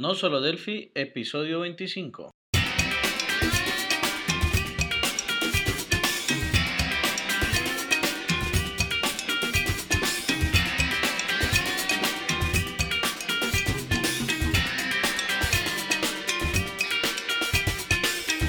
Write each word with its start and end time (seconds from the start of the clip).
No 0.00 0.14
solo 0.14 0.40
Delphi, 0.40 0.92
episodio 0.94 1.58
25. 1.62 2.30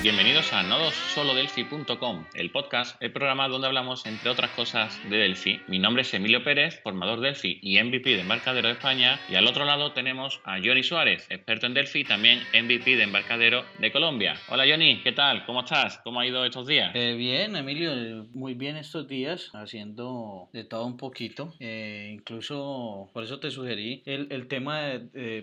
Bienvenidos 0.09 0.51
a 0.53 0.63
nodosolodelphi.com, 0.63 2.25
el 2.33 2.49
podcast, 2.49 2.99
el 2.99 3.11
programa 3.11 3.47
donde 3.47 3.67
hablamos, 3.67 4.07
entre 4.07 4.31
otras 4.31 4.49
cosas, 4.49 4.99
de 5.07 5.17
Delphi. 5.17 5.61
Mi 5.67 5.77
nombre 5.77 6.01
es 6.01 6.11
Emilio 6.15 6.43
Pérez, 6.43 6.81
formador 6.81 7.19
Delphi 7.19 7.59
y 7.61 7.79
MVP 7.79 8.09
de 8.15 8.21
Embarcadero 8.21 8.69
de 8.69 8.73
España. 8.73 9.19
Y 9.29 9.35
al 9.35 9.45
otro 9.45 9.65
lado 9.65 9.91
tenemos 9.91 10.41
a 10.45 10.57
Johnny 10.57 10.81
Suárez, 10.81 11.27
experto 11.29 11.67
en 11.67 11.75
Delphi 11.75 11.99
y 11.99 12.03
también 12.05 12.39
MVP 12.59 12.95
de 12.95 13.03
Embarcadero 13.03 13.63
de 13.77 13.91
Colombia. 13.91 14.35
Hola 14.49 14.65
Johnny, 14.67 14.99
¿qué 15.03 15.11
tal? 15.11 15.45
¿Cómo 15.45 15.59
estás? 15.59 15.99
¿Cómo 16.03 16.21
ha 16.21 16.25
ido 16.25 16.43
estos 16.43 16.65
días? 16.65 16.89
Eh, 16.95 17.13
bien, 17.15 17.55
Emilio, 17.55 17.93
eh, 17.93 18.23
muy 18.33 18.55
bien 18.55 18.77
estos 18.77 19.07
días, 19.07 19.51
haciendo 19.53 20.49
de 20.53 20.63
todo 20.63 20.87
un 20.87 20.97
poquito. 20.97 21.53
Eh, 21.59 22.09
incluso 22.15 23.11
por 23.13 23.25
eso 23.25 23.39
te 23.39 23.51
sugerí 23.51 24.01
el, 24.07 24.47
tema 24.47 24.89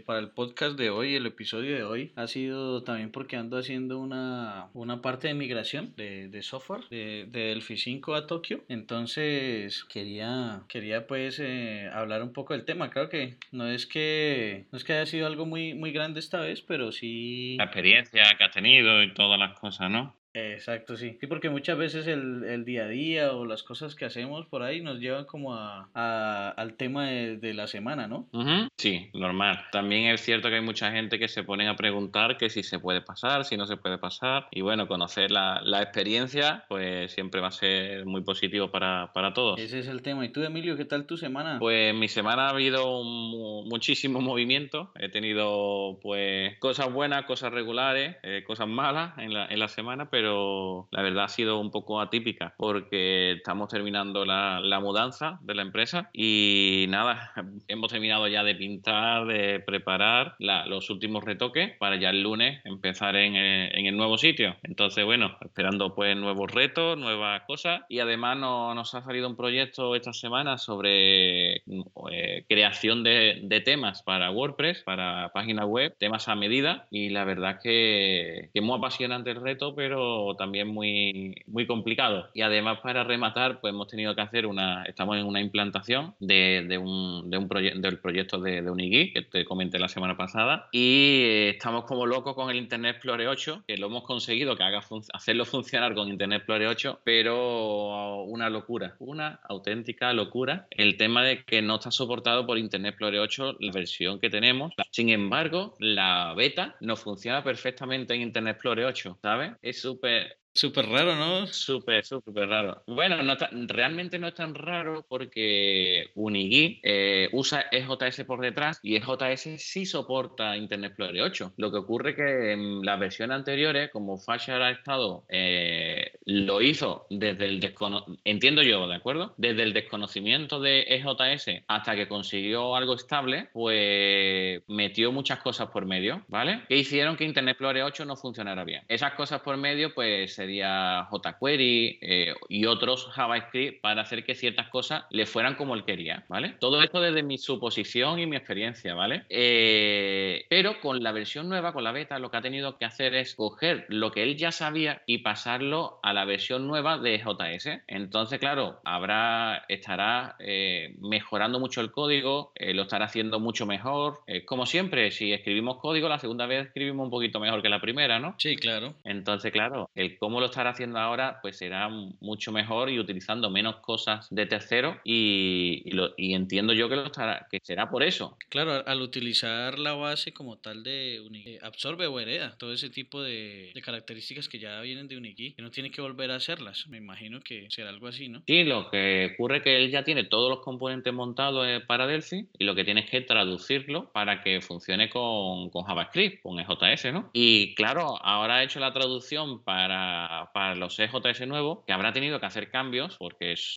para 0.05 0.19
el 0.19 0.31
podcast 0.31 0.77
de 0.77 0.91
hoy, 0.91 1.15
el 1.15 1.27
episodio 1.27 1.77
de 1.77 1.85
hoy, 1.85 2.13
ha 2.17 2.27
sido 2.27 2.83
también 2.83 3.13
porque 3.13 3.37
ando 3.37 3.59
haciendo 3.59 4.01
una, 4.01 4.56
una 4.75 5.03
parte 5.03 5.29
de 5.29 5.35
migración 5.35 5.95
de, 5.97 6.29
de 6.29 6.43
software 6.43 6.89
de, 6.91 7.27
de 7.29 7.41
Delphi 7.49 7.77
5 7.77 8.15
a 8.15 8.27
Tokio. 8.27 8.65
Entonces 8.69 9.85
quería, 9.85 10.63
quería 10.69 11.07
pues 11.07 11.39
eh, 11.41 11.91
hablar 11.93 12.23
un 12.23 12.33
poco 12.33 12.55
del 12.55 12.65
tema. 12.65 12.91
Creo 12.91 13.09
que 13.09 13.37
no 13.53 13.67
es 13.69 13.87
que 13.87 14.67
no 14.73 14.79
es 14.79 14.85
que 14.85 14.95
haya 14.95 15.07
sido 15.07 15.27
algo 15.27 15.47
muy, 15.47 15.75
muy 15.75 15.93
grande 15.93 16.21
esta 16.21 16.41
vez, 16.41 16.63
pero 16.63 16.93
sí. 16.93 17.57
La 17.59 17.65
experiencia 17.65 18.23
que 18.37 18.45
has 18.45 18.53
tenido 18.53 19.03
y 19.03 19.13
todas 19.15 19.39
las 19.39 19.59
cosas, 19.59 19.91
¿no? 19.91 20.15
Exacto, 20.39 20.97
sí. 20.97 21.17
Sí, 21.19 21.27
porque 21.27 21.49
muchas 21.49 21.79
veces 21.79 22.07
el, 22.07 22.45
el 22.45 22.65
día 22.67 22.85
a 22.85 22.89
día 22.89 23.33
o 23.33 23.47
las 23.47 23.63
cosas 23.63 23.95
que 23.95 24.05
hacemos 24.05 24.47
por 24.47 24.63
ahí 24.63 24.83
nos 24.83 24.99
llevan 24.99 25.25
como 25.25 25.55
a, 25.55 25.89
a- 25.95 26.51
al 26.51 26.75
tema 26.75 27.07
de, 27.07 27.39
de 27.39 27.55
la 27.55 27.67
semana, 27.67 28.07
¿no? 28.07 28.29
Ujú, 28.33 28.69
Sí, 28.77 29.09
normal. 29.15 29.65
También 29.73 30.07
es 30.13 30.21
cierto 30.21 30.49
que 30.51 30.57
hay 30.57 30.61
mucha 30.61 30.93
gente 30.93 31.19
que 31.19 31.29
se 31.29 31.43
ponen 31.43 31.69
a 31.69 31.77
preguntar 31.77 32.37
que 32.37 32.51
si 32.51 32.63
se 32.63 32.79
puede 32.79 33.01
pasar, 33.01 33.45
si 33.47 33.57
no 33.57 33.67
se 33.67 33.79
puede 33.79 33.97
pasar. 33.97 34.49
Y 34.51 34.61
bueno, 34.61 34.87
conocer 34.87 35.31
la, 35.31 35.63
la 35.65 35.81
experiencia, 35.81 36.65
pues 36.69 37.13
siempre 37.13 37.41
va 37.41 37.49
a 37.49 37.53
ser 37.53 38.05
muy 38.05 38.23
positivo 38.23 38.71
para, 38.71 39.13
para 39.15 39.33
todos. 39.33 39.59
Ese 39.59 39.79
es 39.79 39.89
el 39.89 40.03
tema. 40.03 40.27
¿Y 40.27 40.29
tú, 40.33 40.43
Emilio, 40.43 40.77
qué 40.77 40.85
tal 40.85 41.07
tu 41.07 41.17
semana? 41.17 41.59
Pues 41.59 41.95
mi 41.95 42.09
semana 42.09 42.49
ha 42.49 42.51
habido 42.51 43.03
mu- 43.03 43.65
muchísimo 43.65 44.21
movimiento. 44.21 44.93
He 44.97 45.09
tenido 45.09 45.99
pues 46.03 46.59
cosas 46.59 46.93
buenas, 46.93 47.25
cosas 47.25 47.53
regulares, 47.53 48.17
eh, 48.23 48.45
cosas 48.47 48.69
malas 48.69 49.17
en 49.17 49.33
la, 49.33 49.47
en 49.47 49.59
la 49.59 49.69
semana, 49.69 50.11
pero 50.11 50.26
la 50.27 51.03
verdad 51.03 51.25
ha 51.25 51.29
sido 51.29 51.59
un 51.61 51.71
poco 51.71 52.01
atípica 52.01 52.55
porque 52.57 53.33
estamos 53.33 53.69
terminando 53.69 54.25
la, 54.25 54.61
la 54.61 54.81
mudanza 54.81 55.39
de 55.43 55.55
la 55.55 55.63
empresa 55.63 56.11
y 56.13 56.87
nada, 56.89 57.33
hemos 57.69 57.91
terminado 57.91 58.29
ya 58.29 58.43
de 58.45 58.55
pintar, 58.55 59.27
de 59.27 59.61
preparar 59.61 60.35
la- 60.39 60.67
los 60.67 60.91
últimos 60.91 61.25
retoques 61.25 61.77
para 61.79 61.97
ya 61.97 62.11
el 62.11 62.23
lunes 62.23 62.61
empezar 62.65 63.17
en, 63.17 63.37
eh, 63.37 63.71
en 63.79 63.87
el 63.87 63.97
nuevo 63.97 64.19
sitio. 64.19 64.57
Entonces, 64.63 65.05
bueno, 65.05 65.37
esperando 65.41 65.95
pues 65.95 66.17
nuevos 66.17 66.51
retos, 66.53 66.99
nuevas 66.99 67.43
cosas 67.47 67.83
y 67.89 67.99
además 68.01 68.37
no- 68.39 68.75
nos 68.75 68.95
ha 68.95 69.03
salido 69.03 69.29
un 69.29 69.37
proyecto 69.37 69.95
esta 69.95 70.13
semana 70.13 70.59
sobre 70.59 71.57
eh, 71.57 72.45
creación 72.49 73.03
de, 73.03 73.41
de 73.43 73.61
temas 73.61 74.03
para 74.03 74.31
WordPress, 74.31 74.83
para 74.83 75.31
páginas 75.33 75.67
web, 75.67 75.95
temas 75.99 76.29
a 76.29 76.35
medida 76.35 76.87
y 76.91 77.11
la 77.11 77.25
verdad 77.25 77.59
que, 77.63 78.51
que 78.53 78.61
muy 78.61 78.79
apasionante 78.79 79.31
el 79.31 79.41
reto, 79.41 79.75
pero 79.75 80.06
también 80.39 80.69
muy, 80.69 81.35
muy 81.47 81.67
complicado. 81.67 82.29
Y 82.35 82.43
además 82.43 82.81
para 82.81 83.05
rematar, 83.05 83.61
pues 83.61 83.73
hemos 83.73 83.89
tenido 83.89 84.15
que 84.15 84.21
hacer 84.23 84.47
una, 84.47 84.85
estamos 84.85 85.17
en 85.17 85.27
una 85.27 85.41
implantación 85.41 86.15
de, 86.21 86.65
de 86.69 86.79
un, 86.79 87.31
de 87.31 87.39
un 87.39 87.49
proye- 87.49 87.75
del 87.81 87.99
proyecto 87.99 88.39
de, 88.41 88.63
de 88.63 88.71
Unigui, 88.71 89.13
que 89.13 89.23
te 89.23 89.45
comenté 89.45 89.79
la 89.79 89.89
semana 89.89 90.17
pasada, 90.17 90.69
y 90.73 91.23
eh, 91.25 91.49
estamos 91.51 91.85
como 91.85 92.07
locos 92.07 92.35
con 92.35 92.51
el 92.51 92.57
Internet 92.57 92.97
Explorer 92.97 93.29
8, 93.29 93.65
que 93.67 93.77
lo 93.77 93.87
hemos 93.87 94.05
conseguido 94.05 94.57
que 94.57 94.63
haga 94.63 94.83
fun- 94.83 95.03
hacerlo 95.13 95.45
funcionar 95.45 95.95
con 95.95 96.09
Internet 96.09 96.39
Explorer 96.39 96.69
8, 96.69 97.01
pero 97.05 98.23
una 98.25 98.51
locura, 98.51 98.95
una 98.99 99.41
auténtica 99.49 100.13
locura. 100.13 100.67
El 100.71 100.97
tema 100.97 101.23
de 101.23 101.45
que 101.45 101.63
no 101.63 101.77
está 101.77 101.91
soportado 101.91 102.47
por 102.47 102.59
Internet 102.59 102.91
Explorer 102.91 103.21
8 103.21 103.57
la 103.61 103.73
versión 103.73 104.19
que 104.21 104.31
tenemos. 104.31 104.73
Sin 104.91 105.09
embargo, 105.11 105.75
la 105.79 106.35
beta 106.37 106.77
no 106.81 106.97
funciona 106.97 107.43
perfectamente 107.43 108.15
en 108.15 108.23
Internet 108.23 108.55
Explorer 108.57 108.85
8, 108.87 109.19
¿sabes? 109.23 109.53
Es 109.63 109.85
súper 109.97 110.39
Súper 110.57 110.89
raro, 110.89 111.15
¿no? 111.15 111.47
Súper, 111.49 112.03
súper 112.07 112.49
raro. 112.49 112.83
Bueno, 112.87 113.23
no 113.23 113.37
realmente 113.67 114.19
no 114.19 114.29
es 114.29 114.35
tan 114.35 114.55
raro 114.55 115.05
porque 115.07 116.13
Unigui 116.15 116.81
eh, 116.83 117.29
usa 117.33 117.67
EJS 117.71 118.25
por 118.25 118.41
detrás 118.41 118.81
y 118.83 118.97
EJS 118.97 119.61
sí 119.63 119.85
soporta 119.85 120.57
Internet 120.57 120.93
Explorer 120.93 121.23
8. 121.23 121.53
Lo 121.59 121.71
que 121.71 121.77
ocurre 121.77 122.15
que 122.15 122.53
en 122.53 122.81
las 122.87 122.99
versiones 122.99 123.37
anteriores, 123.37 123.91
como 123.91 124.17
Fasher 124.17 124.63
ha 124.63 124.71
estado, 124.71 125.27
eh, 125.29 126.13
lo 126.25 126.63
hizo 126.63 127.07
desde 127.11 127.45
el 127.45 127.61
desconocimiento, 127.61 128.23
entiendo 128.25 128.63
yo, 128.63 128.89
¿de 128.89 128.95
acuerdo? 128.95 129.35
Desde 129.37 129.63
el 129.63 129.75
desconocimiento 129.75 130.59
de 130.59 130.87
EJS 130.89 131.65
hasta 131.69 131.95
que 131.95 132.09
consiguió 132.09 132.77
algo 132.77 132.95
estable, 132.95 133.51
pues 133.53 134.63
metió 134.69 135.13
muchas 135.13 135.41
cosas 135.41 135.69
por 135.69 135.85
medio, 135.85 136.25
¿vale? 136.29 136.63
Que 136.67 136.79
hicieron 136.79 137.19
que 137.19 137.25
Internet 137.25 137.53
Explorer 137.53 137.83
8 137.83 138.07
no 138.07 138.17
funcionara 138.17 138.65
bien. 138.65 138.85
Esas 138.89 139.13
cosas 139.13 139.43
por 139.43 139.59
medio, 139.59 139.93
pues 139.93 140.46
sería 140.47 141.09
jQuery 141.11 141.99
eh, 142.01 142.35
y 142.49 142.67
otros 142.67 143.09
JavaScript 143.13 143.81
para 143.81 144.03
hacer 144.03 144.25
que 144.25 144.37
ciertas 144.37 144.69
cosas 144.69 145.05
le 145.11 145.27
fueran 145.27 145.57
como 145.57 145.75
él 145.75 145.85
quería, 145.85 146.25
¿vale? 146.29 146.55
Todo 146.61 146.83
esto 146.83 147.01
desde 147.01 147.25
mi 147.25 147.37
suposición 147.37 148.21
y 148.21 148.27
mi 148.27 148.37
experiencia, 148.37 148.95
¿vale? 148.95 149.25
Eh, 149.29 150.47
pero 150.49 150.81
con 150.81 151.03
la 151.03 151.11
versión 151.11 151.49
nueva, 151.49 151.73
con 151.73 151.83
la 151.83 151.91
beta, 151.91 152.21
lo 152.21 152.31
que 152.31 152.37
ha 152.37 152.43
tenido 152.43 152.79
que 152.79 152.85
hacer 152.85 153.15
es 153.17 153.35
coger 153.35 153.87
lo 153.89 154.13
que 154.13 154.23
él 154.23 154.37
ya 154.37 154.53
sabía 154.53 155.03
y 155.07 155.19
pasarlo 155.19 155.99
a 156.05 156.13
la 156.13 156.25
versión 156.25 156.69
nueva 156.69 156.99
de 156.99 157.19
JS. 157.19 157.83
Entonces, 157.89 158.39
claro, 158.39 158.81
habrá, 158.85 159.65
estará 159.69 160.37
eh, 160.39 160.95
mejorando 161.01 161.59
mucho 161.59 161.81
el 161.81 161.91
código, 161.91 162.53
lo 162.57 162.83
estará 162.83 163.07
haciendo 163.07 163.41
mucho 163.41 163.67
mejor. 163.67 164.21
Como 164.45 164.67
siempre, 164.67 165.11
si 165.11 165.33
escribimos 165.33 165.79
código, 165.79 166.09
la 166.09 166.21
segunda 166.21 166.47
vez 166.47 166.67
escribimos 166.67 167.05
un 167.05 167.11
poquito 167.11 167.41
mejor 167.41 167.63
que 167.63 167.69
la 167.69 167.81
primera, 167.81 168.21
¿no? 168.21 168.35
Sí, 168.39 168.57
claro. 168.57 168.95
Entonces, 169.05 169.51
claro, 169.51 169.91
el 169.95 170.19
cómo 170.19 170.36
lo 170.41 170.47
estará 170.47 170.71
haciendo 170.71 170.99
ahora, 170.99 171.39
pues 171.43 171.57
será 171.59 171.89
mucho 171.89 172.53
mejor 172.53 172.91
y 172.91 172.99
utilizando 172.99 173.51
menos 173.51 173.77
cosas 173.77 174.27
de 174.31 174.47
tercero 174.47 175.01
y, 175.05 175.83
y 175.85 175.91
lo- 175.93 176.15
y 176.17 176.35
entiendo 176.35 176.73
yo 176.73 176.89
que 176.89 176.97
lo 176.97 177.07
estará, 177.07 177.47
que 177.51 177.59
será 177.63 177.91
por 177.91 178.03
eso. 178.03 178.37
Claro, 178.49 178.83
al- 178.87 179.01
utilizar 179.03 179.79
la 179.79 179.93
base 179.95 180.33
como 180.33 180.59
tal 180.59 180.83
de 180.83 181.21
Unigui, 181.25 181.51
eh, 181.55 181.59
absorbe 181.63 182.07
o 182.07 182.19
hereda 182.21 182.57
todo 182.59 182.73
ese 182.73 182.91
tipo 182.91 183.23
de, 183.23 183.71
de 183.75 183.83
características 183.83 184.49
que 184.49 184.59
ya 184.59 184.81
vienen 184.81 185.09
de 185.09 185.17
Unigui, 185.17 185.55
que 185.55 185.63
no 185.63 185.71
tiene 185.71 185.91
que 185.91 186.01
volver 186.03 186.31
a 186.31 186.37
hacerlas. 186.37 186.87
Me 186.89 186.99
imagino 186.99 187.41
que 187.41 187.67
será 187.71 187.91
algo 187.91 188.09
así, 188.09 188.29
¿no? 188.29 188.43
Sí, 188.47 188.65
lo 188.65 188.91
que 188.91 189.33
ocurre 189.35 189.59
es 189.59 189.63
que 189.63 189.77
él 189.85 189.91
ya 189.91 190.05
tiene 190.05 190.25
todos 190.25 190.51
los 190.51 190.61
componentes 190.61 191.13
montados 191.13 191.67
eh, 191.67 191.81
para 191.87 192.07
Delphi 192.07 192.49
y 192.59 192.65
lo 192.65 192.75
que 192.75 192.85
tiene 192.85 193.01
es 193.03 193.11
que 193.11 193.21
traducirlo 193.21 194.11
para 194.13 194.43
que 194.43 194.61
funcione 194.61 195.09
con, 195.09 195.71
con 195.71 195.85
JavaScript, 195.85 196.43
con 196.43 196.59
EJS, 196.59 197.13
¿no? 197.13 197.31
Y 197.33 197.75
claro, 197.75 198.17
ahora 198.23 198.57
ha 198.57 198.65
hecho 198.65 198.81
la 198.81 198.93
traducción 198.93 199.63
para, 199.63 200.16
para 200.53 200.75
los 200.75 200.99
EJS 200.99 201.47
nuevos, 201.47 201.85
que 201.87 201.93
habrá 201.93 202.13
tenido 202.13 202.41
que 202.41 202.47
hacer 202.47 202.71
cambios 202.71 203.17
porque 203.19 203.53
es 203.53 203.75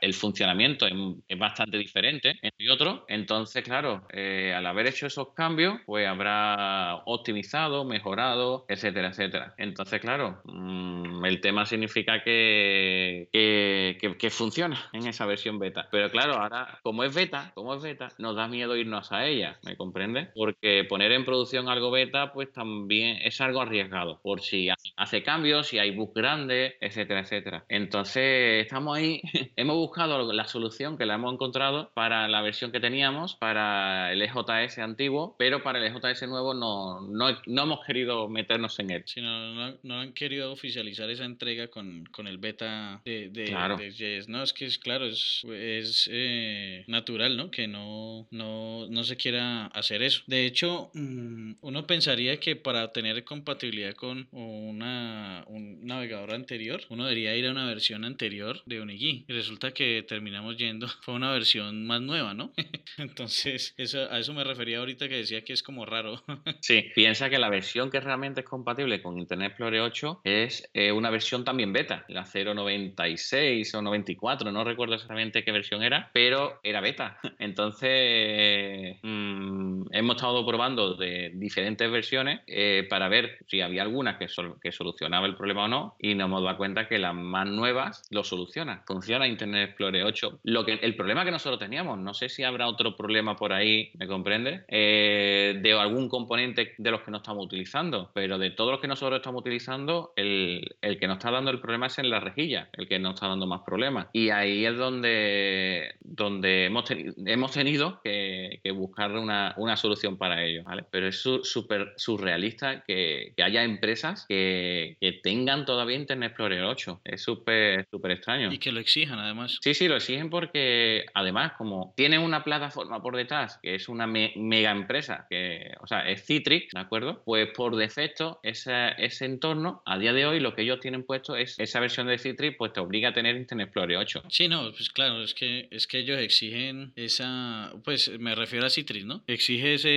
el 0.00 0.14
funcionamiento 0.14 0.86
es, 0.86 1.38
bastante 1.38 1.78
diferente 1.78 2.38
entre 2.42 2.70
otros. 2.70 3.00
Entonces, 3.08 3.62
claro, 3.62 4.06
eh, 4.12 4.52
al 4.56 4.66
haber 4.66 4.86
hecho 4.86 5.06
esos 5.06 5.32
cambios, 5.34 5.80
pues 5.86 6.06
habrá 6.06 7.02
optimizado, 7.06 7.84
mejorado, 7.84 8.64
etcétera, 8.68 9.08
etcétera. 9.08 9.54
Entonces, 9.56 10.00
claro, 10.00 10.40
mm, 10.44 11.24
el 11.24 11.40
tema 11.40 11.66
significa 11.66 12.22
que, 12.22 13.28
que, 13.32 14.30
funciona 14.30 14.90
en 14.92 15.06
esa 15.06 15.24
versión 15.26 15.58
beta. 15.58 15.88
Pero 15.90 16.10
claro, 16.10 16.34
ahora, 16.34 16.78
como 16.82 17.02
es 17.02 17.14
beta, 17.14 17.52
como 17.54 17.74
es 17.74 17.82
beta, 17.82 18.08
nos 18.18 18.36
da 18.36 18.46
miedo 18.46 18.76
irnos 18.76 19.10
a 19.10 19.26
ella, 19.26 19.58
¿me 19.64 19.76
comprende? 19.76 20.28
Porque 20.34 20.84
poner 20.84 21.12
en 21.12 21.24
producción 21.24 21.68
algo 21.68 21.90
beta, 21.90 22.32
pues 22.32 22.52
también 22.52 23.18
es 23.22 23.40
algo 23.40 23.62
arriesgado, 23.62 24.20
por 24.22 24.42
si 24.42 24.68
hace 24.96 25.22
cambios, 25.22 25.68
si 25.68 25.77
hay 25.78 25.90
bugs 25.90 26.14
grandes, 26.14 26.74
etcétera, 26.80 27.20
etcétera. 27.20 27.64
Entonces, 27.68 28.62
estamos 28.62 28.96
ahí, 28.96 29.20
hemos 29.56 29.76
buscado 29.76 30.32
la 30.32 30.44
solución 30.46 30.96
que 30.98 31.06
la 31.06 31.14
hemos 31.14 31.32
encontrado 31.34 31.90
para 31.94 32.28
la 32.28 32.42
versión 32.42 32.72
que 32.72 32.80
teníamos, 32.80 33.34
para 33.36 34.12
el 34.12 34.22
EJS 34.22 34.78
antiguo, 34.78 35.36
pero 35.38 35.62
para 35.62 35.78
el 35.78 35.92
NJS 35.92 36.28
nuevo 36.28 36.54
no, 36.54 37.00
no, 37.00 37.38
no 37.46 37.62
hemos 37.62 37.84
querido 37.86 38.28
meternos 38.28 38.78
en 38.78 38.90
él. 38.90 39.02
Sí, 39.06 39.20
no, 39.20 39.54
no, 39.54 39.78
no 39.82 40.00
han 40.00 40.12
querido 40.12 40.52
oficializar 40.52 41.10
esa 41.10 41.24
entrega 41.24 41.68
con, 41.68 42.04
con 42.06 42.26
el 42.26 42.38
beta 42.38 43.00
de, 43.04 43.28
de, 43.30 43.44
Claro. 43.44 43.76
de 43.76 43.90
JS. 43.90 44.28
No, 44.28 44.42
es 44.42 44.52
que 44.52 44.66
es 44.66 44.78
claro, 44.78 45.06
es, 45.06 45.44
es 45.50 46.08
eh, 46.12 46.84
natural, 46.86 47.36
¿no? 47.36 47.50
Que 47.50 47.66
no, 47.66 48.26
no, 48.30 48.86
no 48.88 49.04
se 49.04 49.16
quiera 49.16 49.66
hacer 49.66 50.02
eso. 50.02 50.22
De 50.26 50.46
hecho, 50.46 50.90
mm, 50.94 51.54
uno 51.60 51.86
pensaría 51.86 52.38
que 52.40 52.56
para 52.56 52.92
tener 52.92 53.24
compatibilidad 53.24 53.94
con 53.94 54.28
una, 54.32 55.44
un 55.48 55.67
navegador 55.80 56.32
anterior, 56.34 56.80
uno 56.88 57.04
debería 57.04 57.36
ir 57.36 57.46
a 57.46 57.50
una 57.50 57.66
versión 57.66 58.04
anterior 58.04 58.62
de 58.66 58.80
Unigui. 58.80 59.24
Y 59.28 59.32
resulta 59.32 59.72
que 59.72 60.04
terminamos 60.06 60.56
yendo, 60.56 60.86
fue 61.02 61.14
una 61.14 61.32
versión 61.32 61.86
más 61.86 62.00
nueva, 62.00 62.34
¿no? 62.34 62.52
Entonces, 62.98 63.74
eso, 63.76 64.10
a 64.10 64.18
eso 64.18 64.34
me 64.34 64.44
refería 64.44 64.78
ahorita 64.78 65.08
que 65.08 65.16
decía 65.16 65.42
que 65.44 65.52
es 65.52 65.62
como 65.62 65.84
raro. 65.86 66.22
Sí, 66.60 66.84
piensa 66.94 67.30
que 67.30 67.38
la 67.38 67.48
versión 67.50 67.90
que 67.90 68.00
realmente 68.00 68.40
es 68.40 68.46
compatible 68.46 69.00
con 69.00 69.18
Internet 69.18 69.50
Explorer 69.52 69.80
8 69.80 70.20
es 70.24 70.68
eh, 70.74 70.92
una 70.92 71.10
versión 71.10 71.44
también 71.44 71.72
beta, 71.72 72.04
la 72.08 72.24
096 72.24 73.74
o 73.74 73.82
94, 73.82 74.50
no 74.52 74.64
recuerdo 74.64 74.94
exactamente 74.94 75.44
qué 75.44 75.52
versión 75.52 75.82
era, 75.82 76.10
pero 76.12 76.60
era 76.62 76.80
beta. 76.80 77.18
Entonces, 77.38 78.96
mm, 79.02 79.84
hemos 79.92 80.16
estado 80.16 80.44
probando 80.46 80.94
de 80.94 81.30
diferentes 81.34 81.90
versiones 81.90 82.40
eh, 82.46 82.86
para 82.88 83.08
ver 83.08 83.38
si 83.46 83.60
había 83.60 83.82
alguna 83.82 84.18
que, 84.18 84.28
sol- 84.28 84.56
que 84.60 84.72
solucionaba 84.72 85.26
el 85.26 85.36
problema 85.36 85.57
o 85.64 85.68
no, 85.68 85.96
y 85.98 86.14
nos 86.14 86.26
hemos 86.26 86.42
dado 86.44 86.56
cuenta 86.56 86.88
que 86.88 86.98
las 86.98 87.14
más 87.14 87.46
nuevas 87.46 88.02
lo 88.10 88.24
solucionan. 88.24 88.82
Funciona 88.86 89.26
Internet 89.26 89.70
Explorer 89.70 90.04
8. 90.04 90.40
Lo 90.44 90.64
que, 90.64 90.74
el 90.74 90.94
problema 90.96 91.24
que 91.24 91.30
nosotros 91.30 91.58
teníamos, 91.58 91.98
no 91.98 92.14
sé 92.14 92.28
si 92.28 92.42
habrá 92.44 92.68
otro 92.68 92.96
problema 92.96 93.36
por 93.36 93.52
ahí, 93.52 93.90
¿me 93.94 94.06
comprende? 94.06 94.64
Eh, 94.68 95.58
de 95.62 95.72
algún 95.72 96.08
componente 96.08 96.74
de 96.78 96.90
los 96.90 97.02
que 97.02 97.10
no 97.10 97.18
estamos 97.18 97.44
utilizando, 97.44 98.10
pero 98.14 98.38
de 98.38 98.50
todos 98.50 98.72
los 98.72 98.80
que 98.80 98.88
nosotros 98.88 99.18
estamos 99.18 99.40
utilizando, 99.40 100.12
el, 100.16 100.76
el 100.80 100.98
que 100.98 101.06
nos 101.06 101.18
está 101.18 101.30
dando 101.30 101.50
el 101.50 101.60
problema 101.60 101.86
es 101.86 101.98
en 101.98 102.10
la 102.10 102.20
rejilla, 102.20 102.68
el 102.72 102.88
que 102.88 102.98
nos 102.98 103.14
está 103.14 103.28
dando 103.28 103.46
más 103.46 103.62
problemas. 103.64 104.08
Y 104.12 104.30
ahí 104.30 104.64
es 104.64 104.76
donde, 104.76 105.94
donde 106.00 106.66
hemos, 106.66 106.90
teni- 106.90 107.14
hemos 107.26 107.52
tenido 107.52 108.00
que, 108.02 108.60
buscar 108.74 109.12
una, 109.16 109.54
una 109.56 109.76
solución 109.76 110.16
para 110.18 110.44
ello. 110.44 110.62
Pero 110.90 111.08
es 111.08 111.20
su- 111.22 111.42
súper 111.42 111.94
surrealista 111.96 112.84
que, 112.86 113.32
que 113.36 113.42
haya 113.42 113.64
empresas 113.64 114.26
que, 114.28 114.96
que 115.00 115.12
tengan 115.22 115.47
todavía 115.66 115.96
Internet 115.96 116.30
Explorer 116.30 116.62
8. 116.64 117.00
Es 117.04 117.22
súper 117.22 117.86
súper 117.90 118.12
extraño. 118.12 118.52
y 118.52 118.58
que 118.58 118.72
lo 118.72 118.80
exijan, 118.80 119.18
además. 119.18 119.58
Sí, 119.60 119.74
sí, 119.74 119.88
lo 119.88 119.96
exigen 119.96 120.30
porque 120.30 121.04
además, 121.14 121.52
como 121.58 121.92
tienen 121.96 122.20
una 122.20 122.44
plataforma 122.44 123.02
por 123.02 123.16
detrás, 123.16 123.58
que 123.62 123.74
es 123.74 123.88
una 123.88 124.06
me- 124.06 124.32
mega 124.36 124.70
empresa, 124.70 125.26
que, 125.30 125.72
o 125.80 125.86
sea, 125.86 126.08
es 126.08 126.24
Citrix, 126.24 126.72
¿de 126.74 126.80
acuerdo? 126.80 127.22
Pues 127.24 127.48
por 127.54 127.76
defecto, 127.76 128.40
ese, 128.42 128.90
ese 128.98 129.24
entorno, 129.24 129.82
a 129.86 129.98
día 129.98 130.12
de 130.12 130.26
hoy, 130.26 130.40
lo 130.40 130.54
que 130.54 130.62
ellos 130.62 130.80
tienen 130.80 131.04
puesto 131.04 131.36
es 131.36 131.58
esa 131.58 131.80
versión 131.80 132.06
de 132.06 132.18
Citrix, 132.18 132.56
pues 132.56 132.72
te 132.72 132.80
obliga 132.80 133.10
a 133.10 133.12
tener 133.12 133.36
Internet 133.36 133.66
Explorer 133.68 133.96
8. 133.98 134.22
Sí, 134.28 134.48
no, 134.48 134.70
pues 134.72 134.90
claro, 134.90 135.22
es 135.22 135.34
que 135.34 135.68
es 135.70 135.86
que 135.86 135.98
ellos 136.00 136.18
exigen 136.18 136.92
esa, 136.96 137.72
pues 137.84 138.10
me 138.18 138.34
refiero 138.34 138.66
a 138.66 138.70
Citrix, 138.70 139.04
¿no? 139.04 139.22
Exige 139.26 139.74
ese 139.74 139.88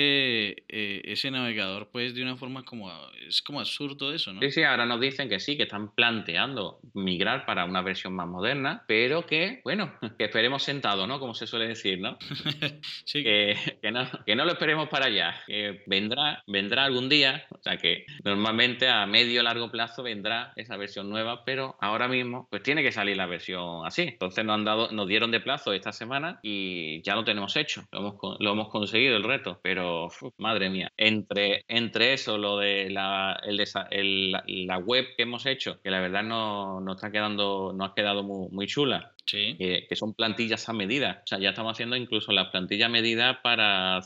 eh, 0.69 1.01
ese 1.05 1.31
navegador 1.31 1.89
pues 1.91 2.13
de 2.15 2.21
una 2.23 2.35
forma 2.37 2.63
como 2.63 2.91
es 3.27 3.41
como 3.41 3.59
absurdo 3.59 4.13
eso, 4.13 4.33
¿no? 4.33 4.41
Sí, 4.41 4.51
sí, 4.51 4.63
ahora 4.63 4.85
nos 4.85 4.99
dicen 5.01 5.29
que 5.29 5.39
sí, 5.41 5.57
que 5.57 5.63
están 5.63 5.93
planteando 5.93 6.79
migrar 6.93 7.45
para 7.45 7.65
una 7.65 7.81
versión 7.81 8.13
más 8.15 8.27
moderna, 8.27 8.83
pero 8.87 9.25
que, 9.25 9.61
bueno, 9.63 9.93
que 10.17 10.25
esperemos 10.25 10.63
sentado, 10.63 11.07
¿no? 11.07 11.19
Como 11.19 11.33
se 11.33 11.47
suele 11.47 11.67
decir, 11.67 11.99
¿no? 11.99 12.17
Sí, 13.05 13.23
que, 13.23 13.55
que 13.81 13.91
no, 13.91 14.07
que 14.25 14.35
no 14.35 14.45
lo 14.45 14.51
esperemos 14.53 14.87
para 14.89 15.05
allá, 15.07 15.35
que 15.47 15.81
vendrá, 15.87 16.43
vendrá 16.47 16.85
algún 16.85 17.09
día, 17.09 17.45
o 17.49 17.61
sea 17.61 17.77
que 17.77 18.05
normalmente 18.23 18.87
a 18.87 19.05
medio 19.05 19.43
largo 19.43 19.69
plazo 19.71 20.03
vendrá 20.03 20.53
esa 20.55 20.77
versión 20.77 21.09
nueva, 21.09 21.43
pero 21.45 21.75
ahora 21.81 22.07
mismo 22.07 22.47
pues 22.49 22.63
tiene 22.63 22.83
que 22.83 22.91
salir 22.91 23.17
la 23.17 23.25
versión 23.25 23.85
así. 23.85 24.03
Entonces 24.03 24.45
nos 24.45 24.55
han 24.55 24.65
dado, 24.65 24.91
nos 24.91 25.07
dieron 25.07 25.31
de 25.31 25.39
plazo 25.39 25.73
esta 25.73 25.91
semana 25.91 26.39
y 26.43 27.01
ya 27.03 27.15
lo 27.15 27.23
tenemos 27.23 27.55
hecho, 27.55 27.83
lo 27.91 27.99
hemos, 27.99 28.15
lo 28.39 28.51
hemos 28.51 28.69
conseguido 28.69 29.17
el 29.17 29.23
reto, 29.23 29.59
pero 29.63 30.05
uf, 30.05 30.21
madre 30.37 30.69
mía, 30.69 30.91
entre, 30.97 31.63
entre 31.67 32.13
eso, 32.13 32.37
lo 32.37 32.57
de 32.57 32.89
la, 32.89 33.39
el 33.43 33.59
el- 33.91 34.31
la, 34.31 34.43
la 34.45 34.77
web 34.77 35.05
que 35.17 35.23
hemos 35.31 35.45
hecho, 35.45 35.81
que 35.81 35.89
la 35.89 36.01
verdad 36.01 36.23
no, 36.23 36.81
no 36.81 36.93
está 36.93 37.09
quedando, 37.09 37.71
no 37.73 37.85
ha 37.85 37.95
quedado 37.95 38.21
muy, 38.21 38.49
muy 38.49 38.67
chula, 38.67 39.13
sí. 39.31 39.55
que, 39.57 39.85
que 39.87 39.95
son 39.95 40.13
plantillas 40.13 40.67
a 40.69 40.73
medida. 40.73 41.21
O 41.23 41.27
sea, 41.27 41.39
ya 41.39 41.49
estamos 41.49 41.73
haciendo 41.73 41.95
incluso 41.95 42.31
las 42.31 42.49
plantillas 42.49 42.87
a 42.87 42.91
medida 42.91 43.41
para 43.41 44.01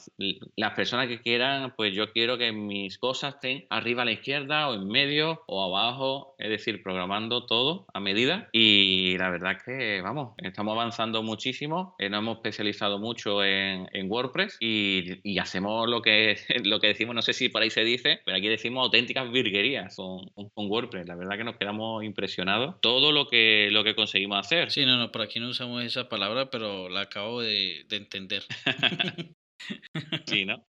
las 0.56 0.74
personas 0.74 1.07
que 1.07 1.22
quieran, 1.22 1.74
pues 1.75 1.94
yo 1.94 2.12
quiero 2.12 2.38
que 2.38 2.51
mis 2.51 2.98
cosas 2.98 3.36
estén 3.36 3.66
arriba 3.69 4.04
a 4.04 4.06
la 4.06 4.12
izquierda 4.12 4.69
o 4.69 4.75
en 4.75 4.88
medio 4.88 5.44
o 5.48 5.63
abajo, 5.63 6.36
es 6.38 6.50
decir, 6.50 6.83
programando 6.83 7.45
todo 7.45 7.86
a 7.94 8.00
medida. 8.00 8.50
Y 8.51 9.18
la 9.18 9.30
verdad 9.30 9.57
que, 9.63 10.01
vamos, 10.01 10.33
estamos 10.38 10.74
avanzando 10.74 11.24
muchísimo, 11.24 11.95
eh, 12.00 12.10
nos 12.10 12.19
hemos 12.19 12.38
especializado 12.38 13.00
mucho 13.00 13.44
en, 13.44 13.88
en 13.92 14.10
WordPress 14.10 14.57
y, 14.60 15.19
y 15.24 15.39
hacemos 15.39 15.89
lo 15.89 16.01
que, 16.01 16.38
lo 16.63 16.80
que 16.80 16.88
decimos, 16.88 17.16
no 17.16 17.22
sé 17.22 17.33
si 17.33 17.50
por 17.50 17.62
ahí 17.62 17.69
se 17.69 17.83
dice, 17.83 18.22
pero 18.25 18.38
aquí 18.38 18.48
decimos 18.48 18.83
auténticas 18.83 19.31
virguerías 19.31 19.95
con, 19.95 20.31
WordPress. 20.56 21.07
La 21.07 21.16
verdad 21.16 21.38
que 21.38 21.44
nos 21.44 21.57
quedamos 21.57 22.04
impresionados 22.04 22.75
todo 22.81 23.12
lo 23.12 23.27
que, 23.27 23.69
lo 23.72 23.83
que 23.83 23.95
conseguimos 23.95 24.39
hacer. 24.39 24.72
Sí, 24.72 24.86
no, 24.86 24.98
no, 24.98 25.12
por 25.15 25.21
aquí 25.21 25.39
no 25.39 25.47
usamos 25.47 25.81
esa 25.81 26.09
palabra, 26.09 26.50
pero 26.50 26.89
la 26.89 27.03
acabo 27.03 27.39
de, 27.39 27.85
de 27.88 27.95
entender. 27.95 28.44
Sí, 30.27 30.44
¿no? 30.44 30.67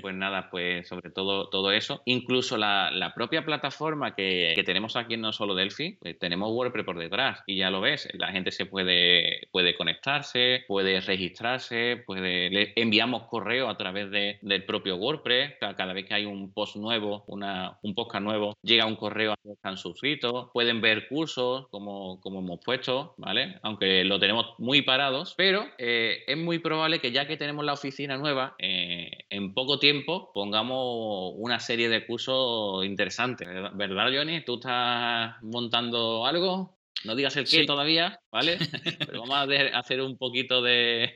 Pues 0.00 0.14
nada, 0.14 0.48
pues 0.50 0.88
sobre 0.88 1.10
todo 1.10 1.48
todo 1.48 1.72
eso. 1.72 2.02
Incluso 2.04 2.56
la, 2.56 3.12
propia 3.14 3.44
plataforma 3.44 4.14
que, 4.14 4.52
que 4.54 4.62
tenemos 4.62 4.96
aquí 4.96 5.16
No 5.16 5.32
Solo 5.32 5.54
Delphi, 5.54 5.96
pues 6.00 6.18
tenemos 6.18 6.50
WordPress 6.52 6.84
por 6.84 6.98
detrás 6.98 7.42
y 7.46 7.56
ya 7.56 7.70
lo 7.70 7.80
ves, 7.80 8.08
la 8.14 8.28
gente 8.32 8.52
se 8.52 8.66
puede, 8.66 9.48
puede 9.50 9.74
conectarse, 9.76 10.64
puede 10.68 11.00
registrarse, 11.00 12.02
puede, 12.06 12.50
le 12.50 12.72
enviamos 12.76 13.24
correo 13.24 13.68
a 13.68 13.76
través 13.76 14.10
de- 14.10 14.38
del 14.42 14.64
propio 14.64 14.96
WordPress. 14.96 15.54
Cada 15.60 15.92
vez 15.92 16.06
que 16.06 16.14
hay 16.14 16.24
un 16.26 16.52
post 16.52 16.76
nuevo, 16.76 17.24
una, 17.26 17.78
un 17.82 17.94
podcast 17.94 18.22
nuevo, 18.24 18.56
llega 18.62 18.86
un 18.86 18.96
correo 18.96 19.32
a 19.32 19.34
los 19.42 19.52
que 19.52 19.56
están 19.56 19.76
suscritos, 19.76 20.50
pueden 20.52 20.80
ver 20.80 21.08
cursos 21.08 21.66
como, 21.70 22.20
como 22.20 22.40
hemos 22.40 22.60
puesto, 22.64 23.14
¿vale? 23.16 23.58
Aunque 23.62 24.04
lo 24.04 24.18
tenemos 24.18 24.54
muy 24.58 24.82
parados, 24.82 25.34
pero 25.36 25.66
eh, 25.78 26.24
es 26.26 26.36
muy 26.36 26.58
probable 26.58 27.00
que 27.00 27.12
ya 27.12 27.26
que 27.26 27.36
tenemos 27.36 27.64
la 27.64 27.72
oficina 27.72 28.16
nueva, 28.16 28.54
eh, 28.58 29.10
en 29.30 29.54
poco 29.54 29.77
tiempo 29.78 30.30
pongamos 30.32 31.32
una 31.36 31.58
serie 31.60 31.88
de 31.88 32.06
cursos 32.06 32.84
interesantes. 32.84 33.46
¿Verdad, 33.48 33.72
¿Verdad, 33.74 34.06
Johnny? 34.12 34.44
¿Tú 34.44 34.54
estás 34.54 35.36
montando 35.42 36.26
algo? 36.26 36.78
No 37.04 37.14
digas 37.14 37.36
el 37.36 37.44
qué 37.44 37.60
Sí. 37.60 37.66
todavía, 37.66 38.20
¿vale? 38.32 38.58
Pero 39.12 39.20
vamos 39.20 39.36
a 39.36 39.78
hacer 39.78 40.00
un 40.02 40.16
poquito 40.18 40.62
de, 40.62 41.14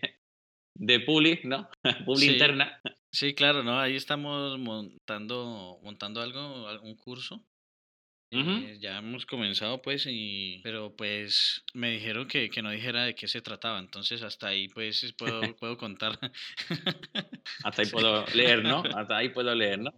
de 0.74 1.00
publi, 1.00 1.40
¿no? 1.44 1.68
publi 2.06 2.26
Sí. 2.26 2.32
interna. 2.32 2.80
Sí, 3.10 3.34
claro, 3.34 3.62
¿no? 3.62 3.78
Ahí 3.78 3.96
estamos 3.96 4.58
montando, 4.58 5.78
montando 5.82 6.22
algo, 6.22 6.66
algún 6.68 6.96
curso. 6.96 7.44
Eh, 8.34 8.78
ya 8.80 8.98
hemos 8.98 9.24
comenzado, 9.26 9.80
pues, 9.82 10.06
y, 10.08 10.60
pero 10.64 10.94
pues 10.96 11.64
me 11.74 11.90
dijeron 11.92 12.28
que, 12.28 12.50
que 12.50 12.62
no 12.62 12.70
dijera 12.70 13.04
de 13.04 13.14
qué 13.14 13.28
se 13.28 13.40
trataba, 13.42 13.78
entonces 13.78 14.22
hasta 14.22 14.48
ahí, 14.48 14.68
pues, 14.68 15.04
es- 15.04 15.12
puedo, 15.14 15.56
puedo 15.56 15.76
contar. 15.78 16.18
Hasta 17.62 17.82
ahí 17.82 17.88
puedo 17.90 18.26
leer, 18.32 18.64
¿no? 18.64 18.88
Hasta 18.96 19.16
ahí 19.18 19.28
puedo 19.30 19.54
leer, 19.54 19.78
¿no? 19.80 19.90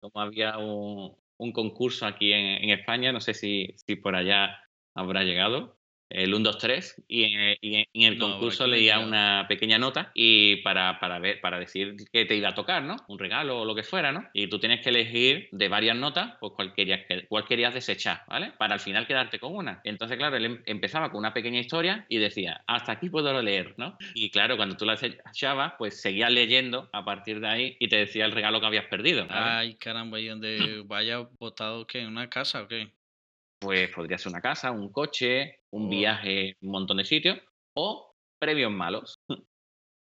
Como 0.00 0.20
había 0.20 0.58
un, 0.58 1.16
un 1.38 1.52
concurso 1.52 2.06
aquí 2.06 2.32
en, 2.32 2.64
en 2.64 2.70
España, 2.70 3.12
no 3.12 3.20
sé 3.20 3.34
si, 3.34 3.68
si 3.86 3.96
por 3.96 4.16
allá 4.16 4.58
habrá 4.94 5.22
llegado, 5.24 5.78
el 6.12 6.34
1, 6.34 6.42
2, 6.44 6.58
3, 6.58 7.02
y 7.08 7.24
en, 7.24 7.56
y 7.92 8.04
el 8.04 8.18
No, 8.18 8.18
concurso 8.18 8.66
no 8.66 8.66
leía 8.66 8.98
una 8.98 9.46
pequeña 9.48 9.78
nota 9.78 10.10
y 10.14 10.56
para, 10.62 10.98
para 11.00 11.18
ver, 11.18 11.40
para 11.40 11.58
decir 11.58 11.94
que 12.12 12.24
te 12.24 12.36
iba 12.36 12.50
a 12.50 12.54
tocar, 12.54 12.82
¿no? 12.82 12.96
Un 13.08 13.18
regalo 13.18 13.60
o 13.60 13.64
lo 13.64 13.74
que 13.74 13.82
fuera, 13.82 14.12
¿no? 14.12 14.28
Y 14.34 14.48
tú 14.48 14.58
tienes 14.58 14.80
que 14.82 14.90
elegir 14.90 15.48
de 15.52 15.68
varias 15.68 15.96
notas, 15.96 16.34
pues 16.40 16.52
cuál 16.56 16.74
querías, 16.74 17.00
que- 17.08 17.26
cuál 17.28 17.44
querías 17.46 17.74
desechar, 17.74 18.22
¿vale? 18.28 18.52
Para 18.58 18.74
al 18.74 18.80
final 18.80 19.06
quedarte 19.06 19.38
con 19.38 19.54
una. 19.54 19.80
Entonces, 19.84 20.16
claro, 20.18 20.36
él 20.36 20.44
em- 20.44 20.62
empezaba 20.66 21.10
con 21.10 21.18
una 21.20 21.34
pequeña 21.34 21.60
historia 21.60 22.06
y 22.08 22.18
decía, 22.18 22.62
hasta 22.66 22.92
aquí 22.92 23.08
puedo 23.10 23.40
leer, 23.42 23.74
¿no? 23.78 23.96
Y 24.14 24.30
claro, 24.30 24.56
cuando 24.56 24.76
tú 24.76 24.84
la 24.84 24.96
desechabas, 24.96 25.74
pues 25.78 26.00
seguías 26.00 26.30
leyendo 26.32 26.88
a 26.92 27.04
partir 27.04 27.40
de 27.40 27.48
ahí 27.48 27.76
y 27.78 27.88
te 27.88 27.96
decía 27.96 28.24
el 28.24 28.32
regalo 28.32 28.60
que 28.60 28.66
habías 28.66 28.86
perdido. 28.86 29.26
¿vale? 29.28 29.56
Ay, 29.56 29.76
caramba, 29.78 30.20
¿y 30.20 30.28
donde 30.28 30.82
vaya 30.86 31.18
botado 31.40 31.86
qué? 31.86 32.00
¿En 32.02 32.08
una 32.08 32.28
casa 32.30 32.62
o 32.62 32.68
qué? 32.68 32.94
Pues 33.62 33.90
podría 33.94 34.18
ser 34.18 34.30
una 34.32 34.40
casa, 34.40 34.72
un 34.72 34.90
coche, 34.92 35.60
un 35.72 35.88
Oh. 35.88 35.88
viaje, 35.88 36.56
un 36.62 36.72
montón 36.72 36.96
de 36.98 37.04
sitios, 37.04 37.38
o 37.76 38.14
premios 38.40 38.72
malos, 38.72 39.16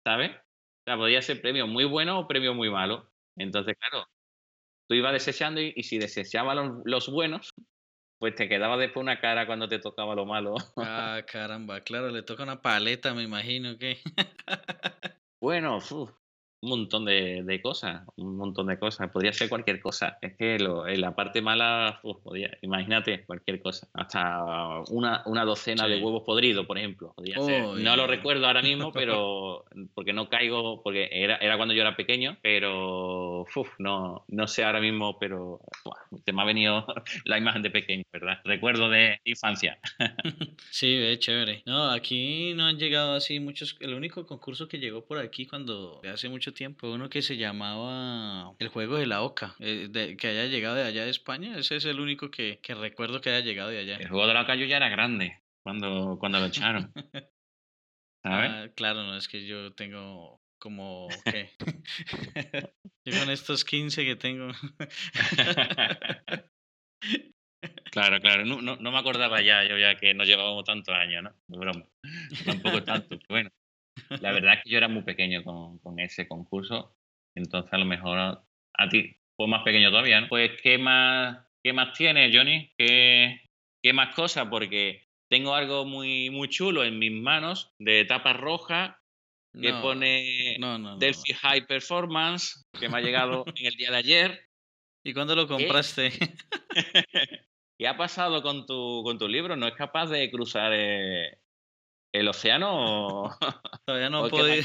¿sabes? 0.06 0.32
O 0.32 0.84
sea, 0.86 0.96
podría 0.98 1.22
ser 1.22 1.42
premios 1.42 1.68
muy 1.68 1.84
buenos 1.84 2.24
o 2.24 2.28
premios 2.28 2.56
muy 2.56 2.70
malos. 2.70 3.08
Entonces, 3.36 3.76
claro, 3.78 4.06
tú 4.88 4.96
ibas 4.96 5.12
desechando 5.14 5.60
y, 5.62 5.72
y 5.76 5.84
si 5.84 5.98
desechabas 5.98 6.56
los, 6.56 6.72
los 6.84 7.10
buenos, 7.10 7.50
pues 8.20 8.34
te 8.36 8.48
quedaba 8.48 8.76
después 8.78 9.02
una 9.02 9.20
cara 9.20 9.46
cuando 9.46 9.68
te 9.68 9.80
tocaba 9.80 10.14
lo 10.16 10.26
malo. 10.26 10.56
Ah, 10.76 11.22
caramba, 11.26 11.80
claro, 11.82 12.08
le 12.10 12.22
toca 12.22 12.42
una 12.42 12.60
paleta, 12.62 13.14
me 13.14 13.22
imagino 13.22 13.76
que. 13.78 14.00
Bueno, 15.40 15.76
uf, 15.76 16.12
un 16.62 16.68
montón 16.68 17.04
de, 17.04 17.60
cosas, 17.62 18.02
un 18.16 18.36
montón 18.36 18.68
de 18.68 18.78
cosas. 18.78 19.10
Podría 19.10 19.32
ser 19.32 19.48
cualquier 19.48 19.80
cosa. 19.80 20.18
Es 20.22 20.36
que 20.36 20.54
en 20.54 21.00
la 21.00 21.14
parte 21.14 21.42
mala, 21.42 22.00
podía, 22.22 22.56
imagínate 22.62 23.24
cualquier 23.24 23.60
cosa. 23.60 23.88
Hasta 23.94 24.82
una, 24.90 25.22
una 25.26 25.44
docena 25.44 25.88
de 25.88 26.00
huevos 26.00 26.22
podridos, 26.22 26.64
por 26.64 26.78
ejemplo. 26.78 27.14
No 27.78 27.96
lo 27.96 28.06
recuerdo 28.06 28.46
ahora 28.46 28.62
mismo, 28.62 28.92
pero 28.92 29.64
porque 29.94 30.12
no 30.12 30.28
caigo, 30.28 30.82
porque 30.82 31.08
era, 31.10 31.36
era 31.36 31.56
cuando 31.56 31.74
yo 31.74 31.82
era 31.82 31.96
pequeño, 31.96 32.38
pero 32.42 33.31
no, 33.78 34.24
no 34.28 34.46
sé 34.46 34.64
ahora 34.64 34.80
mismo, 34.80 35.18
pero 35.18 35.60
se 36.24 36.32
me 36.32 36.42
ha 36.42 36.44
venido 36.44 36.86
la 37.24 37.38
imagen 37.38 37.62
de 37.62 37.70
pequeño, 37.70 38.04
¿verdad? 38.12 38.40
Recuerdo 38.44 38.88
de 38.88 39.20
infancia. 39.24 39.78
sí, 40.70 40.94
es 40.94 41.18
chévere. 41.18 41.62
No, 41.66 41.90
aquí 41.90 42.54
no 42.54 42.66
han 42.66 42.78
llegado 42.78 43.14
así 43.14 43.40
muchos. 43.40 43.76
El 43.80 43.94
único 43.94 44.26
concurso 44.26 44.68
que 44.68 44.78
llegó 44.78 45.04
por 45.04 45.18
aquí 45.18 45.46
cuando 45.46 46.00
hace 46.12 46.28
mucho 46.28 46.52
tiempo, 46.52 46.90
uno 46.90 47.08
que 47.08 47.22
se 47.22 47.36
llamaba 47.36 48.54
El 48.58 48.68
Juego 48.68 48.96
de 48.96 49.06
la 49.06 49.22
Oca, 49.22 49.54
eh, 49.60 50.16
que 50.18 50.28
haya 50.28 50.46
llegado 50.46 50.76
de 50.76 50.84
allá 50.84 51.04
de 51.04 51.10
España, 51.10 51.58
ese 51.58 51.76
es 51.76 51.84
el 51.84 52.00
único 52.00 52.30
que, 52.30 52.60
recuerdo 52.68 53.20
que 53.20 53.30
haya 53.30 53.44
llegado 53.44 53.70
de 53.70 53.78
allá. 53.78 53.96
El 53.96 54.08
Juego 54.08 54.26
de 54.26 54.34
la 54.34 54.42
Oca 54.42 54.54
yo 54.54 54.66
ya 54.66 54.76
era 54.76 54.88
grande 54.88 55.40
cuando, 55.62 56.16
cuando 56.18 56.40
lo 56.40 56.46
echaron. 56.46 56.92
¿Sabes? 58.22 58.50
Ah, 58.52 58.68
claro, 58.76 59.02
no 59.02 59.16
es 59.16 59.26
que 59.26 59.44
yo 59.46 59.72
tengo 59.74 60.41
como, 60.62 61.08
¿qué? 61.24 61.50
yo 63.04 63.18
con 63.18 63.30
estos 63.30 63.64
15 63.64 64.04
que 64.04 64.16
tengo. 64.16 64.48
Claro, 67.92 68.20
claro, 68.20 68.44
no, 68.44 68.60
no, 68.60 68.90
me 68.90 68.98
acordaba 68.98 69.40
ya, 69.42 69.62
yo 69.64 69.76
ya 69.76 69.96
que 69.96 70.14
no 70.14 70.24
llevábamos 70.24 70.64
tantos 70.64 70.94
años, 70.94 71.22
¿no? 71.22 71.58
broma, 71.58 71.86
tampoco 72.44 72.82
tanto, 72.82 73.18
bueno. 73.28 73.50
La 74.20 74.32
verdad 74.32 74.54
es 74.54 74.64
que 74.64 74.70
yo 74.70 74.78
era 74.78 74.88
muy 74.88 75.02
pequeño 75.02 75.44
con, 75.44 75.78
con, 75.78 76.00
ese 76.00 76.26
concurso, 76.26 76.96
entonces 77.36 77.72
a 77.72 77.78
lo 77.78 77.84
mejor 77.84 78.18
a, 78.18 78.88
ti, 78.88 79.14
pues 79.36 79.48
más 79.48 79.62
pequeño 79.62 79.90
todavía, 79.90 80.22
¿no? 80.22 80.28
Pues, 80.28 80.52
¿qué 80.62 80.78
más, 80.78 81.46
qué 81.62 81.72
más 81.72 81.92
tienes, 81.92 82.34
Johnny? 82.34 82.72
¿Qué, 82.78 83.42
¿Qué 83.82 83.92
más 83.92 84.14
cosas? 84.14 84.48
Porque 84.48 85.06
tengo 85.30 85.54
algo 85.54 85.84
muy, 85.84 86.30
muy 86.30 86.48
chulo 86.48 86.84
en 86.84 86.98
mis 86.98 87.12
manos 87.12 87.74
de 87.78 88.06
tapa 88.06 88.32
roja 88.32 89.01
que 89.60 89.72
pone 89.74 90.56
Delphi 90.98 91.32
High 91.34 91.66
Performance, 91.66 92.64
que 92.78 92.88
me 92.88 92.98
ha 92.98 93.00
llegado 93.00 93.44
en 93.56 93.66
el 93.66 93.74
día 93.74 93.90
de 93.90 93.96
ayer. 93.96 94.48
¿Y 95.04 95.12
cuándo 95.12 95.34
lo 95.34 95.48
compraste? 95.48 96.12
¿Qué 97.78 97.88
ha 97.88 97.96
pasado 97.96 98.42
con 98.42 98.66
tu, 98.66 99.02
con 99.04 99.18
tu 99.18 99.28
libro? 99.28 99.56
¿No 99.56 99.66
es 99.66 99.74
capaz 99.74 100.06
de 100.06 100.30
cruzar 100.30 100.72
eh, 100.74 101.38
el 102.12 102.28
océano? 102.28 103.30
Todavía 103.84 104.10
no 104.10 104.28
puede. 104.28 104.64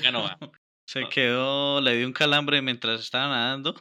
Se 0.86 1.10
quedó, 1.10 1.82
le 1.82 1.98
dio 1.98 2.08
un 2.08 2.14
calambre 2.14 2.62
mientras 2.62 3.02
estaba 3.02 3.28
nadando. 3.28 3.76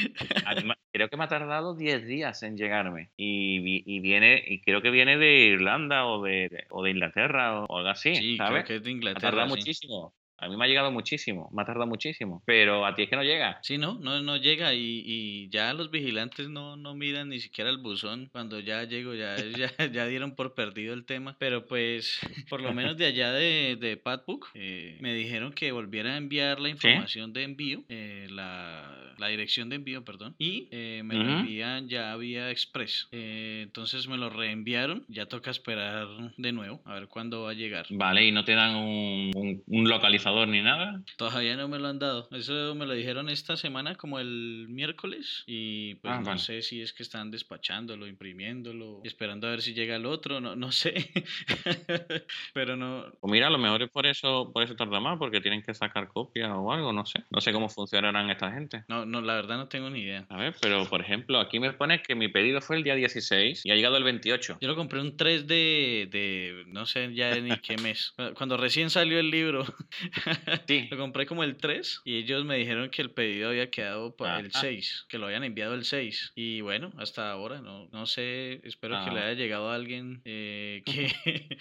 creo 0.92 1.08
que 1.08 1.16
me 1.16 1.24
ha 1.24 1.28
tardado 1.28 1.74
10 1.74 2.06
días 2.06 2.42
en 2.42 2.56
llegarme. 2.56 3.10
Y, 3.16 3.82
y, 3.84 4.00
viene, 4.00 4.42
y 4.46 4.60
creo 4.60 4.82
que 4.82 4.90
viene 4.90 5.16
de 5.16 5.46
Irlanda 5.46 6.06
o 6.06 6.22
de, 6.22 6.66
o 6.70 6.82
de 6.82 6.90
Inglaterra 6.90 7.60
o, 7.60 7.78
algo 7.78 7.90
así. 7.90 8.14
Sí, 8.14 8.36
¿sabes? 8.36 8.64
creo 8.64 8.66
que 8.66 8.76
es 8.76 8.82
de 8.82 8.90
Inglaterra. 8.90 9.28
Ha 9.28 9.30
tardado 9.30 9.48
muchísimo. 9.48 10.14
A 10.40 10.48
mí 10.48 10.56
me 10.56 10.64
ha 10.64 10.68
llegado 10.68 10.90
muchísimo, 10.90 11.50
me 11.52 11.62
ha 11.62 11.66
tardado 11.66 11.86
muchísimo, 11.86 12.42
pero 12.46 12.86
a 12.86 12.94
ti 12.94 13.02
es 13.02 13.10
que 13.10 13.16
no 13.16 13.22
llega. 13.22 13.58
Sí, 13.62 13.76
no, 13.76 13.98
no, 13.98 14.22
no 14.22 14.38
llega 14.38 14.72
y, 14.72 15.02
y 15.04 15.50
ya 15.50 15.74
los 15.74 15.90
vigilantes 15.90 16.48
no, 16.48 16.76
no 16.76 16.94
miran 16.94 17.28
ni 17.28 17.40
siquiera 17.40 17.68
el 17.68 17.76
buzón. 17.76 18.30
Cuando 18.32 18.58
ya 18.58 18.84
llego, 18.84 19.14
ya, 19.14 19.36
ya, 19.78 19.86
ya 19.86 20.06
dieron 20.06 20.34
por 20.34 20.54
perdido 20.54 20.94
el 20.94 21.04
tema. 21.04 21.36
Pero 21.38 21.66
pues, 21.66 22.20
por 22.48 22.62
lo 22.62 22.72
menos 22.72 22.96
de 22.96 23.06
allá 23.06 23.32
de, 23.32 23.76
de 23.78 23.96
Padbook, 23.98 24.48
eh, 24.54 24.96
me 25.00 25.12
dijeron 25.14 25.52
que 25.52 25.72
volviera 25.72 26.14
a 26.14 26.16
enviar 26.16 26.58
la 26.58 26.70
información 26.70 27.34
de 27.34 27.42
envío, 27.42 27.84
eh, 27.88 28.26
la, 28.30 29.14
la, 29.18 29.28
dirección 29.28 29.68
de 29.68 29.76
envío, 29.76 30.04
perdón, 30.04 30.34
y 30.38 30.68
eh, 30.70 31.02
me 31.04 31.16
lo 31.16 31.38
envían 31.40 31.88
ya 31.88 32.16
vía 32.16 32.50
Express. 32.50 33.08
entonces 33.12 34.08
me 34.08 34.16
lo 34.16 34.30
reenviaron, 34.30 35.04
ya 35.08 35.26
toca 35.26 35.50
esperar 35.50 36.08
de 36.36 36.52
nuevo, 36.52 36.80
a 36.86 36.94
ver 36.94 37.08
cuándo 37.08 37.42
va 37.42 37.50
a 37.50 37.54
llegar. 37.54 37.86
Vale, 37.90 38.24
y 38.24 38.32
no 38.32 38.44
te 38.44 38.54
dan 38.54 38.76
un, 38.76 39.30
un, 39.34 39.62
un 39.66 39.88
localizador 39.88 40.29
ni 40.46 40.62
nada? 40.62 41.02
Todavía 41.16 41.56
no 41.56 41.68
me 41.68 41.78
lo 41.78 41.88
han 41.88 41.98
dado. 41.98 42.28
Eso 42.32 42.74
me 42.74 42.86
lo 42.86 42.94
dijeron 42.94 43.28
esta 43.28 43.56
semana 43.56 43.94
como 43.94 44.18
el 44.18 44.66
miércoles 44.68 45.44
y 45.46 45.96
pues 45.96 46.14
ah, 46.14 46.20
no 46.20 46.38
sé 46.38 46.62
si 46.62 46.82
es 46.82 46.92
que 46.92 47.02
están 47.02 47.30
despachándolo, 47.30 48.06
imprimiéndolo, 48.06 49.00
esperando 49.04 49.46
a 49.46 49.50
ver 49.50 49.62
si 49.62 49.74
llega 49.74 49.96
el 49.96 50.06
otro, 50.06 50.40
no, 50.40 50.56
no 50.56 50.72
sé. 50.72 51.10
Pero 52.54 52.76
no. 52.76 53.06
O 53.20 53.28
mira, 53.28 53.48
a 53.48 53.50
lo 53.50 53.58
mejor 53.58 53.82
es 53.82 53.90
por 53.90 54.06
eso, 54.06 54.50
por 54.52 54.62
eso 54.62 54.76
tarda 54.76 55.00
más, 55.00 55.18
porque 55.18 55.40
tienen 55.40 55.62
que 55.62 55.74
sacar 55.74 56.08
copia 56.08 56.54
o 56.54 56.72
algo, 56.72 56.92
no 56.92 57.06
sé. 57.06 57.24
No 57.30 57.40
sé 57.40 57.52
cómo 57.52 57.68
funcionarán 57.68 58.30
esta 58.30 58.52
gente. 58.52 58.84
No, 58.88 59.04
no, 59.04 59.20
la 59.20 59.34
verdad 59.34 59.56
no 59.56 59.68
tengo 59.68 59.90
ni 59.90 60.00
idea. 60.00 60.26
A 60.28 60.36
ver, 60.36 60.54
pero 60.60 60.86
por 60.86 61.00
ejemplo, 61.00 61.40
aquí 61.40 61.58
me 61.60 61.72
pone 61.72 62.02
que 62.02 62.14
mi 62.14 62.28
pedido 62.28 62.60
fue 62.60 62.76
el 62.76 62.84
día 62.84 62.94
16 62.94 63.64
y 63.64 63.70
ha 63.70 63.74
llegado 63.74 63.96
el 63.96 64.04
28. 64.04 64.58
Yo 64.60 64.68
lo 64.68 64.76
compré 64.76 65.00
un 65.00 65.16
3 65.16 65.46
de, 65.46 66.08
de 66.10 66.64
no 66.66 66.86
sé 66.86 67.12
ya 67.14 67.34
ni 67.40 67.56
qué 67.58 67.76
mes. 67.78 68.14
Cuando 68.36 68.56
recién 68.56 68.90
salió 68.90 69.18
el 69.18 69.30
libro, 69.30 69.64
Sí. 70.66 70.88
lo 70.90 70.96
compré 70.96 71.26
como 71.26 71.42
el 71.42 71.56
3 71.56 72.02
y 72.04 72.18
ellos 72.18 72.44
me 72.44 72.56
dijeron 72.56 72.90
que 72.90 73.02
el 73.02 73.10
pedido 73.10 73.50
había 73.50 73.70
quedado 73.70 74.14
para 74.16 74.40
el 74.40 74.52
6, 74.52 75.06
que 75.08 75.18
lo 75.18 75.26
habían 75.26 75.44
enviado 75.44 75.74
el 75.74 75.84
6. 75.84 76.32
Y 76.34 76.60
bueno, 76.60 76.92
hasta 76.98 77.30
ahora 77.30 77.60
no, 77.60 77.88
no 77.92 78.06
sé, 78.06 78.60
espero 78.64 79.02
que 79.04 79.10
le 79.10 79.20
ah. 79.20 79.26
haya 79.26 79.34
llegado 79.34 79.70
a 79.70 79.74
alguien 79.74 80.22
eh, 80.24 80.82
que... 80.84 81.58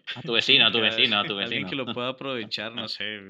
a 0.16 0.22
tu 0.22 0.32
vecino, 0.32 0.66
a 0.66 0.72
tu 0.72 0.80
vecino, 0.80 1.18
a 1.18 1.24
tu 1.24 1.36
vecino. 1.36 1.42
Alguien 1.52 1.66
que 1.66 1.76
lo 1.76 1.86
pueda 1.86 2.08
aprovechar, 2.08 2.72
no 2.72 2.88
sé. 2.88 3.20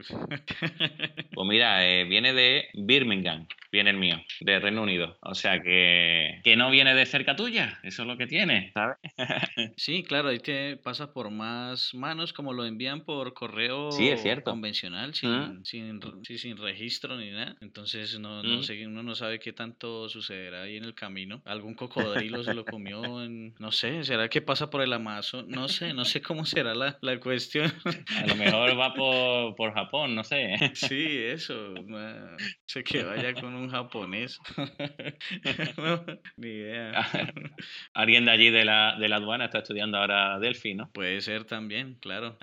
pues 1.32 1.48
mira, 1.48 1.84
eh, 1.88 2.04
viene 2.04 2.32
de 2.32 2.68
Birmingham 2.74 3.46
viene 3.72 3.90
el 3.90 3.96
mío, 3.96 4.22
de 4.40 4.60
Reino 4.60 4.82
Unido. 4.82 5.16
O 5.22 5.34
sea 5.34 5.62
que, 5.62 6.40
que 6.44 6.56
no 6.56 6.70
viene 6.70 6.94
de 6.94 7.06
cerca 7.06 7.34
tuya, 7.34 7.80
eso 7.82 8.02
es 8.02 8.08
lo 8.08 8.18
que 8.18 8.26
tiene, 8.26 8.70
¿sabes? 8.74 8.98
sí, 9.76 10.04
claro, 10.04 10.28
ahí 10.28 10.38
te 10.38 10.76
pasa 10.76 11.12
por 11.12 11.30
más 11.30 11.94
manos 11.94 12.34
como 12.34 12.52
lo 12.52 12.66
envían 12.66 13.00
por 13.00 13.32
correo 13.32 13.90
convencional, 14.42 15.14
sin, 15.14 15.64
sin, 15.64 16.00
sin, 16.22 16.56
registro 16.56 17.16
ni 17.16 17.30
nada. 17.30 17.56
Entonces 17.60 18.18
no, 18.18 18.42
no 18.42 18.62
sé, 18.62 18.86
uno 18.86 19.02
no 19.02 19.14
sabe 19.14 19.38
qué 19.38 19.52
tanto 19.52 20.08
sucederá 20.08 20.62
ahí 20.62 20.76
en 20.76 20.84
el 20.84 20.94
camino. 20.94 21.42
Algún 21.44 21.74
cocodrilo 21.74 22.42
se 22.44 22.54
lo 22.54 22.64
comió 22.64 23.22
en, 23.22 23.54
no 23.58 23.72
sé, 23.72 24.04
¿será 24.04 24.28
que 24.28 24.42
pasa 24.42 24.70
por 24.70 24.82
el 24.82 24.92
Amazo? 24.92 25.42
No 25.42 25.68
sé, 25.68 25.94
no 25.94 26.04
sé 26.04 26.20
cómo 26.22 26.44
será 26.44 26.74
la, 26.74 26.98
la 27.00 27.20
cuestión. 27.20 27.72
A 28.16 28.26
lo 28.26 28.36
mejor 28.36 28.78
va 28.78 28.94
por, 28.94 29.54
por 29.56 29.74
Japón, 29.74 30.14
no 30.14 30.24
sé. 30.24 30.56
Sí, 30.92 31.18
eso. 31.18 31.74
sé 32.66 32.82
que 32.82 33.04
vaya 33.04 33.34
con 33.34 33.54
un 33.54 33.70
japonés. 33.70 34.38
ni 36.36 36.48
idea. 36.48 36.92
Alguien 37.94 38.24
de 38.24 38.30
allí 38.30 38.50
de 38.50 38.64
la, 38.64 38.96
de 38.98 39.08
la 39.08 39.16
aduana 39.16 39.46
está 39.46 39.58
estudiando 39.58 39.98
ahora 39.98 40.38
Delphi, 40.38 40.74
¿no? 40.74 40.90
Puede 40.90 41.20
ser 41.20 41.44
también, 41.44 41.94
claro. 42.00 42.38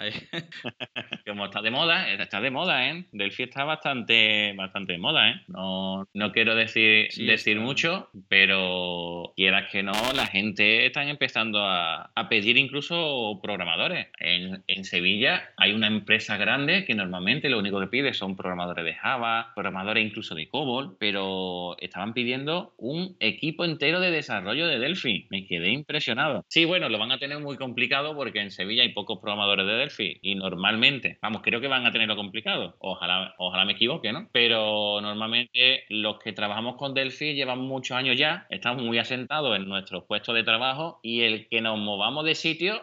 Como 1.26 1.46
está 1.46 1.62
de 1.62 1.72
moda, 1.72 1.89
está 1.90 2.42
de 2.42 2.52
moda, 2.52 2.90
¿eh? 2.90 3.06
Delphi 3.12 3.44
está 3.44 3.64
bastante, 3.64 4.54
bastante 4.56 4.94
de 4.94 5.00
moda, 5.00 5.30
¿eh? 5.30 5.42
No, 5.48 6.08
no 6.14 6.32
quiero 6.32 6.56
decir, 6.56 7.10
decir 7.18 7.60
mucho, 7.60 8.10
pero 8.28 9.34
quieras 9.36 9.70
que 9.72 9.84
no, 9.84 9.94
la 10.16 10.26
gente 10.28 10.86
está 10.86 11.04
empezando 11.04 11.66
a, 11.66 12.12
a 12.16 12.30
pedir 12.30 12.58
incluso 12.58 13.40
programadores. 13.42 14.08
En, 14.20 14.64
en 14.68 14.84
Sevilla 14.86 15.50
hay 15.58 15.74
una 15.74 15.88
empresa 15.88 16.38
grande 16.38 16.86
que 16.86 16.96
normalmente 16.96 17.50
lo 17.50 17.60
único 17.60 17.80
que 17.80 17.88
pide 17.88 18.14
son 18.14 18.36
programadores 18.36 18.86
de 18.86 18.94
Java, 18.94 19.52
programadores 19.56 20.06
incluso 20.06 20.36
de 20.36 20.48
COBOL, 20.48 20.98
pero 21.00 21.76
estaban 21.80 22.14
pidiendo 22.14 22.74
un 22.78 23.16
equipo 23.20 23.66
entero 23.66 24.00
de 24.00 24.12
desarrollo 24.12 24.68
de 24.68 24.80
Delphi. 24.80 25.28
Me 25.30 25.46
quedé 25.46 25.72
impresionado. 25.72 26.46
Sí, 26.48 26.66
bueno, 26.66 26.90
lo 26.90 27.00
van 27.00 27.12
a 27.12 27.20
tener 27.20 27.40
muy 27.40 27.58
complicado 27.58 28.16
porque 28.16 28.42
en 28.42 28.52
Sevilla 28.52 28.84
hay 28.84 28.94
pocos 28.94 29.20
programadores 29.20 29.66
de 29.66 29.74
Delphi 29.74 30.20
y 30.22 30.36
normalmente, 30.36 31.18
vamos, 31.22 31.42
creo 31.44 31.62
que 31.62 31.68
van 31.68 31.79
a 31.86 31.92
tenerlo 31.92 32.16
complicado. 32.16 32.76
Ojalá, 32.80 33.36
ojalá 33.38 33.66
me 33.66 33.74
equivoque, 33.74 34.12
¿no? 34.12 34.30
Pero 34.32 35.00
normalmente 35.02 35.84
los 35.90 36.20
que 36.20 36.34
trabajamos 36.34 36.76
con 36.76 36.94
Delphi 36.94 37.34
llevan 37.34 37.60
muchos 37.60 37.98
años 37.98 38.18
ya, 38.18 38.48
estamos 38.50 38.84
muy 38.84 38.98
asentados 38.98 39.56
en 39.56 39.68
nuestros 39.68 40.06
puestos 40.06 40.36
de 40.36 40.44
trabajo 40.44 41.00
y 41.04 41.22
el 41.22 41.48
que 41.48 41.62
nos 41.62 41.78
movamos 41.78 42.26
de 42.26 42.36
sitio 42.36 42.82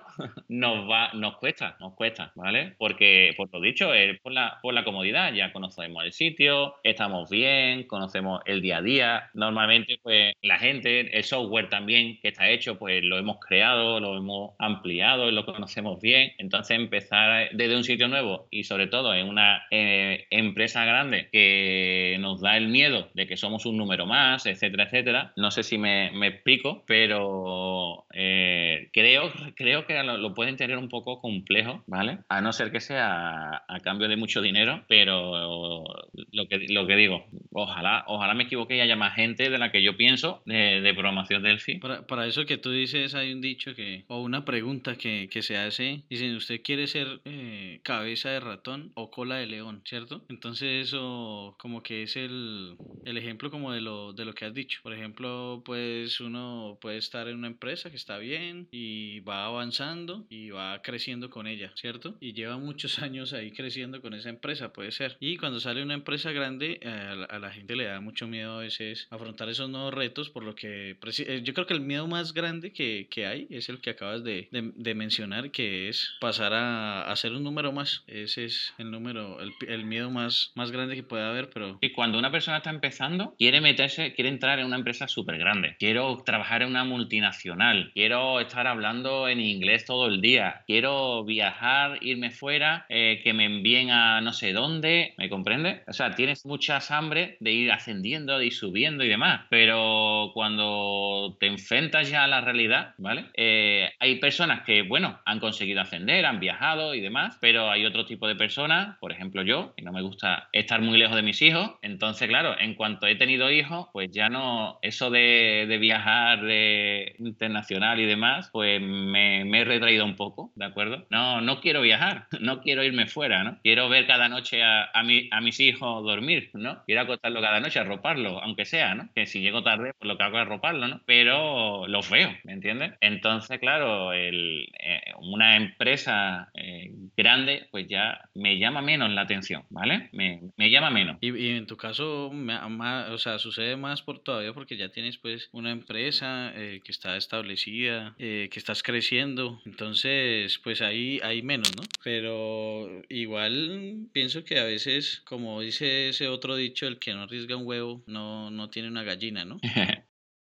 nos 0.48 0.88
va, 0.88 1.12
nos 1.14 1.36
cuesta, 1.36 1.76
nos 1.80 1.94
cuesta, 1.94 2.32
¿vale? 2.34 2.74
Porque, 2.78 3.32
por 3.36 3.52
lo 3.52 3.60
dicho, 3.60 3.92
es 3.94 4.18
por 4.20 4.32
la, 4.32 4.58
por 4.62 4.74
la 4.74 4.84
comodidad, 4.84 5.32
ya 5.32 5.52
conocemos 5.52 6.04
el 6.04 6.12
sitio, 6.12 6.74
estamos 6.82 7.30
bien, 7.30 7.84
conocemos 7.84 8.42
el 8.46 8.62
día 8.62 8.78
a 8.78 8.82
día. 8.82 9.30
Normalmente, 9.34 9.98
pues 10.02 10.34
la 10.42 10.58
gente, 10.58 11.16
el 11.16 11.24
software 11.24 11.68
también 11.68 12.18
que 12.20 12.28
está 12.28 12.48
hecho, 12.48 12.78
pues 12.78 13.02
lo 13.02 13.18
hemos 13.18 13.38
creado, 13.40 14.00
lo 14.00 14.16
hemos 14.16 14.54
ampliado, 14.58 15.30
lo 15.30 15.44
conocemos 15.44 16.00
bien. 16.00 16.32
Entonces, 16.38 16.76
empezar 16.76 17.50
desde 17.52 17.76
un 17.76 17.84
sitio 17.84 18.08
nuevo 18.08 18.46
y 18.50 18.64
sobre 18.64 18.86
todo 18.86 19.14
en 19.14 19.28
una 19.28 19.66
eh, 19.70 20.26
empresa 20.30 20.84
grande 20.84 21.28
que 21.30 22.16
nos 22.20 22.40
da 22.40 22.56
el 22.56 22.68
miedo 22.68 23.08
de 23.14 23.26
que 23.26 23.36
somos 23.36 23.66
un 23.66 23.76
número 23.76 24.06
más, 24.06 24.46
etcétera, 24.46 24.84
etcétera. 24.84 25.32
No 25.36 25.50
sé 25.50 25.62
si 25.62 25.78
me, 25.78 26.06
explico, 26.26 26.84
pero 26.86 28.06
eh, 28.12 28.88
creo, 28.92 29.32
creo 29.54 29.86
que 29.86 29.94
lo, 30.06 30.34
pueden 30.34 30.56
tener 30.56 30.78
un 30.78 30.88
poco 30.88 31.20
complejo, 31.20 31.82
¿vale? 31.86 32.18
A 32.28 32.40
no 32.40 32.52
ser 32.52 32.72
que 32.72 32.80
sea 32.80 33.64
a, 33.68 33.80
cambio 33.80 34.08
de 34.08 34.16
mucho 34.16 34.40
dinero, 34.40 34.84
pero 34.88 35.84
lo 36.32 36.48
que, 36.48 36.66
lo 36.68 36.86
que 36.86 36.96
digo, 36.96 37.26
ojalá, 37.52 38.04
ojalá 38.06 38.34
me 38.34 38.44
equivoque 38.44 38.76
y 38.76 38.80
haya 38.80 38.96
más 38.96 39.14
gente 39.14 39.50
de 39.50 39.58
la 39.58 39.70
que 39.70 39.82
yo 39.82 39.96
pienso 39.96 40.42
de, 40.46 40.80
de 40.80 40.94
programación 40.94 41.42
Delphi. 41.42 41.78
Para, 41.78 42.06
para 42.06 42.26
eso 42.26 42.46
que 42.46 42.58
tú 42.58 42.70
dices, 42.70 43.14
hay 43.14 43.32
un 43.32 43.40
dicho 43.40 43.74
que, 43.74 44.04
o 44.08 44.20
una 44.22 44.44
pregunta 44.44 44.96
que, 44.96 45.28
que 45.30 45.42
se 45.42 45.56
hace, 45.56 46.02
dicen, 46.08 46.34
¿usted 46.36 46.62
quiere 46.62 46.86
ser 46.86 47.20
eh, 47.24 47.80
cabeza 47.82 48.30
de 48.30 48.40
ratón 48.40 48.92
o 48.94 49.10
cola 49.10 49.36
de 49.36 49.46
león, 49.46 49.82
cierto? 49.84 50.24
Entonces 50.28 50.88
eso 50.88 51.54
como 51.58 51.82
que 51.82 52.02
es 52.02 52.16
el, 52.16 52.76
el 53.04 53.18
ejemplo 53.18 53.50
como 53.50 53.72
de 53.72 53.80
lo, 53.80 54.12
de 54.12 54.24
lo 54.24 54.34
que 54.34 54.44
has 54.44 54.54
dicho. 54.54 54.80
Por 54.82 54.92
ejemplo, 54.92 55.62
pues 55.64 56.20
uno 56.20 56.78
puede 56.80 56.98
estar 56.98 57.28
en 57.28 57.38
una 57.38 57.48
empresa 57.48 57.90
que 57.90 57.96
está 57.96 58.18
bien 58.18 58.68
y 58.70 59.20
va 59.20 59.46
avanzando 59.46 59.95
y 60.28 60.50
va 60.50 60.82
creciendo 60.82 61.30
con 61.30 61.46
ella, 61.46 61.72
¿cierto? 61.74 62.16
Y 62.20 62.32
lleva 62.32 62.58
muchos 62.58 62.98
años 63.02 63.32
ahí 63.32 63.52
creciendo 63.52 64.02
con 64.02 64.14
esa 64.14 64.28
empresa, 64.28 64.72
puede 64.72 64.92
ser. 64.92 65.16
Y 65.20 65.36
cuando 65.36 65.60
sale 65.60 65.82
una 65.82 65.94
empresa 65.94 66.32
grande, 66.32 66.80
a 66.84 67.38
la, 67.38 67.50
gente 67.50 67.76
le 67.76 67.84
da 67.84 68.00
mucho 68.00 68.26
miedo 68.26 68.58
a 68.58 68.60
veces 68.60 69.06
afrontar 69.10 69.48
esos 69.48 69.70
nuevos 69.70 69.94
retos, 69.94 70.30
por 70.30 70.42
lo 70.42 70.54
que 70.54 70.90
eh, 70.90 71.40
yo 71.42 71.54
creo 71.54 71.66
que 71.66 71.74
el 71.74 71.80
miedo 71.80 72.06
más 72.06 72.34
grande 72.34 72.72
que, 72.72 73.08
que 73.10 73.26
hay 73.26 73.46
es 73.50 73.68
el 73.68 73.80
que 73.80 73.90
acabas 73.90 74.24
de, 74.24 74.48
de, 74.50 74.94
mencionar, 74.94 75.50
que 75.50 75.88
es 75.88 76.16
pasar 76.20 76.52
a, 76.52 77.10
a, 77.10 77.16
ser 77.16 77.32
un 77.32 77.44
número 77.44 77.72
más. 77.72 78.04
Ese 78.06 78.44
es 78.44 78.74
el 78.78 78.90
número, 78.90 79.40
el, 79.40 79.52
el 79.68 79.84
miedo 79.84 80.10
más, 80.10 80.52
más 80.54 80.70
grande 80.70 80.96
que 80.96 81.02
puede 81.02 81.24
haber, 81.24 81.50
pero... 81.50 81.78
Y 81.80 81.92
cuando 81.92 82.18
una 82.18 82.30
persona 82.30 82.58
está 82.58 82.70
empezando, 82.70 83.34
quiere 83.38 83.60
meterse, 83.60 84.12
quiere 84.14 84.28
entrar 84.28 84.58
en 84.58 84.66
una 84.66 84.76
empresa 84.76 85.08
súper 85.08 85.38
grande. 85.38 85.76
Quiero 85.78 86.22
trabajar 86.24 86.62
en 86.62 86.70
una 86.70 86.84
multinacional. 86.84 87.92
Quiero 87.94 88.40
estar 88.40 88.66
hablando 88.66 89.28
en 89.28 89.40
inglés 89.40 89.85
todo 89.86 90.06
el 90.08 90.20
día. 90.20 90.64
Quiero 90.66 91.24
viajar, 91.24 91.98
irme 92.02 92.30
fuera, 92.30 92.84
eh, 92.88 93.20
que 93.24 93.32
me 93.32 93.46
envíen 93.46 93.90
a 93.90 94.20
no 94.20 94.32
sé 94.32 94.52
dónde. 94.52 95.14
¿Me 95.16 95.30
comprende? 95.30 95.82
O 95.86 95.92
sea, 95.92 96.14
tienes 96.14 96.44
muchas 96.44 96.90
hambre 96.90 97.36
de 97.40 97.52
ir 97.52 97.72
ascendiendo, 97.72 98.38
de 98.38 98.46
ir 98.46 98.52
subiendo 98.52 99.04
y 99.04 99.08
demás. 99.08 99.46
Pero 99.48 100.32
cuando 100.34 101.36
te 101.40 101.46
enfrentas 101.46 102.10
ya 102.10 102.24
a 102.24 102.26
la 102.26 102.40
realidad, 102.40 102.94
¿vale? 102.98 103.26
Eh, 103.34 103.90
hay 103.98 104.16
personas 104.16 104.62
que, 104.62 104.82
bueno, 104.82 105.20
han 105.24 105.40
conseguido 105.40 105.80
ascender, 105.80 106.26
han 106.26 106.40
viajado 106.40 106.94
y 106.94 107.00
demás, 107.00 107.38
pero 107.40 107.70
hay 107.70 107.86
otro 107.86 108.04
tipo 108.04 108.28
de 108.28 108.36
personas, 108.36 108.98
por 108.98 109.12
ejemplo 109.12 109.42
yo, 109.42 109.74
que 109.76 109.82
no 109.82 109.92
me 109.92 110.02
gusta 110.02 110.48
estar 110.52 110.80
muy 110.80 110.98
lejos 110.98 111.16
de 111.16 111.22
mis 111.22 111.40
hijos. 111.42 111.72
Entonces, 111.82 112.28
claro, 112.28 112.58
en 112.58 112.74
cuanto 112.74 113.06
he 113.06 113.16
tenido 113.16 113.50
hijos, 113.50 113.88
pues 113.92 114.10
ya 114.10 114.28
no, 114.28 114.78
eso 114.82 115.10
de, 115.10 115.66
de 115.68 115.78
viajar 115.78 116.42
de 116.42 117.14
internacional 117.18 118.00
y 118.00 118.06
demás, 118.06 118.50
pues 118.52 118.80
me, 118.80 119.44
me, 119.44 119.60
he 119.60 119.64
retraído 119.76 120.04
un 120.04 120.16
poco, 120.16 120.52
¿de 120.54 120.64
acuerdo? 120.64 121.06
No, 121.10 121.40
no 121.40 121.60
quiero 121.60 121.82
viajar, 121.82 122.26
no 122.40 122.60
quiero 122.60 122.82
irme 122.82 123.06
fuera, 123.06 123.44
¿no? 123.44 123.58
Quiero 123.62 123.88
ver 123.88 124.06
cada 124.06 124.28
noche 124.28 124.62
a, 124.62 124.90
a, 124.92 125.02
mi, 125.02 125.28
a 125.30 125.40
mis 125.40 125.60
hijos 125.60 126.04
dormir, 126.04 126.50
¿no? 126.54 126.82
Quiero 126.86 127.02
acostarlo 127.02 127.40
cada 127.40 127.60
noche, 127.60 127.78
arroparlo, 127.78 128.42
aunque 128.42 128.64
sea, 128.64 128.94
¿no? 128.94 129.08
Que 129.14 129.26
si 129.26 129.40
llego 129.40 129.62
tarde, 129.62 129.92
pues 129.98 130.08
lo 130.08 130.16
que 130.16 130.24
hago 130.24 130.38
es 130.38 130.42
arroparlo, 130.42 130.88
¿no? 130.88 131.00
Pero 131.06 131.86
los 131.86 132.10
veo, 132.10 132.30
¿me 132.44 132.52
entiendes? 132.52 132.92
Entonces, 133.00 133.58
claro, 133.58 134.12
el, 134.12 134.68
eh, 134.78 135.12
una 135.20 135.56
empresa 135.56 136.50
eh, 136.54 136.90
grande, 137.16 137.68
pues 137.70 137.86
ya 137.88 138.28
me 138.34 138.58
llama 138.58 138.82
menos 138.82 139.10
la 139.10 139.22
atención, 139.22 139.64
¿vale? 139.70 140.08
Me, 140.12 140.40
me 140.56 140.70
llama 140.70 140.90
menos. 140.90 141.18
Y, 141.20 141.50
en 141.50 141.66
tu 141.66 141.76
caso, 141.76 142.30
más, 142.32 143.10
o 143.10 143.18
sea, 143.18 143.38
sucede 143.38 143.76
más 143.76 144.02
por 144.02 144.20
todavía 144.20 144.52
porque 144.52 144.76
ya 144.76 144.90
tienes 144.90 145.18
pues 145.18 145.48
una 145.52 145.70
empresa 145.70 146.52
eh, 146.54 146.80
que 146.84 146.92
está 146.92 147.16
establecida, 147.16 148.14
que 148.16 148.48
estás 148.54 148.82
creciendo, 148.82 149.60
entonces 149.66 150.58
pues 150.62 150.80
ahí 150.80 151.20
hay 151.22 151.42
menos, 151.42 151.74
¿no? 151.76 151.82
Pero 152.02 153.02
igual 153.08 154.06
pienso 154.12 154.44
que 154.44 154.58
a 154.58 154.64
veces, 154.64 155.22
como 155.24 155.60
dice 155.60 156.08
ese 156.10 156.28
otro 156.28 156.56
dicho, 156.56 156.86
el 156.86 156.98
que 156.98 157.12
no 157.12 157.22
arriesga 157.22 157.56
un 157.56 157.66
huevo 157.66 158.02
no, 158.06 158.50
no 158.50 158.70
tiene 158.70 158.88
una 158.88 159.02
gallina, 159.02 159.44
¿no? 159.44 159.58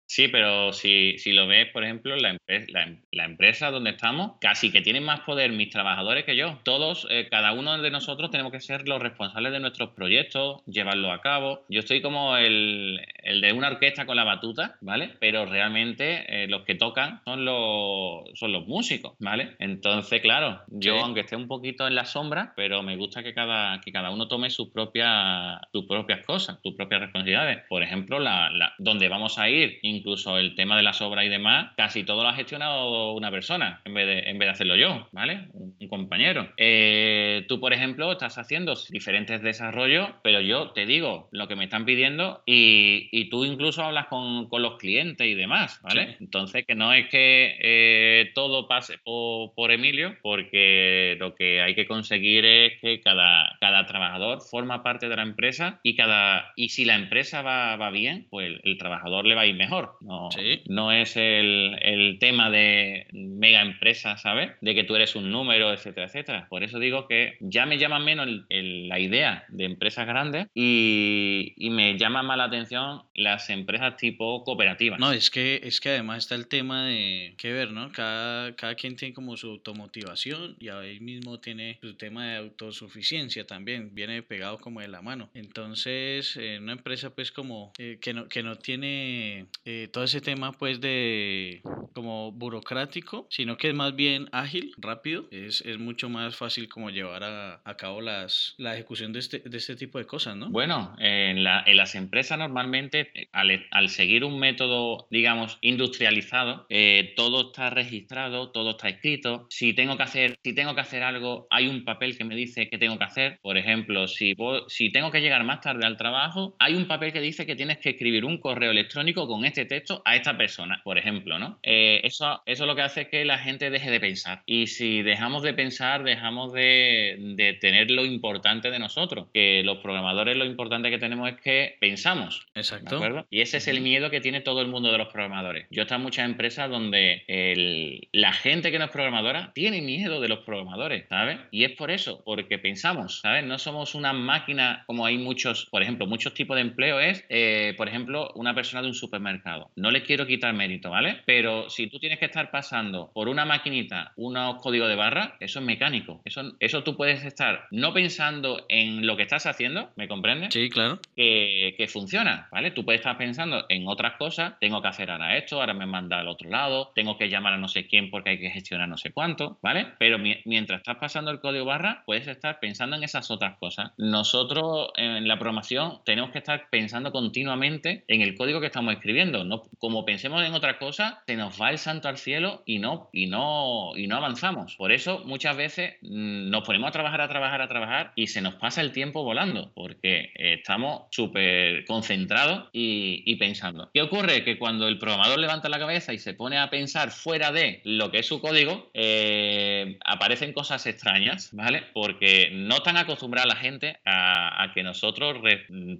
Sí, 0.10 0.28
pero 0.28 0.74
si, 0.74 1.20
si 1.20 1.34
lo 1.34 1.46
ves, 1.46 1.70
por 1.72 1.84
ejemplo, 1.84 2.16
la, 2.16 2.36
la, 2.48 2.96
la, 3.12 3.26
empresa 3.26 3.70
donde 3.70 3.92
estamos, 3.92 4.38
casi 4.42 4.72
que 4.72 4.82
tienen 4.82 5.04
más 5.04 5.20
poder 5.20 5.52
mis 5.52 5.70
trabajadores 5.70 6.26
que 6.26 6.36
yo. 6.36 6.58
Todos, 6.64 7.06
eh, 7.12 7.28
cada 7.30 7.54
uno 7.54 7.80
de 7.80 7.92
nosotros 7.92 8.32
tenemos 8.32 8.52
que 8.52 8.60
ser 8.60 8.88
los 8.88 9.00
responsables 9.00 9.52
de 9.52 9.60
nuestros 9.60 9.92
proyectos, 9.92 10.64
llevarlos 10.66 11.14
a 11.14 11.22
cabo. 11.22 11.64
Yo 11.70 11.82
estoy 11.82 12.02
como 12.02 12.38
el, 12.38 13.00
el 13.22 13.40
de 13.42 13.54
una 13.54 13.68
orquesta 13.68 14.08
con 14.08 14.16
la 14.16 14.24
batuta, 14.24 14.78
¿vale? 14.82 15.12
Pero 15.20 15.46
realmente 15.46 16.26
eh, 16.28 16.48
los 16.48 16.64
que 16.64 16.74
tocan 16.74 17.22
son 17.24 17.46
los, 17.46 18.32
son 18.34 18.52
los 18.52 18.66
músicos, 18.66 19.14
¿vale? 19.20 19.58
Entonces, 19.60 20.22
claro, 20.22 20.64
yo 20.70 21.00
aunque 21.02 21.20
esté 21.20 21.36
un 21.36 21.48
poquito 21.48 21.88
en 21.88 21.94
la 21.94 22.06
sombra, 22.06 22.54
pero 22.56 22.82
me 22.82 22.96
gusta 22.96 23.22
que 23.22 23.36
cada, 23.36 23.80
que 23.82 23.92
cada 23.92 24.10
uno 24.10 24.28
tome 24.28 24.50
sus 24.50 24.70
propias, 24.70 25.62
sus 25.72 25.86
propias 25.86 26.26
cosas, 26.26 26.58
sus 26.64 26.74
propias 26.74 27.02
responsabilidades. 27.02 27.60
Por 27.70 27.84
ejemplo, 27.84 28.18
la, 28.18 28.50
la, 28.50 28.74
donde 28.80 29.08
vamos 29.08 29.38
a 29.38 29.48
ir, 29.52 29.78
incluso 30.00 30.38
el 30.38 30.56
tema 30.56 30.78
de 30.78 30.84
las 30.84 31.02
obras 31.02 31.26
y 31.26 31.30
demás, 31.30 31.74
casi 31.78 32.04
todo 32.04 32.24
lo 32.24 32.30
ha 32.30 32.34
gestionado 32.34 33.14
una 33.14 33.32
persona 33.32 33.82
en 33.86 33.94
vez 33.94 34.08
de, 34.08 34.20
en 34.30 34.40
vez 34.40 34.48
de 34.48 34.52
hacerlo 34.52 34.76
yo, 34.76 35.08
¿vale? 35.12 35.48
Un, 35.54 35.70
compañero. 35.90 36.48
Eh, 36.58 37.46
tú, 37.48 37.60
por 37.60 37.74
ejemplo, 37.74 38.12
estás 38.12 38.38
haciendo 38.38 38.76
diferentes 38.90 39.42
desarrollos, 39.42 40.08
pero 40.24 40.40
yo 40.40 40.70
te 40.70 40.86
digo 40.86 41.28
lo 41.32 41.48
que 41.48 41.56
me 41.56 41.64
están 41.64 41.84
pidiendo 41.84 42.44
y, 42.46 43.10
y 43.12 43.30
tú 43.30 43.44
incluso 43.44 43.84
hablas 43.84 44.06
con, 44.08 44.48
con, 44.50 44.62
los 44.62 44.78
clientes 44.78 45.26
y 45.26 45.34
demás, 45.34 45.80
¿vale? 45.82 46.10
Sí. 46.10 46.16
Entonces, 46.22 46.66
que 46.66 46.76
no 46.76 46.94
es 46.94 47.08
que 47.10 47.58
eh, 47.60 48.32
todo 48.36 48.68
pase 48.68 49.00
por, 49.00 49.54
por, 49.56 49.72
Emilio, 49.72 50.16
porque 50.22 51.18
lo 51.20 51.34
que 51.34 51.62
hay 51.62 51.74
que 51.74 51.88
conseguir 51.88 52.46
es 52.46 52.80
que 52.82 53.02
cada, 53.02 53.58
cada 53.60 53.86
trabajador 53.88 54.42
forma 54.42 54.84
parte 54.84 55.10
de 55.10 55.16
la 55.16 55.24
empresa 55.24 55.80
y, 55.82 55.96
cada, 55.96 56.52
y 56.56 56.70
si 56.70 56.86
la 56.86 56.96
empresa 56.96 57.42
va, 57.42 57.76
va 57.78 57.90
bien, 57.90 58.28
pues 58.30 58.60
el 58.64 58.78
trabajador 58.78 59.26
le 59.26 59.36
va 59.36 59.42
a 59.42 59.48
ir 59.48 59.56
mejor. 59.56 59.89
No, 60.02 60.30
sí. 60.32 60.62
no 60.68 60.92
es 60.92 61.16
el, 61.18 61.78
el, 61.82 62.18
tema 62.20 62.50
de 62.50 63.08
mega 63.12 63.62
empresa, 63.62 64.18
¿sabes? 64.18 64.52
De 64.62 64.76
que 64.76 64.84
tú 64.84 64.96
eres 64.96 65.16
un 65.16 65.32
número, 65.32 65.72
etcétera, 65.72 66.08
etcétera. 66.08 66.48
Por 66.50 66.64
eso 66.64 66.80
digo 66.80 67.08
que 67.08 67.38
ya 67.40 67.66
me 67.66 67.78
llama 67.78 68.00
menos 68.00 68.28
el, 68.28 68.46
el, 68.50 68.90
la 68.90 69.00
idea 69.00 69.46
de 69.50 69.66
empresas 69.66 70.08
grandes 70.08 70.48
y, 70.54 71.54
y, 71.58 71.70
me 71.70 71.98
llama 71.98 72.24
más 72.24 72.38
la 72.38 72.46
atención 72.46 73.04
las 73.14 73.50
empresas 73.50 73.96
tipo 73.98 74.44
cooperativas. 74.44 75.00
No, 75.00 75.12
es 75.12 75.30
que, 75.30 75.62
es 75.64 75.80
que 75.80 75.90
además 75.90 76.20
está 76.20 76.36
el 76.36 76.48
tema 76.48 76.88
de 76.88 77.36
que 77.38 77.54
ver, 77.54 77.72
¿no? 77.72 77.92
Cada, 77.92 78.56
cada 78.56 78.76
quien 78.76 78.96
tiene 78.96 79.14
como 79.14 79.38
su 79.38 79.50
automotivación 79.50 80.56
y 80.60 80.70
ahí 80.70 81.00
mismo 81.00 81.40
tiene 81.40 81.78
su 81.82 81.96
tema 81.96 82.28
de 82.28 82.38
autosuficiencia 82.38 83.46
también, 83.46 83.94
viene 83.94 84.24
pegado 84.24 84.58
como 84.58 84.82
de 84.82 84.88
la 84.88 85.02
mano. 85.02 85.30
Entonces, 85.34 86.36
en 86.38 86.64
una 86.64 86.74
empresa 86.74 87.14
pues 87.14 87.32
como 87.32 87.72
eh, 87.78 87.98
que, 88.02 88.14
no, 88.14 88.28
que 88.28 88.44
no 88.44 88.58
tiene 88.58 89.46
eh, 89.66 89.79
todo 89.88 90.04
ese 90.04 90.22
tema 90.22 90.52
pues 90.52 90.82
de 90.82 91.62
como 92.00 92.32
burocrático, 92.32 93.28
sino 93.30 93.58
que 93.58 93.68
es 93.68 93.74
más 93.74 93.94
bien 93.94 94.30
ágil, 94.32 94.72
rápido, 94.78 95.26
es, 95.32 95.60
es 95.66 95.78
mucho 95.78 96.08
más 96.08 96.38
fácil 96.38 96.70
como 96.70 96.92
llevar 96.92 97.26
a, 97.26 97.76
cabo 97.78 98.00
las, 98.00 98.56
la 98.58 98.74
ejecución 98.74 99.12
de 99.12 99.20
este, 99.20 99.40
de 99.40 99.58
este 99.58 99.76
tipo 99.76 99.98
de 99.98 100.06
cosas, 100.06 100.38
¿no? 100.38 100.50
Bueno, 100.50 100.96
en, 100.98 101.44
la, 101.44 101.62
en 101.66 101.76
las 101.76 101.96
empresas 101.96 102.40
normalmente 102.40 103.12
eh, 103.14 103.28
al, 103.34 103.90
seguir 103.90 104.24
un 104.24 104.40
método, 104.40 105.08
digamos, 105.12 105.58
industrializado, 105.60 106.66
eh, 106.70 107.14
todo 107.18 107.50
está 107.50 107.70
registrado, 107.70 108.52
todo 108.52 108.72
está 108.72 108.88
escrito. 108.88 109.48
Si 109.50 109.74
tengo 109.74 109.98
que 109.98 110.04
hacer, 110.04 110.38
si 110.42 110.54
tengo 110.54 110.76
que 110.76 110.82
hacer 110.82 111.04
algo, 111.04 111.48
hay 111.50 111.68
un 111.68 111.84
papel 111.84 112.18
que 112.18 112.24
me 112.24 112.36
dice 112.36 112.70
qué 112.70 112.78
tengo 112.78 112.98
que 112.98 113.04
hacer. 113.04 113.40
Por 113.42 113.58
ejemplo, 113.58 114.08
si, 114.08 114.36
si 114.68 114.92
tengo 114.92 115.12
que 115.12 115.20
llegar 115.20 115.44
más 115.44 115.60
tarde 115.60 115.86
al 115.86 115.98
trabajo, 115.98 116.56
hay 116.60 116.76
un 116.76 116.88
papel 116.88 117.12
que 117.12 117.20
dice 117.20 117.46
que 117.46 117.56
tienes 117.56 117.80
que 117.80 117.90
escribir 117.92 118.24
un 118.24 118.40
correo 118.40 118.72
electrónico 118.72 119.28
con 119.28 119.44
este 119.44 119.66
texto 119.66 120.02
a 120.06 120.16
esta 120.16 120.38
persona, 120.38 120.82
por 120.84 120.98
ejemplo, 120.98 121.40
¿no? 121.40 121.60
Eh, 121.64 121.89
eso, 122.04 122.42
eso 122.46 122.66
lo 122.66 122.76
que 122.76 122.82
hace 122.82 123.02
es 123.02 123.08
que 123.08 123.26
la 123.26 123.38
gente 123.38 123.70
deje 123.70 123.92
de 123.92 124.00
pensar. 124.00 124.44
Y 124.46 124.68
si 124.68 125.02
dejamos 125.02 125.44
de 125.44 125.54
pensar, 125.54 126.04
dejamos 126.04 126.54
de, 126.54 127.16
de 127.36 127.54
tener 127.54 127.92
lo 127.92 128.06
importante 128.06 128.72
de 128.72 128.80
nosotros, 128.80 129.28
que 129.34 129.62
los 129.64 129.80
programadores 129.80 130.38
lo 130.38 130.46
importante 130.46 130.90
que 130.90 130.98
tenemos 130.98 131.30
es 131.30 131.42
que 131.42 131.78
pensamos. 131.80 132.48
Exacto. 132.56 133.26
Y 133.30 133.42
ese 133.42 133.58
es 133.58 133.68
el 133.68 133.82
miedo 133.82 134.10
que 134.10 134.22
tiene 134.22 134.42
todo 134.42 134.62
el 134.62 134.68
mundo 134.68 134.92
de 134.92 134.98
los 134.98 135.10
programadores. 135.10 135.68
Yo 135.70 135.82
he 135.82 135.84
estado 135.84 136.00
en 136.00 136.04
muchas 136.04 136.26
empresas 136.26 136.70
donde 136.70 137.24
el, 137.28 138.08
la 138.12 138.34
gente 138.34 138.72
que 138.72 138.80
no 138.80 138.86
es 138.86 138.92
programadora 138.92 139.52
tiene 139.54 139.82
miedo 139.82 140.22
de 140.22 140.28
los 140.28 140.40
programadores, 140.40 141.08
¿sabes? 141.10 141.40
Y 141.52 141.64
es 141.64 141.72
por 141.72 141.92
eso, 141.92 142.22
porque 142.24 142.58
pensamos, 142.58 143.22
¿sabes? 143.22 143.44
No 143.44 143.58
somos 143.60 143.96
una 143.96 144.14
máquina 144.14 144.84
como 144.86 145.06
hay 145.06 145.18
muchos, 145.18 145.66
por 145.66 145.82
ejemplo, 145.82 146.08
muchos 146.08 146.34
tipos 146.34 146.56
de 146.56 146.62
empleo 146.62 147.00
es, 147.00 147.26
eh, 147.30 147.74
por 147.78 147.88
ejemplo, 147.88 148.32
una 148.36 148.54
persona 148.54 148.82
de 148.82 148.90
un 148.90 148.94
supermercado. 148.94 149.72
No 149.76 149.92
le 149.92 150.04
quiero 150.04 150.26
quitar 150.28 150.54
mérito, 150.54 150.90
¿vale? 150.90 151.22
Pero 151.26 151.70
si 151.70 151.79
si 151.80 151.88
tú 151.88 151.98
tienes 151.98 152.20
que 152.20 152.26
estar 152.26 152.52
pasando 152.52 153.10
por 153.14 153.30
una 153.30 153.46
maquinita 153.46 154.12
unos 154.18 154.62
códigos 154.62 154.90
de 154.90 154.96
barra, 154.96 155.38
eso 155.40 155.60
es 155.60 155.66
mecánico. 155.66 156.22
Eso, 156.26 156.42
eso 156.60 156.84
tú 156.84 156.98
puedes 156.98 157.24
estar 157.24 157.68
no 157.72 157.94
pensando 157.94 158.66
en 158.68 159.08
lo 159.08 159.16
que 159.16 159.24
estás 159.24 159.46
haciendo, 159.46 159.92
¿me 159.96 160.10
comprendes? 160.10 160.54
Sí, 160.54 160.70
claro. 160.70 161.00
Que, 161.16 161.76
que 161.78 161.88
funciona, 161.88 162.50
¿vale? 162.52 162.72
Tú 162.72 162.84
puedes 162.84 163.00
estar 163.00 163.18
pensando 163.18 163.66
en 163.70 163.88
otras 163.88 164.18
cosas, 164.18 164.60
tengo 164.60 164.82
que 164.82 164.90
hacer 164.90 165.10
ahora 165.10 165.38
esto, 165.38 165.62
ahora 165.62 165.74
me 165.74 165.86
manda 165.86 166.20
al 166.20 166.28
otro 166.28 166.50
lado, 166.50 166.92
tengo 166.94 167.18
que 167.18 167.30
llamar 167.30 167.54
a 167.54 167.58
no 167.58 167.70
sé 167.70 167.88
quién 167.88 168.10
porque 168.10 168.32
hay 168.32 168.40
que 168.40 168.50
gestionar 168.50 168.90
no 168.90 168.98
sé 168.98 169.14
cuánto, 169.14 169.58
¿vale? 169.62 169.88
Pero 170.00 170.18
mientras 170.20 170.80
estás 170.80 170.98
pasando 170.98 171.32
el 171.32 171.40
código 171.40 171.64
barra, 171.64 172.04
puedes 172.06 172.28
estar 172.28 172.60
pensando 172.60 172.98
en 172.98 173.06
esas 173.06 173.32
otras 173.32 173.58
cosas. 173.58 173.94
Nosotros 173.98 174.90
en 174.98 175.30
la 175.30 175.38
programación 175.38 176.02
tenemos 176.04 176.32
que 176.32 176.40
estar 176.40 176.68
pensando 176.70 177.14
continuamente 177.14 178.04
en 178.10 178.22
el 178.22 178.36
código 178.36 178.60
que 178.60 178.68
estamos 178.68 178.94
escribiendo. 178.94 179.46
No, 179.46 179.64
como 179.78 180.04
pensemos 180.04 180.44
en 180.44 180.54
otra 180.54 180.78
cosa, 180.78 181.24
se 181.26 181.38
nos 181.38 181.56
va 181.60 181.70
el 181.70 181.78
santo 181.78 182.08
al 182.08 182.18
cielo 182.18 182.64
y 182.66 182.80
no, 182.80 183.10
y 183.14 183.28
no, 183.28 183.92
y 183.96 184.08
no 184.08 184.18
avanzamos. 184.18 184.76
Por 184.76 184.92
eso 184.92 185.24
muchas 185.26 185.56
veces 185.56 185.96
mm, 186.02 186.50
nos 186.50 186.64
ponemos 186.64 186.90
a 186.90 186.92
trabajar, 186.92 187.22
a 187.22 187.28
trabajar, 187.28 187.62
a 187.62 187.68
trabajar 187.68 188.12
y 188.16 188.28
se 188.28 188.42
nos 188.42 188.56
pasa 188.56 188.82
el 188.82 188.92
tiempo 188.92 189.24
volando 189.24 189.72
porque 189.74 190.32
estamos 190.36 191.04
súper 191.12 191.86
concentrados 191.86 192.70
y, 192.72 193.36
pensando. 193.36 193.90
¿Qué 193.94 194.02
ocurre? 194.02 194.44
Que 194.44 194.58
cuando 194.58 194.88
el 194.88 195.00
programador 195.00 195.40
levanta 195.40 195.70
la 195.70 195.80
cabeza 195.80 196.14
y 196.14 196.18
se 196.18 196.34
pone 196.34 196.58
a 196.58 196.70
pensar 196.70 197.12
fuera 197.12 197.52
de 197.52 197.82
lo 197.86 198.12
que 198.12 198.20
es 198.20 198.28
su 198.28 198.42
código, 198.42 198.90
eh, 198.94 199.98
aparecen 200.04 200.52
cosas 200.52 200.86
extrañas, 200.86 201.50
¿vale? 201.54 201.84
Porque 201.94 202.50
no 202.52 202.78
están 202.78 202.98
acostumbrada 202.98 203.48
la 203.48 203.56
gente 203.56 204.00
a, 204.06 204.72
que 204.74 204.84
nosotros 204.84 205.38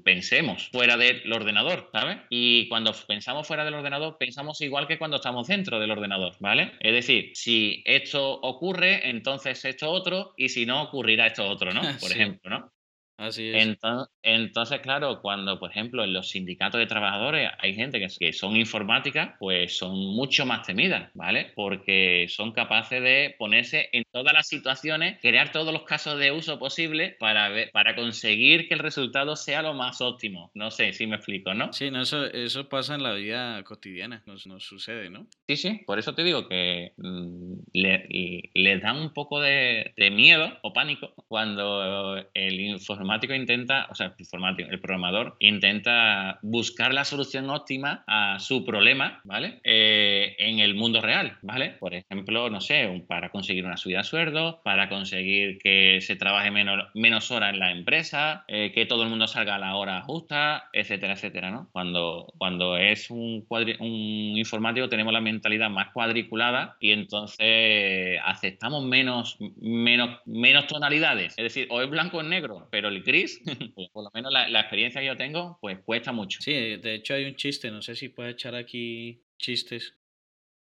pensemos 0.04 0.70
fuera 0.70 0.98
del 0.98 1.32
ordenador, 1.32 1.90
¿sabes? 1.94 2.18
Y 2.30 2.68
cuando 2.68 2.94
pensamos 3.08 3.48
fuera 3.48 3.66
del 3.66 3.74
ordenador, 3.74 4.18
pensamos 4.18 4.60
igual 4.62 4.88
que 4.88 4.98
cuando 4.98 5.18
estamos 5.18 5.49
dentro 5.50 5.80
del 5.80 5.92
ordenador, 5.92 6.38
¿vale? 6.40 6.72
Es 6.80 6.94
decir, 6.94 7.32
si 7.34 7.84
esto 7.86 8.40
ocurre, 8.42 9.10
entonces 9.10 9.66
esto 9.66 9.92
otro, 9.92 10.34
y 10.38 10.48
si 10.48 10.66
no, 10.66 10.84
ocurrirá 10.84 11.28
esto 11.28 11.46
otro, 11.46 11.74
¿no? 11.74 11.82
Por 12.00 12.12
ejemplo, 12.12 12.50
¿no? 12.50 12.72
Así 13.20 13.50
es. 13.50 13.78
Entonces, 14.24 14.80
claro, 14.80 15.22
cuando, 15.22 15.60
por 15.60 15.72
ejemplo, 15.72 16.06
en 16.06 16.14
los 16.14 16.30
sindicatos 16.30 16.80
de 16.80 16.88
trabajadores 16.88 17.52
hay 17.60 17.76
gente 17.76 18.00
que, 18.00 18.32
son 18.32 18.56
informáticas, 18.56 19.32
pues 19.40 19.78
son 19.78 19.98
mucho 20.16 20.46
más 20.46 20.66
temidas, 20.66 21.12
¿vale? 21.14 21.52
Porque 21.54 22.28
son 22.30 22.54
capaces 22.54 23.02
de 23.02 23.36
ponerse 23.38 23.90
en 23.92 24.04
todas 24.12 24.34
las 24.34 24.48
situaciones, 24.48 25.20
crear 25.22 25.52
todos 25.52 25.74
los 25.74 25.84
casos 25.84 26.18
de 26.18 26.32
uso 26.32 26.60
posibles 26.60 27.16
para, 27.20 27.52
para 27.74 27.96
conseguir 27.96 28.70
que 28.70 28.76
el 28.76 28.80
resultado 28.80 29.36
sea 29.36 29.62
lo 29.62 29.74
más 29.74 30.00
óptimo. 30.00 30.52
No 30.54 30.72
sé 30.72 30.94
si 30.94 31.06
me 31.06 31.18
explico, 31.18 31.54
¿no? 31.54 31.74
Sí, 31.74 31.92
no, 31.92 32.02
eso, 32.02 32.26
eso 32.26 32.70
pasa 32.70 32.96
en 32.96 33.04
la 33.04 33.14
vida 33.14 33.62
cotidiana, 33.64 34.24
nos, 34.26 34.48
nos 34.48 34.64
sucede, 34.64 35.10
¿no? 35.10 35.28
Sí, 35.48 35.58
sí, 35.58 35.82
por 35.86 36.00
eso 36.00 36.16
te 36.16 36.24
digo 36.24 36.48
que 36.48 36.94
mm, 36.96 37.54
le, 37.74 38.50
le, 38.54 38.80
da 38.80 38.94
un 38.94 39.14
poco 39.14 39.42
de, 39.42 39.94
de 39.98 40.10
miedo 40.10 40.58
o 40.64 40.72
pánico 40.72 41.14
cuando 41.28 42.16
el 42.34 42.60
informático 42.62 43.09
informático 43.10 43.34
intenta, 43.34 43.88
o 43.90 43.96
sea, 43.96 44.14
informático, 44.20 44.70
el 44.70 44.80
programador 44.80 45.36
intenta 45.40 46.38
buscar 46.44 46.94
la 46.94 47.06
solución 47.06 47.50
óptima 47.50 48.04
a 48.06 48.38
su 48.40 48.64
problema, 48.64 49.22
¿vale? 49.24 49.60
Eh, 49.64 50.36
en 50.38 50.60
el 50.60 50.76
mundo 50.76 51.02
real, 51.02 51.38
¿vale? 51.42 51.72
Por 51.80 51.96
ejemplo, 51.96 52.52
no 52.52 52.62
sé, 52.62 53.04
para 53.08 53.30
conseguir 53.30 53.66
una 53.66 53.78
subida 53.78 54.00
de 54.00 54.04
sueldo, 54.04 54.62
para 54.64 54.90
conseguir 54.90 55.58
que 55.58 56.00
se 56.02 56.18
trabaje 56.18 56.52
menos, 56.52 56.88
menos 56.94 57.32
horas 57.32 57.52
en 57.52 57.60
la 57.60 57.72
empresa, 57.72 58.46
eh, 58.48 58.72
que 58.76 58.86
todo 58.86 59.02
el 59.02 59.10
mundo 59.10 59.28
salga 59.28 59.56
a 59.56 59.60
la 59.60 59.76
hora 59.76 60.04
justa, 60.04 60.70
etcétera, 60.72 61.14
etcétera, 61.14 61.50
¿no? 61.50 61.68
Cuando, 61.72 62.32
cuando 62.38 62.78
es 62.78 63.10
un, 63.10 63.44
un 63.50 64.38
informático 64.38 64.88
tenemos 64.88 65.14
la 65.14 65.22
mentalidad 65.22 65.72
más 65.72 65.88
cuadriculada 65.94 66.78
y 66.80 66.92
entonces 66.92 68.20
aceptamos 68.24 68.84
menos, 68.86 69.38
menos, 69.60 70.20
menos 70.28 70.68
tonalidades. 70.68 71.34
Es 71.38 71.44
decir, 71.44 71.68
o 71.72 71.82
es 71.82 71.90
blanco 71.90 72.18
o 72.18 72.22
es 72.22 72.28
negro, 72.28 72.68
pero 72.70 72.90
el 72.90 72.99
gris, 73.04 73.42
pues, 73.76 73.90
por 73.90 74.04
lo 74.04 74.12
menos 74.14 74.32
la, 74.32 74.60
experiencia 74.60 75.02
que 75.02 75.08
yo 75.08 75.18
tengo, 75.18 75.58
pues 75.62 75.80
cuesta 75.84 76.12
mucho. 76.12 76.42
Sí, 76.42 76.52
de 76.52 76.96
hecho 76.96 77.14
hay 77.14 77.26
un 77.26 77.36
chiste, 77.36 77.72
no 77.72 77.82
sé 77.82 77.96
si 77.96 78.10
puedes 78.10 78.34
echar 78.34 78.56
aquí 78.56 79.24
chistes. 79.38 79.96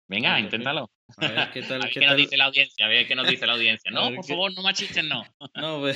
Venga, 0.08 0.40
inténtalo. 0.40 0.92
A 1.18 1.28
ver 1.28 1.52
qué 1.52 1.62
tal. 1.64 1.90
qué, 1.92 2.06
nos 2.06 2.16
dice 2.16 2.38
la 2.38 2.46
audiencia, 2.46 2.86
a 2.86 2.90
ver 2.90 3.08
qué 3.08 3.16
nos 3.16 3.28
dice 3.28 3.46
la 3.46 3.54
audiencia. 3.54 3.92
No, 3.96 4.14
por 4.14 4.26
favor, 4.26 4.54
no 4.54 4.62
más 4.62 4.78
chistes, 4.78 5.04
no. 5.04 5.24
No, 5.56 5.80
pues. 5.80 5.96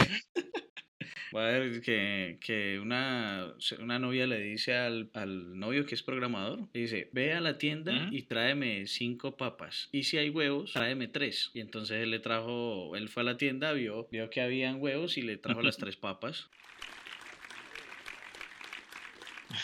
Va 1.36 1.48
a 1.48 1.52
ver 1.52 1.82
que, 1.82 2.38
que 2.42 2.80
una, 2.80 3.54
una, 3.80 4.00
novia 4.00 4.26
le 4.26 4.39
dice 4.39 4.76
al, 4.76 5.10
al, 5.13 5.60
novio 5.60 5.86
que 5.86 5.96
es 5.96 6.04
programador, 6.04 6.68
le 6.74 6.82
dice, 6.82 7.10
ve 7.13 7.34
a 7.34 7.42
la 7.42 7.58
tienda 7.58 8.10
y 8.12 8.24
tráeme 8.24 8.88
cinco 8.88 9.38
papas. 9.38 9.89
Y 9.92 10.04
si 10.04 10.18
hay 10.18 10.30
huevos, 10.30 10.74
tráeme 10.74 11.08
tres. 11.08 11.52
Y 11.54 11.60
entonces 11.60 12.04
él 12.04 12.12
le 12.12 12.20
trajo, 12.20 12.96
él 12.96 13.10
fue 13.10 13.22
a 13.22 13.26
la 13.26 13.38
tienda, 13.38 13.74
vio, 13.74 14.08
vio 14.12 14.30
que 14.30 14.42
habían 14.42 14.82
huevos 14.82 15.18
y 15.18 15.22
le 15.22 15.38
trajo 15.38 15.62
las 15.62 15.78
tres 15.78 15.96
papas. 15.96 16.50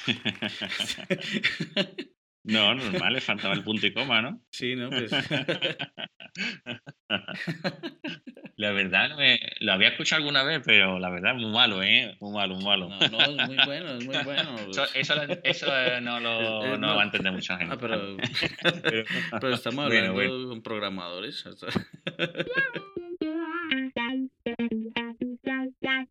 No, 2.46 2.76
normal, 2.76 3.14
le 3.14 3.22
faltaba 3.22 3.56
el 3.56 3.64
punto 3.64 3.88
y 3.88 3.94
coma, 3.94 4.22
¿no? 4.22 4.42
Sí, 4.52 4.76
no, 4.76 4.90
pues. 4.90 5.12
La 8.58 8.72
verdad, 8.72 9.18
me, 9.18 9.38
lo 9.60 9.74
había 9.74 9.90
escuchado 9.90 10.22
alguna 10.22 10.44
vez, 10.44 10.62
pero 10.64 10.98
la 10.98 11.10
verdad, 11.10 11.36
muy 11.36 11.52
malo, 11.52 11.84
¿eh? 11.84 12.16
Muy 12.22 12.34
malo, 12.34 12.56
muy 12.56 12.64
malo. 12.64 12.88
No, 12.88 13.00
no, 13.00 13.44
es 13.44 13.48
muy 13.48 13.58
bueno, 13.66 13.98
es 13.98 14.06
muy 14.06 14.18
bueno. 14.24 14.56
Eso, 14.96 15.16
eso, 15.44 15.78
eh, 15.78 16.00
no, 16.02 16.22
lo, 16.22 16.78
no, 16.82 16.96
va 16.96 17.02
a 17.02 17.06
entender 17.06 17.34
mucha 17.34 17.58
gente. 17.58 17.74
Ah, 17.74 17.78
pero, 17.80 18.16
pero, 19.42 19.54
estamos 19.54 19.86
hablando 19.86 20.50
con 20.50 20.62
programadores. 20.62 21.44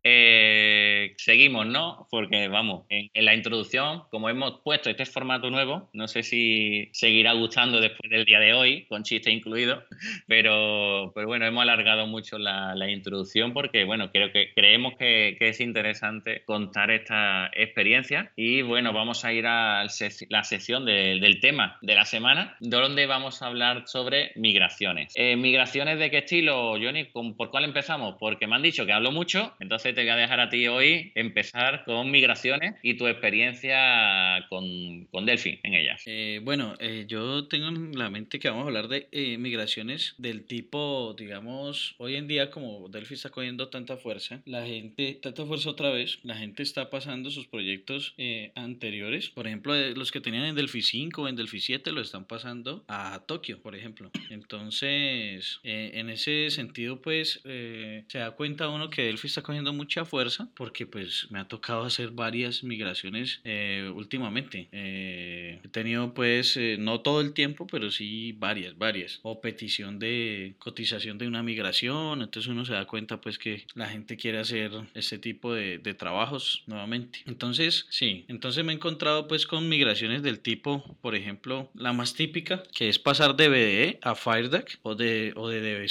Eh, 0.07 1.15
seguimos, 1.17 1.65
¿no? 1.65 2.07
Porque 2.11 2.47
vamos, 2.47 2.85
en, 2.89 3.09
la 3.25 3.33
introducción, 3.33 4.03
como 4.11 4.29
hemos 4.29 4.59
puesto 4.59 4.91
este 4.91 5.03
formato 5.07 5.49
nuevo, 5.49 5.89
no 5.93 6.07
sé 6.07 6.21
si 6.21 6.89
seguirá 6.93 7.33
gustando 7.33 7.81
después 7.81 8.11
del 8.11 8.23
día 8.23 8.39
de 8.39 8.53
hoy, 8.53 8.85
con 8.85 9.01
chiste 9.01 9.31
incluido, 9.31 9.83
pero, 10.27 11.11
pero 11.15 11.25
bueno, 11.25 11.47
hemos 11.47 11.63
alargado 11.63 12.05
mucho 12.05 12.37
la, 12.37 12.75
introducción 12.87 13.51
porque, 13.51 13.83
bueno, 13.83 14.11
creo 14.11 14.31
que 14.31 14.53
creemos 14.53 14.93
que, 14.95 15.37
es 15.39 15.59
interesante 15.59 16.43
contar 16.45 16.91
esta 16.91 17.49
experiencia 17.55 18.31
y, 18.35 18.61
bueno, 18.61 18.93
vamos 18.93 19.25
a 19.25 19.33
ir 19.33 19.47
a 19.47 19.87
la 20.29 20.43
sección 20.43 20.85
del 20.85 21.39
tema 21.39 21.79
de 21.81 21.95
la 21.95 22.05
semana, 22.05 22.55
donde 22.59 23.07
vamos 23.07 23.41
a 23.41 23.47
hablar 23.47 23.87
sobre 23.87 24.33
migraciones. 24.35 25.13
Eh, 25.15 25.35
¿Migraciones 25.35 25.97
de 25.97 26.11
qué 26.11 26.19
estilo, 26.19 26.73
Johnny? 26.73 27.05
¿Por 27.05 27.49
cuál 27.49 27.63
empezamos? 27.63 28.17
Porque 28.19 28.45
me 28.45 28.55
han 28.55 28.61
dicho 28.61 28.85
que 28.85 28.93
hablo 28.93 29.11
mucho, 29.11 29.55
entonces 29.59 29.94
te 29.95 30.01
voy 30.01 30.11
a 30.11 30.15
dejar 30.17 30.41
a 30.41 30.49
ti 30.49 30.67
hoy 30.67 31.13
empezar 31.15 31.85
con 31.85 32.11
migraciones 32.11 32.75
y 32.83 32.95
tu 32.95 33.07
experiencia 33.07 34.45
con, 34.49 35.05
con 35.05 35.25
Delphi 35.25 35.59
en 35.63 35.73
ellas. 35.73 36.03
Eh, 36.05 36.41
bueno, 36.43 36.75
eh, 36.79 37.05
yo 37.07 37.47
tengo 37.47 37.69
en 37.69 37.97
la 37.97 38.09
mente 38.09 38.37
que 38.37 38.49
vamos 38.49 38.65
a 38.65 38.67
hablar 38.67 38.89
de 38.89 39.07
eh, 39.11 39.37
migraciones 39.37 40.13
del 40.17 40.43
tipo, 40.43 41.15
digamos, 41.17 41.95
hoy 41.97 42.15
en 42.15 42.27
día 42.27 42.51
como 42.51 42.89
Delphi 42.89 43.13
está 43.13 43.29
cogiendo 43.29 43.69
tanta 43.69 43.95
fuerza, 43.95 44.41
la 44.45 44.65
gente, 44.65 45.17
tanta 45.21 45.45
fuerza 45.45 45.69
otra 45.69 45.91
vez, 45.91 46.19
la 46.23 46.35
gente 46.35 46.61
está 46.61 46.89
pasando 46.89 47.31
sus 47.31 47.47
proyectos 47.47 48.13
anteriores, 48.55 49.29
por 49.29 49.47
ejemplo, 49.47 49.73
los 49.95 50.11
que 50.11 50.19
tenían 50.19 50.43
en 50.43 50.55
Delphi 50.55 50.81
5 50.81 51.21
o 51.21 51.27
en 51.29 51.37
Delphi 51.37 51.61
7 51.61 51.91
lo 51.93 52.01
están 52.01 52.25
pasando 52.25 52.83
a 52.89 53.23
Tokio, 53.25 53.61
por 53.61 53.75
ejemplo. 53.75 54.11
Entonces, 54.29 55.59
en 55.63 56.09
ese 56.09 56.49
sentido, 56.51 57.01
pues, 57.01 57.41
se 57.43 58.17
da 58.17 58.31
cuenta 58.31 58.67
uno 58.67 58.89
que 58.89 59.03
Delphi 59.03 59.27
está 59.27 59.41
cogiendo 59.41 59.71
mucha 59.85 60.03
fuerza 60.03 60.47
porque 60.55 60.87
pues 60.87 61.27
me 61.29 61.37
ha 61.37 61.47
tocado 61.47 61.83
hacer 61.83 62.09
varias 62.09 62.63
migraciones 62.63 63.39
eh, 63.43 63.91
últimamente. 63.93 64.67
Eh, 64.71 65.59
he 65.63 65.67
tenido 65.67 66.15
pues 66.15 66.57
eh, 66.57 66.77
no 66.79 67.01
todo 67.01 67.21
el 67.21 67.33
tiempo, 67.33 67.67
pero 67.67 67.91
sí 67.91 68.31
varias, 68.31 68.75
varias. 68.79 69.19
O 69.21 69.41
petición 69.41 69.99
de 69.99 70.55
cotización 70.57 71.19
de 71.19 71.27
una 71.27 71.43
migración, 71.43 72.23
entonces 72.23 72.51
uno 72.51 72.65
se 72.65 72.73
da 72.73 72.85
cuenta 72.85 73.21
pues 73.21 73.37
que 73.37 73.67
la 73.75 73.87
gente 73.87 74.17
quiere 74.17 74.39
hacer 74.39 74.71
este 74.95 75.19
tipo 75.19 75.53
de, 75.53 75.77
de 75.77 75.93
trabajos 75.93 76.63
nuevamente. 76.65 77.19
Entonces, 77.27 77.85
sí, 77.91 78.25
entonces 78.27 78.65
me 78.65 78.71
he 78.71 78.75
encontrado 78.75 79.27
pues 79.27 79.45
con 79.45 79.69
migraciones 79.69 80.23
del 80.23 80.39
tipo, 80.39 80.97
por 81.01 81.13
ejemplo, 81.13 81.69
la 81.75 81.93
más 81.93 82.15
típica, 82.15 82.63
que 82.73 82.89
es 82.89 82.97
pasar 82.97 83.35
de 83.35 83.49
BDE 83.49 83.99
a 84.01 84.15
FireDAC 84.15 84.79
o 84.81 84.95
de, 84.95 85.31
o 85.35 85.47
de 85.47 85.61
DB 85.61 85.85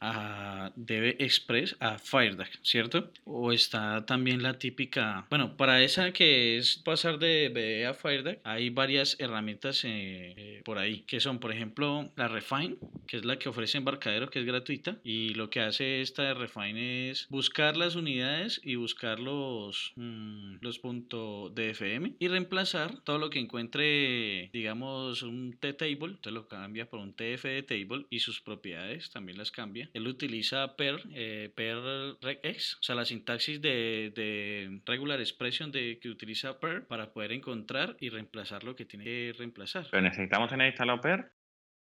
a 0.00 0.72
DB 0.74 1.14
Express 1.20 1.76
a 1.78 1.96
FireDAC, 1.98 2.58
¿cierto? 2.62 3.12
O 3.24 3.52
está 3.52 4.04
también 4.06 4.42
la 4.42 4.58
típica, 4.58 5.26
bueno, 5.30 5.56
para 5.56 5.82
esa 5.82 6.12
que 6.12 6.56
es 6.58 6.76
pasar 6.76 7.18
de 7.18 7.48
BDE 7.48 7.86
a 7.86 7.94
FireDeck, 7.94 8.40
hay 8.44 8.70
varias 8.70 9.16
herramientas 9.18 9.84
eh, 9.84 10.34
eh, 10.36 10.62
por 10.64 10.78
ahí, 10.78 11.02
que 11.02 11.20
son, 11.20 11.38
por 11.38 11.52
ejemplo, 11.52 12.10
la 12.16 12.28
Refine, 12.28 12.76
que 13.06 13.18
es 13.18 13.24
la 13.24 13.38
que 13.38 13.48
ofrece 13.48 13.78
Embarcadero, 13.78 14.30
que 14.30 14.40
es 14.40 14.46
gratuita, 14.46 14.98
y 15.04 15.34
lo 15.34 15.50
que 15.50 15.60
hace 15.60 16.00
esta 16.00 16.34
Refine 16.34 17.10
es 17.10 17.26
buscar 17.30 17.76
las 17.76 17.94
unidades 17.94 18.60
y 18.64 18.74
buscar 18.76 19.20
los, 19.20 19.92
mm, 19.96 20.56
los 20.60 20.78
puntos 20.78 21.54
DFM 21.54 22.14
y 22.18 22.28
reemplazar 22.28 23.00
todo 23.00 23.18
lo 23.18 23.30
que 23.30 23.38
encuentre, 23.38 24.50
digamos, 24.52 25.22
un 25.22 25.56
T-table, 25.58 26.14
entonces 26.14 26.32
lo 26.32 26.48
cambia 26.48 26.88
por 26.88 27.00
un 27.00 27.14
TF 27.14 27.64
table 27.66 28.06
y 28.10 28.20
sus 28.20 28.40
propiedades 28.40 29.10
también 29.10 29.38
las 29.38 29.50
cambia. 29.50 29.90
Él 29.92 30.06
utiliza 30.06 30.76
per, 30.76 31.02
eh, 31.12 31.50
per 31.54 32.16
regex, 32.20 32.76
o 32.76 32.82
sea, 32.82 32.94
la 32.94 33.04
sintaxis 33.10 33.60
de, 33.60 34.12
de 34.14 34.80
regular 34.86 35.20
expression 35.20 35.70
de, 35.70 35.98
que 36.00 36.08
utiliza 36.08 36.58
per 36.58 36.86
para 36.86 37.12
poder 37.12 37.32
encontrar 37.32 37.96
y 38.00 38.08
reemplazar 38.08 38.64
lo 38.64 38.74
que 38.74 38.86
tiene 38.86 39.04
que 39.04 39.34
reemplazar. 39.36 39.86
¿Pero 39.90 40.02
necesitamos 40.02 40.48
tener 40.48 40.68
instalado 40.68 41.00
per? 41.00 41.32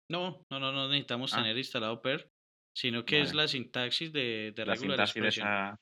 No, 0.09 0.45
no, 0.51 0.59
no, 0.59 0.71
no 0.71 0.89
necesitamos 0.89 1.33
ah. 1.33 1.37
tener 1.37 1.57
instalado 1.57 2.01
per, 2.01 2.29
sino 2.75 3.05
que 3.05 3.21
es 3.21 3.33
la 3.33 3.47
sintaxis 3.47 4.11
de, 4.11 4.51
de 4.55 4.65
la 4.65 4.73
regular 4.73 4.99
expression. 4.99 5.47
De 5.47 5.53
esa, 5.53 5.79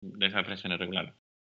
de 0.00 0.26
esa 0.26 0.40
expresión 0.40 0.78
regular. 0.78 1.14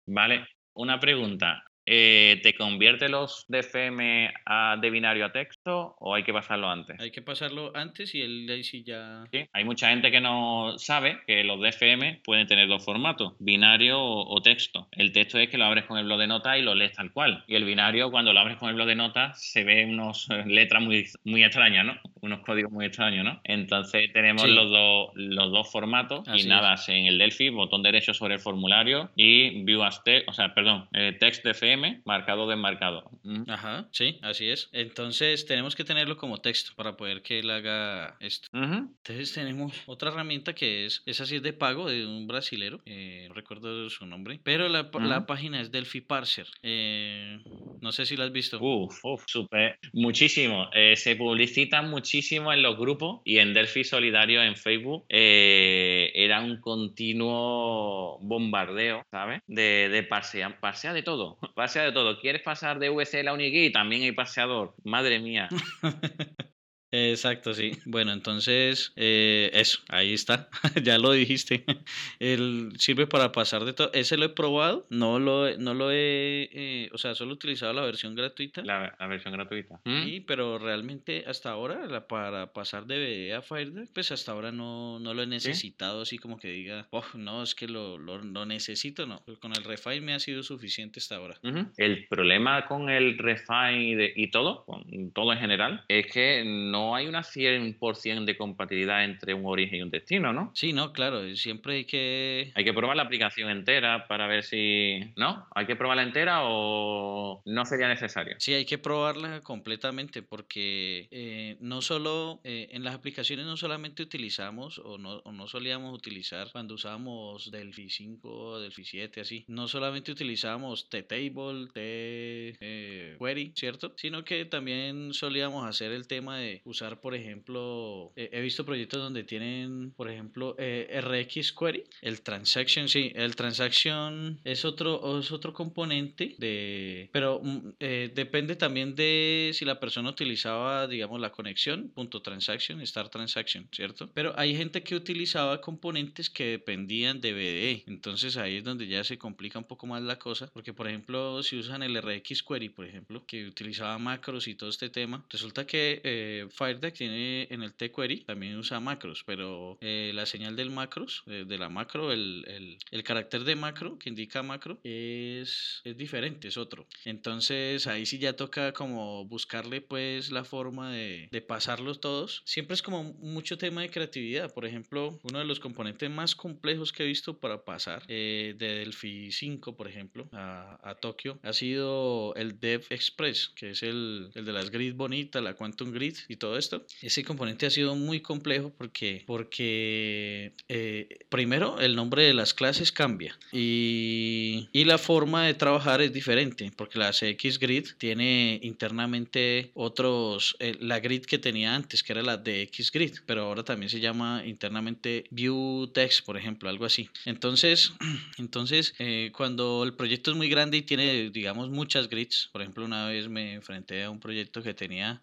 Vale, 0.07 0.47
una 0.77 0.99
pregunta. 0.99 1.65
Eh, 1.85 2.41
¿Te 2.43 2.55
convierte 2.55 3.09
los 3.09 3.45
DFM 3.49 4.33
a, 4.47 4.77
de 4.81 4.91
binario 4.91 5.27
a 5.27 5.33
texto 5.33 5.97
o 5.99 6.15
hay 6.15 6.23
que 6.23 6.33
pasarlo 6.33 6.69
antes? 6.69 7.01
Hay 7.01 7.11
que 7.11 7.23
pasarlo 7.23 7.73
antes 7.75 8.15
y 8.15 8.23
el 8.23 8.63
sí 8.65 8.85
ya. 8.85 9.25
Sí, 9.33 9.47
hay 9.53 9.65
mucha 9.65 9.89
gente 9.89 10.11
que 10.11 10.21
no 10.21 10.79
sabe 10.79 11.21
que 11.27 11.43
los 11.43 11.61
DFM 11.61 12.21
pueden 12.25 12.47
tener 12.47 12.69
dos 12.69 12.85
formatos, 12.85 13.35
binario 13.39 14.01
o, 14.01 14.41
texto. 14.43 14.89
El 14.93 15.13
texto 15.13 15.39
es 15.39 15.49
que 15.49 15.59
lo 15.59 15.65
abres 15.65 15.85
con 15.85 15.99
el 15.99 16.05
blog 16.05 16.19
de 16.19 16.27
notas 16.27 16.59
y 16.59 16.63
lo 16.63 16.75
lees 16.75 16.93
tal 16.93 17.13
cual. 17.13 17.45
Y 17.47 17.55
el 17.55 17.65
binario, 17.65 18.11
cuando 18.11 18.33
lo 18.33 18.41
abres 18.41 18.59
con 18.59 18.69
el 18.69 18.75
blog 18.75 18.89
de 18.89 18.97
notas, 18.97 19.41
se 19.41 19.65
ve 19.65 19.85
unas 19.85 20.29
eh, 20.31 20.45
letras 20.47 20.83
muy, 20.83 21.05
muy 21.25 21.45
extrañas, 21.45 21.87
¿no? 21.87 21.95
Unos 22.23 22.41
códigos 22.41 22.71
muy 22.71 22.87
extraños, 22.87 23.25
¿no? 23.25 23.41
Entonces 23.43 24.13
tenemos 24.13 24.49
los, 24.49 24.71
dos, 24.71 25.11
los 25.17 25.51
dos 25.51 25.73
formatos 25.73 26.23
y 26.33 26.47
nada, 26.47 26.77
en 26.87 27.07
el 27.07 27.19
Delphi, 27.19 27.49
botón 27.49 27.83
derecho 27.83 28.15
sobre 28.15 28.35
el 28.35 28.41
formulario 28.41 29.11
y 29.17 29.65
View 29.65 29.83
as 29.83 30.05
text, 30.05 30.29
o 30.29 30.33
sea, 30.33 30.55
perdón, 30.55 30.89
eh, 30.93 31.17
text 31.19 31.45
DFM 31.45 32.03
marcado 32.05 32.49
desmarcado. 32.49 33.11
Ajá, 33.49 33.89
sí, 33.91 34.21
así 34.23 34.49
es. 34.49 34.71
Entonces 34.73 35.47
tenemos 35.47 35.75
que 35.75 35.83
tenerlo 35.83 36.17
como 36.17 36.39
texto 36.39 36.71
para 36.77 36.97
poder 36.97 37.23
que 37.23 37.41
él 37.41 37.51
haga 37.51 38.17
esto. 38.21 38.49
Entonces 38.53 39.33
tenemos 39.33 39.73
otra 39.87 40.11
herramienta 40.11 40.55
que 40.55 40.87
es, 40.87 41.03
esa 41.07 41.27
sí 41.27 41.37
es 41.37 41.43
de 41.43 41.53
pago 41.53 41.91
de 41.91 42.07
un 42.07 42.29
brasilero, 42.29 42.81
eh, 42.87 43.27
no 43.27 43.35
recuerdo 43.35 43.91
su 43.91 44.07
nombre, 44.07 44.39
pero 44.45 44.69
la, 44.69 44.89
la 45.01 45.27
página 45.27 45.61
es 45.61 45.73
Delphi 45.73 46.03
Parser. 46.03 46.47
Eh, 46.63 47.41
no 47.81 47.91
sé 47.91 48.07
si 48.07 48.17
la 48.17 48.27
has 48.27 48.33
visto. 48.33 48.61
Uf, 48.61 49.05
uf, 49.05 49.25
súper. 49.27 49.81
Muchísimo. 49.93 50.71
Eh, 50.73 50.95
se 50.95 51.17
publicita 51.17 51.83
muchísimo 51.83 52.12
en 52.53 52.63
los 52.63 52.79
grupos 52.79 53.21
y 53.25 53.39
en 53.39 53.55
Delphi 53.55 53.85
Solidario 53.85 54.43
en 54.43 54.57
Facebook. 54.57 55.05
era 55.09 56.41
un 56.41 56.61
continuo 56.61 58.19
bombardeo, 58.21 59.03
¿sabes? 59.11 59.41
De, 59.47 59.89
de 59.89 60.03
parsea, 60.03 60.61
parsea 60.61 60.93
de 60.93 61.03
todo 61.03 61.39
pasea 61.55 61.85
de 61.85 61.93
todo. 61.93 62.21
¿Quieres 62.21 62.43
pasar 62.43 62.79
de 62.79 62.91
VCL 62.91 63.29
a 63.29 63.33
Unigui? 63.33 63.71
También 63.73 64.03
hay 64.03 64.13
paseador. 64.13 64.75
Madre 64.85 65.19
mía. 65.21 65.49
Exacto, 66.93 67.55
sí. 67.55 67.73
Bueno, 67.87 68.13
entonces, 68.13 68.93
eh, 68.97 69.51
eso, 69.55 69.81
ahí 69.89 70.13
está. 70.13 70.51
ya 70.83 70.99
lo 70.99 71.13
dijiste. 71.13 71.65
El, 72.21 72.75
sirve 72.77 73.07
para 73.07 73.33
pasar 73.33 73.65
de 73.65 73.73
todo. 73.73 73.91
Ese 73.95 74.19
lo 74.19 74.27
he 74.27 74.29
probado, 74.29 74.87
no 74.91 75.19
lo, 75.19 75.57
no 75.57 75.73
lo 75.73 75.91
he, 75.91 76.51
eh, 76.53 76.91
o 76.93 76.99
sea, 76.99 77.15
solo 77.15 77.31
he 77.31 77.35
utilizado 77.35 77.73
la 77.73 77.83
versión 77.83 78.15
gratuita. 78.15 78.63
La, 78.63 78.95
versión 79.09 79.33
gratuita. 79.33 79.81
Sí, 79.87 80.21
¿Mm? 80.21 80.25
pero 80.27 80.59
realmente 80.59 81.25
hasta 81.27 81.51
ahora, 81.51 81.87
la, 81.87 82.07
para 82.07 82.53
pasar 82.53 82.85
de 82.85 82.99
BD 82.99 83.35
a 83.35 83.41
Firedeck, 83.41 83.91
pues 83.95 84.13
hasta 84.13 84.33
ahora 84.33 84.53
no, 84.53 84.99
no 84.99 85.15
lo 85.15 85.23
he 85.23 85.27
necesitado 85.27 86.03
así 86.03 86.19
como 86.19 86.39
que 86.39 86.49
diga, 86.49 86.89
oh, 86.91 87.05
no, 87.15 87.43
es 87.43 87.55
que 87.55 87.69
lo, 87.69 87.97
lo, 87.97 88.45
necesito, 88.45 89.07
no. 89.07 89.25
Con 89.41 89.53
el 89.53 89.65
Refine 89.65 90.03
me 90.03 90.15
ha 90.15 90.21
sido 90.21 90.43
suficiente 90.43 91.01
hasta 91.01 91.17
ahora. 91.17 91.39
El 91.79 92.07
problema 92.09 92.67
con 92.67 92.91
el 92.91 93.17
Refine 93.17 94.13
y 94.15 94.31
todo, 94.31 94.65
con 94.67 95.11
todo 95.13 95.33
en 95.33 95.39
general, 95.39 95.85
es 95.89 96.07
que 96.13 96.45
no 96.45 96.82
no 96.83 96.95
hay 96.97 97.07
una 97.07 97.23
100% 97.23 98.25
de 98.25 98.37
compatibilidad 98.37 99.05
entre 99.05 99.35
un 99.35 99.47
origen 99.47 99.79
y 99.79 99.83
un 99.83 99.91
destino, 99.91 100.33
¿no? 100.33 100.51
Sí, 100.55 100.73
no, 100.73 100.93
claro, 100.93 101.35
siempre 101.37 101.77
hay 101.77 101.85
que... 101.85 102.53
Hay 102.55 102.65
que 102.65 102.73
probar 102.73 102.97
la 102.97 103.05
aplicación 103.05 103.51
entera 103.51 104.07
para 104.09 104.27
ver 104.27 104.43
si... 104.43 105.01
¿No? 105.17 105.47
¿Hay 105.55 105.67
que 105.67 105.77
probarla 105.77 106.03
entera 106.03 106.41
o 106.43 107.43
no 107.45 107.65
sería 107.65 107.89
necesario? 107.89 108.37
Sí, 108.39 108.55
hay 108.55 108.65
que 108.65 108.79
probarla 108.79 109.41
completamente 109.41 110.23
porque 110.23 111.09
eh, 111.11 111.57
no 111.61 111.83
solo 111.83 112.41
eh, 112.45 112.69
en 112.73 112.85
las 112.85 112.95
aplicaciones 112.95 113.47
no 113.47 113.57
solamente 113.57 114.03
utilizamos 114.03 114.79
o 114.79 114.99
no, 114.99 115.19
o 115.19 115.33
no 115.33 115.47
solíamos 115.47 115.97
utilizar 115.97 116.49
cuando 116.51 116.75
usábamos 116.75 117.51
Delphi 117.51 117.91
5, 117.91 118.61
Delphi 118.61 118.85
7, 118.85 119.21
así, 119.21 119.45
no 119.49 119.69
solamente 119.69 120.11
utilizamos 120.11 120.89
T-Table, 120.89 121.69
T-Query, 121.73 123.43
eh, 123.43 123.53
¿cierto? 123.55 123.93
Sino 123.97 124.25
que 124.25 124.45
también 124.45 125.15
solíamos 125.15 125.67
hacer 125.67 125.93
el 125.93 126.07
tema 126.07 126.39
de 126.39 126.61
usar, 126.73 127.01
por 127.01 127.15
ejemplo, 127.15 128.13
he 128.17 128.41
visto 128.41 128.65
proyectos 128.65 129.01
donde 129.01 129.25
tienen, 129.25 129.93
por 129.93 130.11
ejemplo, 130.11 130.57
eh, 130.59 131.01
RX 131.01 131.53
Query, 131.53 131.85
el 132.01 132.23
transaction, 132.23 132.89
sí, 132.89 133.13
el 133.15 133.37
transaction 133.37 134.41
es 134.45 134.65
otro, 134.65 135.19
es 135.19 135.31
otro 135.31 135.53
componente 135.53 136.35
de, 136.39 137.09
pero 137.13 137.41
mm, 137.43 137.75
eh, 137.81 138.11
depende 138.15 138.57
también 138.57 138.95
de 138.95 139.53
si 139.55 139.65
la 139.65 139.79
persona 139.79 140.11
utilizaba, 140.11 140.87
digamos, 140.87 141.21
la 141.21 141.31
conexión, 141.31 141.91
punto 141.95 142.23
transaction, 142.23 142.85
start 142.87 143.13
transaction, 143.13 143.69
¿cierto? 143.73 144.11
Pero 144.13 144.33
hay 144.37 144.57
gente 144.57 144.83
que 144.83 144.95
utilizaba 144.95 145.61
componentes 145.61 146.31
que 146.31 146.45
dependían 146.45 147.21
de 147.21 147.33
BDE, 147.33 147.85
entonces 147.87 148.37
ahí 148.37 148.57
es 148.57 148.65
donde 148.65 148.87
ya 148.87 149.05
se 149.05 149.19
complica 149.19 149.59
un 149.59 149.67
poco 149.67 149.87
más 149.87 150.03
la 150.03 150.19
cosa, 150.19 150.51
porque 150.53 150.73
por 150.73 150.89
ejemplo, 150.89 151.43
si 151.43 151.57
usan 151.57 151.83
el 151.83 152.01
RX 152.01 152.43
Query, 152.43 152.71
por 152.71 152.87
ejemplo, 152.87 153.25
que 153.27 153.47
utilizaba 153.47 153.99
macros 153.99 154.49
y 154.49 154.55
todo 154.55 154.71
este 154.71 154.89
tema, 154.91 155.25
resulta 155.31 155.67
que 155.67 156.01
eh, 156.05 156.47
FireDeck 156.63 156.95
tiene 156.95 157.47
en 157.51 157.63
el 157.63 157.75
tQuery 157.75 158.25
también 158.25 158.57
usa 158.57 158.81
macros, 158.81 159.25
pero 159.25 159.79
eh, 159.81 160.13
la 160.15 160.27
señal 160.27 160.57
del 160.57 160.71
macros, 160.71 161.25
eh, 161.27 161.45
de 161.47 161.59
la 161.59 161.69
macro, 161.69 162.13
el, 162.13 162.45
el, 162.47 162.79
el, 162.91 163.03
carácter 163.03 163.45
de 163.45 163.57
macro 163.57 163.99
que 163.99 164.09
indica 164.09 164.43
macro 164.43 164.79
es, 164.85 165.81
es 165.85 165.97
diferente, 165.97 166.49
es 166.49 166.57
otro. 166.57 166.87
Entonces 167.05 167.87
ahí 167.87 168.07
sí 168.07 168.19
ya 168.19 168.35
toca 168.35 168.73
como 168.73 169.25
buscarle 169.25 169.81
pues 169.81 170.31
la 170.31 170.45
forma 170.45 170.93
de, 170.93 171.29
de 171.31 171.41
pasarlos 171.43 172.01
todos. 172.01 172.43
Siempre 172.45 172.75
es 172.75 172.83
como 172.83 173.05
mucho 173.05 173.59
tema 173.59 173.83
de 173.83 173.91
creatividad. 173.91 174.53
Por 174.53 174.67
ejemplo, 174.67 175.19
uno 175.23 175.39
de 175.39 175.45
los 175.45 175.61
componentes 175.61 176.11
más 176.11 176.35
complejos 176.35 176.93
que 176.93 177.03
he 177.03 177.07
visto 177.07 177.39
para 177.39 177.65
pasar 177.65 178.03
eh, 178.09 178.55
de 178.59 178.75
Delphi 178.77 179.33
5, 179.33 179.77
por 179.77 179.89
ejemplo, 179.89 180.29
a, 180.33 180.79
a 180.83 180.95
Tokio, 180.95 181.39
ha 181.43 181.53
sido 181.53 182.35
el 182.37 182.61
Dev 182.61 182.85
Express, 182.91 183.49
que 183.49 183.71
es 183.71 183.83
el, 183.83 184.31
el 184.35 184.45
de 184.45 184.53
las 184.53 184.71
grid 184.71 184.95
bonitas, 184.95 185.43
la 185.43 185.55
Quantum 185.55 185.93
Grid 185.93 186.17
y 186.29 186.37
todo 186.37 186.52
esto, 186.57 186.85
ese 187.01 187.25
componente 187.25 187.67
ha 187.67 187.71
sido 187.71 187.95
muy 187.97 188.21
complejo 188.21 188.73
porque, 188.77 189.25
porque 189.27 190.53
eh, 190.69 191.09
primero 191.29 191.81
el 191.81 191.97
nombre 191.97 192.25
de 192.25 192.35
las 192.35 192.55
clases 192.55 192.93
cambia 192.93 193.39
y, 193.53 194.69
y, 194.73 194.85
la 194.85 194.99
forma 194.99 195.47
de 195.47 195.55
trabajar 195.55 196.03
es 196.03 196.13
diferente 196.13 196.71
porque 196.77 196.99
la 196.99 197.13
CX 197.13 197.59
Grid 197.59 197.87
tiene 197.99 198.61
internamente 198.63 199.71
otros, 199.75 200.57
eh, 200.59 200.77
la 200.81 201.01
grid 201.01 201.25
que 201.25 201.39
tenía 201.39 201.75
antes 201.75 202.03
que 202.03 202.13
era 202.13 202.23
la 202.23 202.37
DX 202.37 202.91
Grid, 202.93 203.19
pero 203.27 203.43
ahora 203.43 203.65
también 203.65 203.91
se 203.91 204.01
llama 204.01 204.43
internamente 204.45 205.25
View 205.31 205.91
Text, 205.93 206.25
por 206.25 206.37
ejemplo, 206.37 206.69
algo 206.69 206.85
así. 206.85 207.09
Entonces, 207.25 207.93
entonces 208.39 208.95
eh, 208.99 209.31
cuando 209.35 209.85
el 209.85 209.95
proyecto 209.95 210.31
es 210.31 210.37
muy 210.37 210.49
grande 210.49 210.79
y 210.79 210.83
tiene, 210.83 211.31
digamos, 211.31 211.71
muchas 211.71 212.09
grids, 212.09 212.49
por 212.53 212.63
ejemplo, 212.63 212.85
una 212.85 213.07
vez 213.07 213.29
me 213.29 213.55
enfrenté 213.55 214.03
a 214.05 214.11
un 214.11 214.21
proyecto 214.21 214.63
que 214.63 214.75
tenía 214.75 215.21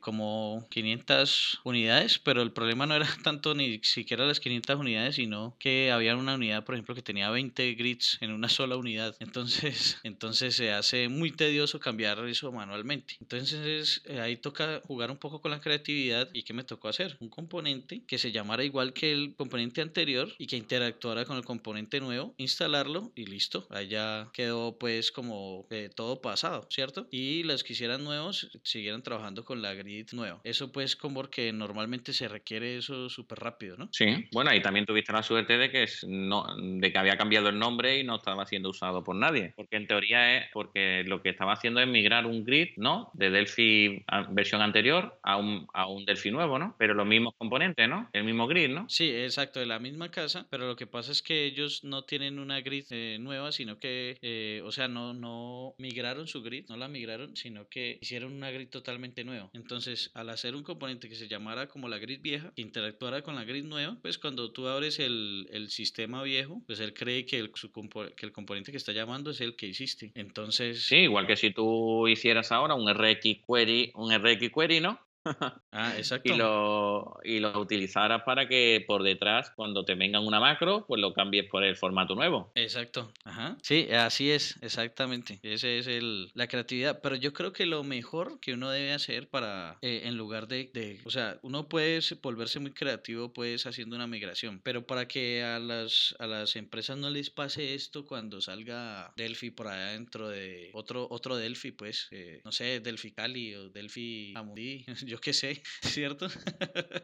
como 0.00 0.53
500 0.70 1.60
unidades, 1.64 2.18
pero 2.18 2.42
el 2.42 2.52
problema 2.52 2.86
no 2.86 2.94
era 2.94 3.06
tanto 3.24 3.54
ni 3.54 3.80
siquiera 3.82 4.26
las 4.26 4.40
500 4.40 4.76
unidades, 4.76 5.16
sino 5.16 5.56
que 5.58 5.90
había 5.90 6.16
una 6.16 6.34
unidad, 6.34 6.64
por 6.64 6.74
ejemplo, 6.74 6.94
que 6.94 7.02
tenía 7.02 7.30
20 7.30 7.74
grids 7.74 8.18
en 8.20 8.32
una 8.32 8.48
sola 8.48 8.76
unidad. 8.76 9.16
Entonces, 9.20 9.98
entonces 10.04 10.54
se 10.54 10.72
hace 10.72 11.08
muy 11.08 11.32
tedioso 11.32 11.80
cambiar 11.80 12.18
eso 12.28 12.52
manualmente. 12.52 13.16
Entonces 13.20 14.02
eh, 14.04 14.20
ahí 14.20 14.36
toca 14.36 14.80
jugar 14.86 15.10
un 15.10 15.16
poco 15.16 15.40
con 15.40 15.50
la 15.50 15.60
creatividad 15.60 16.28
y 16.32 16.42
¿qué 16.42 16.52
me 16.52 16.64
tocó 16.64 16.88
hacer? 16.88 17.16
Un 17.20 17.28
componente 17.28 18.02
que 18.06 18.18
se 18.18 18.32
llamara 18.32 18.64
igual 18.64 18.92
que 18.92 19.12
el 19.12 19.34
componente 19.34 19.80
anterior 19.80 20.32
y 20.38 20.46
que 20.46 20.56
interactuara 20.56 21.24
con 21.24 21.36
el 21.36 21.44
componente 21.44 22.00
nuevo, 22.00 22.34
instalarlo 22.36 23.12
y 23.14 23.26
listo. 23.26 23.66
Allá 23.70 24.28
quedó 24.32 24.78
pues 24.78 25.10
como 25.10 25.66
eh, 25.70 25.90
todo 25.94 26.20
pasado. 26.20 26.44
¿cierto? 26.70 27.06
Y 27.10 27.42
los 27.44 27.64
que 27.64 27.72
hicieran 27.72 28.04
nuevos 28.04 28.48
siguieran 28.62 29.02
trabajando 29.02 29.44
con 29.44 29.62
la 29.62 29.74
grid 29.74 30.08
nueva. 30.12 30.40
Eso 30.44 30.70
pues 30.70 30.94
como 30.96 31.24
porque 31.24 31.52
normalmente 31.54 32.12
se 32.12 32.28
requiere 32.28 32.76
eso 32.76 33.08
súper 33.08 33.38
rápido, 33.38 33.78
¿no? 33.78 33.88
Sí, 33.92 34.26
bueno, 34.30 34.54
y 34.54 34.60
también 34.60 34.84
tuviste 34.84 35.10
la 35.10 35.22
suerte 35.22 35.56
de 35.56 35.70
que, 35.70 35.86
no, 36.06 36.44
de 36.58 36.92
que 36.92 36.98
había 36.98 37.16
cambiado 37.16 37.48
el 37.48 37.58
nombre 37.58 37.98
y 37.98 38.04
no 38.04 38.16
estaba 38.16 38.44
siendo 38.44 38.68
usado 38.68 39.02
por 39.02 39.16
nadie. 39.16 39.54
Porque 39.56 39.76
en 39.76 39.86
teoría 39.86 40.36
es 40.36 40.50
porque 40.52 41.02
lo 41.06 41.22
que 41.22 41.30
estaba 41.30 41.54
haciendo 41.54 41.80
es 41.80 41.88
migrar 41.88 42.26
un 42.26 42.44
grid, 42.44 42.70
¿no? 42.76 43.10
De 43.14 43.30
Delphi 43.30 44.04
versión 44.32 44.60
anterior 44.60 45.18
a 45.22 45.38
un, 45.38 45.66
a 45.72 45.86
un 45.86 46.04
Delphi 46.04 46.30
nuevo, 46.30 46.58
¿no? 46.58 46.76
Pero 46.78 46.92
los 46.92 47.06
mismos 47.06 47.32
componentes, 47.38 47.88
¿no? 47.88 48.10
El 48.12 48.24
mismo 48.24 48.46
grid, 48.46 48.68
¿no? 48.68 48.86
Sí, 48.88 49.10
exacto, 49.10 49.60
de 49.60 49.66
la 49.66 49.78
misma 49.78 50.10
casa, 50.10 50.46
pero 50.50 50.66
lo 50.66 50.76
que 50.76 50.86
pasa 50.86 51.12
es 51.12 51.22
que 51.22 51.46
ellos 51.46 51.84
no 51.84 52.04
tienen 52.04 52.38
una 52.38 52.60
grid 52.60 52.84
eh, 52.90 53.16
nueva, 53.18 53.50
sino 53.50 53.78
que, 53.78 54.18
eh, 54.20 54.60
o 54.62 54.72
sea, 54.72 54.88
no, 54.88 55.14
no 55.14 55.74
migraron 55.78 56.26
su 56.26 56.42
grid, 56.42 56.66
no 56.68 56.76
la 56.76 56.88
migraron, 56.88 57.34
sino 57.34 57.68
que 57.68 57.98
hicieron 58.02 58.34
una 58.34 58.50
grid 58.50 58.68
totalmente 58.68 59.24
nueva. 59.24 59.48
Entonces, 59.54 60.10
al 60.12 60.33
hacer 60.34 60.54
un 60.54 60.62
componente 60.62 61.08
que 61.08 61.16
se 61.16 61.28
llamara 61.28 61.68
como 61.68 61.88
la 61.88 61.98
grid 61.98 62.20
vieja, 62.20 62.52
que 62.54 62.62
interactuara 62.62 63.22
con 63.22 63.34
la 63.34 63.44
grid 63.44 63.64
nueva, 63.64 63.96
pues 64.02 64.18
cuando 64.18 64.52
tú 64.52 64.68
abres 64.68 64.98
el, 64.98 65.48
el 65.50 65.70
sistema 65.70 66.22
viejo, 66.22 66.62
pues 66.66 66.80
él 66.80 66.92
cree 66.94 67.24
que 67.26 67.38
el, 67.38 67.52
que 67.52 68.26
el 68.26 68.32
componente 68.32 68.70
que 68.70 68.76
está 68.76 68.92
llamando 68.92 69.30
es 69.30 69.40
el 69.40 69.56
que 69.56 69.66
hiciste. 69.66 70.12
Entonces... 70.14 70.84
Sí, 70.84 70.96
igual 70.96 71.26
que 71.26 71.36
si 71.36 71.50
tú 71.50 72.06
hicieras 72.08 72.52
ahora 72.52 72.74
un 72.74 72.92
RX 72.92 73.40
query, 73.46 73.92
un 73.94 74.12
RX 74.12 74.50
query, 74.54 74.80
¿no? 74.80 75.00
Ah, 75.76 75.94
exacto. 75.96 76.32
y 76.32 76.36
lo, 76.36 77.16
y 77.24 77.40
lo 77.40 77.58
utilizaras 77.58 78.22
para 78.22 78.46
que 78.46 78.84
por 78.86 79.02
detrás, 79.02 79.50
cuando 79.56 79.84
te 79.84 79.94
vengan 79.94 80.24
una 80.24 80.38
macro, 80.38 80.84
pues 80.86 81.00
lo 81.00 81.12
cambies 81.12 81.46
por 81.50 81.64
el 81.64 81.76
formato 81.76 82.14
nuevo. 82.14 82.52
Exacto. 82.54 83.12
Ajá. 83.24 83.56
Sí, 83.62 83.88
así 83.90 84.30
es, 84.30 84.56
exactamente. 84.62 85.40
Esa 85.42 85.68
es 85.68 85.86
el, 85.86 86.30
la 86.34 86.46
creatividad. 86.46 87.00
Pero 87.02 87.16
yo 87.16 87.32
creo 87.32 87.52
que 87.52 87.66
lo 87.66 87.82
mejor 87.82 88.38
que 88.40 88.52
uno 88.52 88.70
debe 88.70 88.92
hacer 88.92 89.28
para, 89.28 89.78
eh, 89.82 90.02
en 90.04 90.16
lugar 90.16 90.46
de, 90.46 90.70
de, 90.72 91.00
o 91.04 91.10
sea, 91.10 91.38
uno 91.42 91.68
puede 91.68 92.00
volverse 92.22 92.60
muy 92.60 92.72
creativo, 92.72 93.32
pues, 93.32 93.66
haciendo 93.66 93.96
una 93.96 94.06
migración. 94.06 94.60
Pero 94.62 94.86
para 94.86 95.08
que 95.08 95.42
a 95.42 95.58
las, 95.58 96.14
a 96.18 96.26
las 96.26 96.56
empresas 96.56 96.96
no 96.98 97.10
les 97.10 97.30
pase 97.30 97.74
esto 97.74 98.04
cuando 98.04 98.40
salga 98.40 99.12
Delphi 99.16 99.50
por 99.50 99.68
allá 99.68 99.92
dentro 99.92 100.28
de 100.28 100.70
otro, 100.72 101.06
otro 101.10 101.36
Delphi, 101.36 101.72
pues, 101.72 102.08
eh, 102.10 102.40
no 102.44 102.52
sé, 102.52 102.80
Delphi 102.80 103.12
Cali 103.12 103.54
o 103.54 103.70
Delphi 103.70 104.34
Amudí. 104.36 104.84
yo 105.06 105.13
qué 105.20 105.32
sé, 105.32 105.62
¿cierto? 105.82 106.28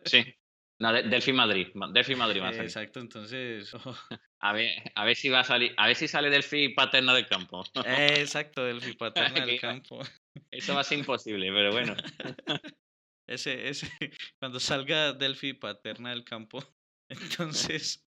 Sí. 0.04 0.24
No, 0.80 0.94
Delphi 0.94 1.34
Madrid. 1.34 1.68
Delphi 1.92 2.14
Madrid 2.14 2.40
va 2.40 2.48
a 2.48 2.52
salir. 2.52 2.64
Exacto, 2.64 3.00
entonces. 3.00 3.72
Oh. 3.74 3.94
A 4.42 4.54
ver, 4.54 4.70
a 4.94 5.04
ver 5.04 5.14
si 5.16 5.28
va 5.28 5.40
a 5.40 5.44
salir. 5.44 5.74
A 5.76 5.86
ver 5.86 5.94
si 5.94 6.08
sale 6.08 6.30
Delphi 6.30 6.70
paterna 6.70 7.12
del 7.12 7.26
campo. 7.26 7.62
Exacto, 7.84 8.64
Delphi 8.64 8.94
paterna 8.94 9.44
del 9.44 9.60
campo. 9.60 10.00
Eso 10.50 10.74
va 10.74 10.80
a 10.80 10.84
ser 10.84 10.98
imposible, 10.98 11.52
pero 11.52 11.72
bueno. 11.72 11.94
Ese, 13.28 13.68
ese, 13.68 13.86
cuando 14.38 14.58
salga 14.58 15.12
Delphi 15.12 15.52
paterna 15.52 16.08
del 16.08 16.24
campo, 16.24 16.64
entonces 17.10 18.06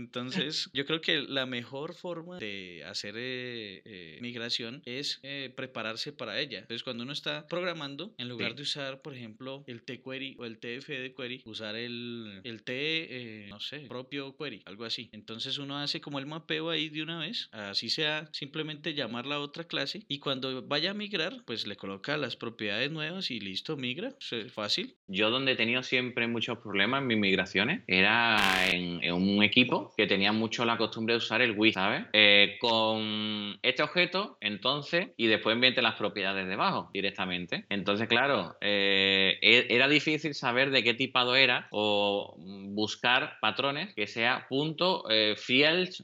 entonces, 0.00 0.70
yo 0.72 0.86
creo 0.86 1.00
que 1.00 1.22
la 1.22 1.46
mejor 1.46 1.94
forma 1.94 2.38
de 2.38 2.82
hacer 2.86 3.14
eh, 3.16 3.82
eh, 3.84 4.18
migración 4.20 4.82
es 4.84 5.20
eh, 5.22 5.52
prepararse 5.54 6.12
para 6.12 6.40
ella. 6.40 6.60
Entonces, 6.60 6.82
cuando 6.82 7.04
uno 7.04 7.12
está 7.12 7.46
programando, 7.46 8.14
en 8.18 8.28
lugar 8.28 8.54
de 8.54 8.62
usar, 8.62 9.02
por 9.02 9.14
ejemplo, 9.14 9.64
el 9.66 9.82
T-Query 9.82 10.36
o 10.38 10.44
el 10.44 10.58
TF 10.58 10.88
de 10.88 11.14
query, 11.14 11.42
usar 11.44 11.76
el, 11.76 12.40
el 12.44 12.62
T, 12.62 13.46
no 13.48 13.60
sé, 13.60 13.80
propio 13.88 14.36
query, 14.36 14.62
algo 14.64 14.84
así. 14.84 15.10
Entonces, 15.12 15.58
uno 15.58 15.78
hace 15.78 16.00
como 16.00 16.18
el 16.18 16.26
mapeo 16.26 16.70
ahí 16.70 16.88
de 16.88 17.02
una 17.02 17.18
vez, 17.18 17.48
así 17.52 17.90
sea 17.90 18.28
simplemente 18.32 18.94
llamar 18.94 19.26
la 19.26 19.40
otra 19.40 19.64
clase 19.64 20.04
y 20.08 20.18
cuando 20.18 20.66
vaya 20.66 20.92
a 20.92 20.94
migrar, 20.94 21.42
pues 21.44 21.66
le 21.66 21.76
coloca 21.76 22.16
las 22.16 22.36
propiedades 22.36 22.90
nuevas 22.90 23.30
y 23.30 23.40
listo, 23.40 23.76
migra. 23.76 24.14
Es 24.30 24.52
fácil. 24.52 24.96
Yo 25.06 25.30
donde 25.30 25.52
he 25.52 25.56
tenido 25.56 25.82
siempre 25.82 26.26
muchos 26.26 26.58
problemas 26.58 27.02
en 27.02 27.08
mis 27.08 27.18
migraciones 27.18 27.82
era 27.86 28.68
en 28.70 29.12
un 29.12 29.42
equipo 29.42 29.89
que 29.96 30.06
tenía 30.06 30.32
mucho 30.32 30.64
la 30.64 30.76
costumbre 30.76 31.14
de 31.14 31.18
usar 31.18 31.42
el 31.42 31.52
with, 31.56 31.74
¿sabes? 31.74 32.04
Eh, 32.12 32.56
con 32.60 33.58
este 33.62 33.82
objeto, 33.82 34.36
entonces, 34.40 35.08
y 35.16 35.26
después 35.26 35.54
enviarte 35.54 35.82
las 35.82 35.96
propiedades 35.96 36.48
debajo 36.48 36.90
directamente. 36.92 37.64
Entonces, 37.68 38.08
claro, 38.08 38.56
eh, 38.60 39.38
e-, 39.40 39.66
era 39.70 39.88
difícil 39.88 40.34
saber 40.34 40.70
de 40.70 40.82
qué 40.82 40.94
tipado 40.94 41.36
era 41.36 41.68
o 41.70 42.36
buscar 42.38 43.38
patrones 43.40 43.94
que 43.94 44.06
sea 44.06 44.46
punto 44.48 45.04
eh, 45.10 45.36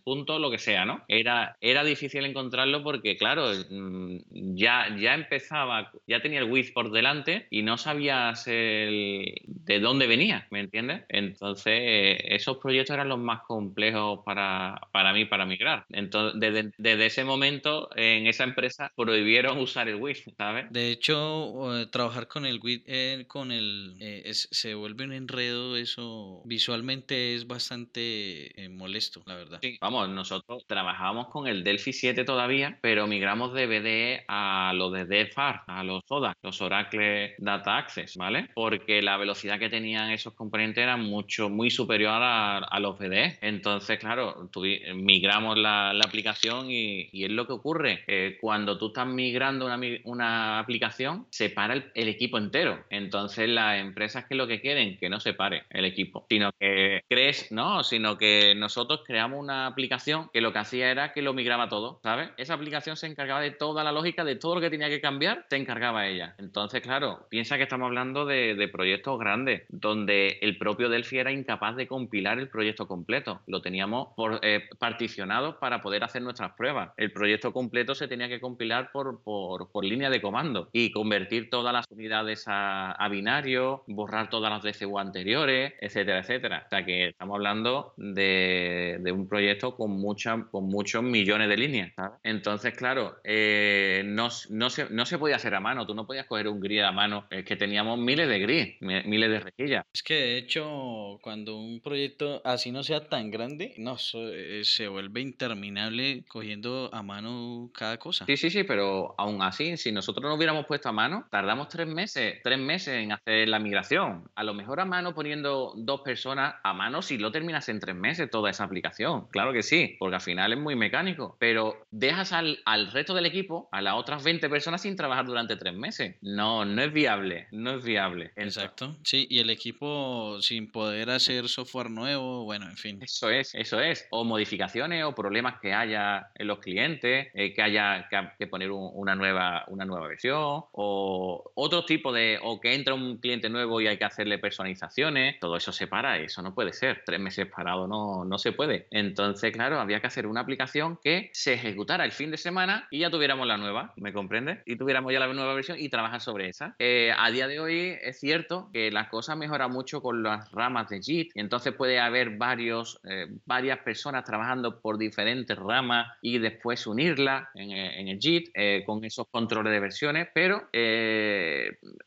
punto 0.05 0.39
lo 0.39 0.51
que 0.51 0.59
sea, 0.59 0.85
¿no? 0.85 1.05
Era, 1.09 1.57
era 1.61 1.85
difícil 1.85 2.25
encontrarlo 2.25 2.83
porque, 2.83 3.17
claro, 3.17 3.51
mm, 3.71 4.17
ya, 4.55 4.95
ya 4.99 5.15
empezaba, 5.15 5.91
ya 6.07 6.21
tenía 6.21 6.41
el 6.41 6.51
with 6.51 6.73
por 6.73 6.91
delante 6.91 7.47
y 7.51 7.63
no 7.63 7.79
sabías 7.79 8.45
de 8.47 9.81
dónde 9.81 10.07
venía, 10.07 10.47
¿me 10.51 10.61
entiendes? 10.61 11.03
Entonces, 11.09 12.19
esos 12.25 12.59
proyectos 12.59 12.95
eran 12.95 13.09
los 13.09 13.19
más 13.19 13.43
complejos 13.43 13.66
complejo 13.67 14.23
para, 14.25 14.81
para 14.93 15.13
mí 15.13 15.25
para 15.25 15.45
migrar. 15.45 15.87
Entonces, 15.91 16.41
desde, 16.41 16.71
desde, 16.79 17.07
ese 17.07 17.25
momento, 17.25 17.89
en 17.97 18.27
esa 18.27 18.45
empresa 18.45 18.93
prohibieron 18.95 19.59
usar 19.59 19.89
el 19.89 19.97
WIF, 19.97 20.29
¿sabes? 20.37 20.67
De 20.71 20.91
hecho, 20.91 21.81
eh, 21.81 21.87
trabajar 21.87 22.29
con 22.29 22.47
el 22.47 22.61
WIF, 22.63 22.83
eh, 22.87 23.25
con 23.27 23.51
el, 23.51 23.97
eh, 24.01 24.31
se 24.33 24.75
vuelve 24.75 25.05
un 25.05 25.13
enredo, 25.13 25.77
eso 25.77 26.43
visualmente 26.45 27.35
es 27.35 27.47
bastante 27.47 28.53
molesto, 28.71 29.23
la 29.27 29.35
verdad. 29.35 29.59
Sí, 29.63 29.79
vamos, 29.81 30.09
nosotros 30.09 30.65
trabajamos 30.67 31.29
con 31.29 31.49
el 31.49 31.65
Delphi 31.65 31.93
7 31.93 32.25
todavía, 32.25 32.79
pero 32.83 33.07
migramos 33.07 33.53
de 33.53 33.67
BDE 33.67 34.25
a 34.29 34.73
lo 34.75 34.91
de 34.91 35.07
DFAR, 35.07 35.63
a 35.67 35.83
los 35.83 36.03
ODA, 36.09 36.35
los 36.43 36.61
Oracle 36.61 37.35
Data 37.39 37.79
Access, 37.79 38.17
¿vale? 38.17 38.49
Porque 38.55 39.03
la 39.03 39.17
velocidad 39.17 39.59
que 39.59 39.69
tenían 39.69 40.11
esos 40.11 40.35
componentes 40.35 40.83
era 40.83 40.97
mucho, 40.97 41.49
muy 41.51 41.71
superior 41.71 42.23
a, 42.23 42.59
a 42.59 42.81
los 42.81 42.99
BDE. 42.99 43.39
Entonces, 43.41 43.56
entonces, 43.57 43.99
claro, 43.99 44.51
migramos 44.95 45.57
la, 45.59 45.91
aplicación 45.91 46.71
y, 46.71 47.09
es 47.25 47.31
lo 47.31 47.47
que 47.47 47.55
ocurre. 47.55 48.05
Eh, 48.07 48.37
cuando 48.41 48.77
tú 48.79 48.89
estás 48.89 49.07
migrando 49.07 49.67
una, 50.05 50.59
aplicación, 50.59 51.27
se 51.31 51.49
para 51.49 51.75
el, 51.75 52.09
equipo 52.09 52.39
entero. 52.39 52.85
Entonces, 52.91 53.49
las 53.49 53.81
empresas 53.81 54.27
que 54.27 54.35
lo 54.35 54.47
que 54.47 54.61
quieren, 54.61 54.99
que 54.99 55.09
no 55.09 55.21
se 55.21 55.33
pare 55.33 55.65
el 55.71 55.87
equipo, 55.87 56.27
sino 56.29 56.51
que 56.61 57.03
crees, 57.09 57.51
no, 57.51 57.83
sino 57.83 58.19
que 58.19 58.55
nosotros 58.55 59.03
creamos 59.07 59.41
una 59.41 59.67
aplicación 59.67 60.29
que 60.33 60.43
lo 60.43 60.53
que 60.53 60.59
hacía 60.59 60.91
era 60.91 61.13
que 61.13 61.23
lo 61.23 61.33
migraba 61.33 61.69
todo, 61.69 62.01
¿sabes? 62.03 62.31
Esa 62.37 62.55
aplicación 62.55 62.97
se 62.97 63.07
encargaba 63.07 63.41
de 63.41 63.53
toda 63.53 63.85
la 63.85 63.93
lógica, 63.93 64.25
de 64.25 64.37
todo 64.37 64.57
lo 64.57 64.61
que 64.61 64.71
tenía 64.71 64.89
que 64.89 65.01
cambiar, 65.01 65.47
se 65.49 65.57
encargaba 65.57 66.07
ella. 66.07 66.35
Entonces, 66.39 66.83
claro, 66.83 67.27
piensa 67.31 67.57
que 67.57 67.63
estamos 67.63 67.87
hablando 67.87 68.27
de, 68.27 68.55
de 68.55 68.69
proyectos 68.69 69.19
grandes, 69.19 69.63
donde 69.71 70.39
el 70.43 70.59
propio 70.59 70.91
Delphi 70.91 71.19
era 71.19 71.33
incapaz 71.33 71.75
de 71.77 71.87
compilar 71.87 72.39
el 72.39 72.49
proyecto 72.49 72.87
completo 72.87 73.41
lo 73.47 73.63
teníamos 73.63 74.09
por, 74.17 74.41
eh, 74.43 74.69
particionado 74.79 75.59
para 75.59 75.81
poder 75.81 76.05
hacer 76.05 76.23
nuestras 76.23 76.53
pruebas. 76.53 76.91
El 76.97 77.13
proyecto 77.13 77.53
completo 77.53 77.95
se 77.95 78.09
tenía 78.09 78.29
que 78.29 78.41
compilar 78.41 78.91
por, 78.93 79.23
por, 79.23 79.85
línea 79.87 80.11
de 80.11 80.21
comando 80.21 80.69
y 80.73 80.91
convertir 80.91 81.49
todas 81.49 81.73
las 81.73 81.87
unidades 81.91 82.45
a, 82.49 83.09
binario, 83.09 83.85
borrar 83.87 84.31
todas 84.31 84.51
las 84.51 84.63
DCU 84.63 84.99
anteriores, 84.99 85.75
etcétera, 85.81 86.21
etcétera. 86.21 86.63
O 86.67 86.69
sea 86.69 86.85
que 86.85 87.09
estamos 87.09 87.37
hablando 87.37 87.95
de, 87.97 89.01
un 89.15 89.29
proyecto 89.29 89.77
con, 89.77 90.03
con 90.51 90.65
muchos 90.65 91.03
millones 91.05 91.49
de 91.49 91.57
líneas. 91.57 91.93
Entonces, 92.25 92.75
claro, 92.75 93.19
eh, 93.23 94.03
no, 94.05 94.29
no, 94.51 94.71
se, 94.71 94.91
no 94.91 95.07
se 95.07 95.19
podía 95.19 95.37
hacer 95.37 95.55
a 95.55 95.61
mano. 95.61 95.87
Tú 95.87 95.95
no 95.95 96.07
podías 96.07 96.27
coger 96.27 96.49
un 96.49 96.59
grid 96.59 96.81
a 96.81 96.91
mano. 96.91 97.27
Es 97.31 97.45
que 97.45 97.55
teníamos 97.55 97.99
miles 97.99 98.29
de 98.29 98.39
grid, 98.41 98.75
miles 98.81 99.31
de 99.31 99.41
rejillas. 99.41 99.85
Es 99.95 100.03
que 100.03 100.15
de 100.15 100.39
hecho, 100.39 101.19
cuando 101.23 101.57
un 101.57 101.81
proyecto 101.81 102.43
así 102.45 102.73
no 102.73 102.83
sea 102.83 103.09
tan 103.09 103.31
grande, 103.31 103.36
no, 103.39 103.97
eh, 104.15 104.61
se 104.65 104.89
vuelve 104.89 105.21
interminable 105.21 106.25
cogiendo 106.29 106.91
a 106.93 107.03
mano 107.03 107.71
cada 107.75 107.99
cosa. 107.99 108.25
Sí, 108.27 108.37
sí, 108.37 108.51
sí, 108.51 108.65
pero 108.65 109.15
aún 109.19 109.43
así, 109.43 109.77
si 109.77 109.93
nosotros 109.93 110.25
no 110.25 110.35
hubiéramos 110.35 110.67
puesto 110.67 110.89
a 110.89 110.93
mano, 110.93 111.27
tardamos 111.31 111.69
tres 111.69 111.87
meses, 111.87 112.41
tres 112.43 112.59
meses 112.59 112.95
en 112.95 113.13
hacer 113.13 113.49
la 113.49 113.59
migración. 113.59 114.25
A 114.35 114.45
lo 114.45 114.55
mejor 114.55 114.81
a 114.81 114.85
mano 114.85 115.15
poniendo 115.15 115.73
dos 115.77 116.01
personas 116.03 116.55
a 116.63 116.73
mano, 116.73 117.03
si 117.03 117.19
lo 117.19 117.31
terminas 117.33 117.69
en 117.69 117.81
tres 117.81 117.97
meses 117.97 118.31
toda 118.31 118.51
esa 118.51 118.65
aplicación. 118.65 119.27
Claro 119.31 119.53
que 119.53 119.63
sí, 119.63 119.97
porque 119.99 120.17
al 120.17 120.23
final 120.23 120.53
es 120.53 120.59
muy 120.59 120.77
mecánico, 120.77 121.37
pero 121.39 121.85
dejas 121.91 122.33
al, 122.33 122.61
al 122.65 122.91
resto 122.91 123.15
del 123.15 123.27
equipo, 123.27 123.69
a 123.73 123.81
las 123.83 123.95
otras 123.95 124.23
20 124.23 124.49
personas 124.49 124.83
sin 124.83 124.97
trabajar 124.97 125.27
durante 125.27 125.57
tres 125.57 125.75
meses. 125.75 126.17
No, 126.21 126.65
no 126.65 126.83
es 126.83 126.93
viable, 126.93 127.49
no 127.53 127.77
es 127.77 127.85
viable. 127.85 128.33
Exacto. 128.37 128.97
Sí, 129.05 129.27
y, 129.31 129.39
el 129.39 129.51
equipo 129.51 130.41
sin 130.41 130.71
poder 130.71 131.11
hacer 131.11 131.49
software 131.49 131.91
nuevo, 131.91 132.45
bueno, 132.45 132.69
en 132.69 132.77
fin. 132.77 133.03
Eso 133.03 133.26
es, 133.31 133.55
eso 133.55 133.81
es. 133.81 134.07
O 134.11 134.25
modificaciones 134.25 135.05
o 135.05 135.15
problemas 135.15 135.61
que 135.61 135.73
haya 135.73 136.31
en 136.35 136.47
los 136.47 136.59
clientes, 136.59 137.29
eh, 137.35 137.53
que 137.53 137.63
haya 137.63 138.09
que, 138.39 138.47
poner 138.47 138.71
una, 138.71 139.15
nueva, 139.15 139.65
una 139.69 139.85
nueva 139.85 140.09
versión, 140.09 140.65
o 140.73 141.53
otro 141.55 141.85
tipo 141.85 142.13
de, 142.13 142.39
o 142.43 142.61
que 142.61 142.75
entra 142.75 142.95
un 142.95 143.19
cliente 143.19 143.49
nuevo 143.49 143.81
y 143.81 143.87
hay 143.87 143.99
que 143.99 144.05
hacerle 144.05 144.39
personalizaciones, 144.39 145.39
todo 145.41 145.57
eso 145.57 145.73
se 145.73 145.87
para, 145.87 146.19
eso 146.19 146.43
no 146.43 146.55
puede 146.55 146.73
ser. 146.73 147.03
Tres 147.05 147.21
meses 147.21 147.47
parado 147.47 147.87
no, 147.87 148.25
no 148.25 148.39
se 148.39 148.53
puede. 148.53 148.87
Entonces, 148.91 149.53
claro, 149.53 149.81
había 149.81 150.01
que 150.01 150.07
hacer 150.07 150.27
una 150.27 150.41
aplicación 150.41 150.99
que 151.03 151.31
se 151.33 151.55
ejecutara 151.55 152.05
el 152.05 152.13
fin 152.13 152.31
de 152.31 152.37
semana 152.37 152.89
y 152.91 153.01
ya 153.01 153.11
tuviéramos 153.11 153.47
la 153.47 153.57
nueva, 153.57 153.93
¿me 153.97 154.13
comprende? 154.13 154.63
Y 154.67 154.77
tuviéramos 154.77 155.13
ya 155.13 155.21
la 155.21 155.33
nueva 155.33 155.55
versión 155.55 155.79
y 155.79 155.89
trabajar 155.89 156.21
sobre 156.21 156.49
esa. 156.49 156.75
Eh, 156.79 157.13
a 157.17 157.31
día 157.31 157.47
de 157.49 157.61
hoy 157.61 157.97
es 158.03 158.19
cierto 158.19 158.71
que 158.73 158.91
las 158.91 159.09
cosas 159.09 159.37
mejoran 159.37 159.71
mucho 159.71 160.01
con 160.01 160.23
las 160.23 160.51
ramas 160.53 160.89
de 160.89 161.01
JIT 161.01 161.27
entonces 161.35 161.75
puede 161.75 161.99
haber 162.01 162.37
varios, 162.37 163.01
eh, 163.05 163.16
varias 163.45 163.79
personas 163.81 164.25
trabajando 164.25 164.81
por 164.81 164.99
diferentes 164.99 165.57
ramas 165.57 166.09
y 166.23 166.39
después 166.39 166.87
unirla 166.87 167.51
en, 167.55 167.71
eh, 167.71 168.01
en 168.01 168.09
el 168.09 168.19
JIT 168.19 168.51
con 168.85 169.05
esos 169.05 169.29
controles 169.29 169.73
de 169.73 169.81
versiones, 169.81 170.29
pero 170.35 170.69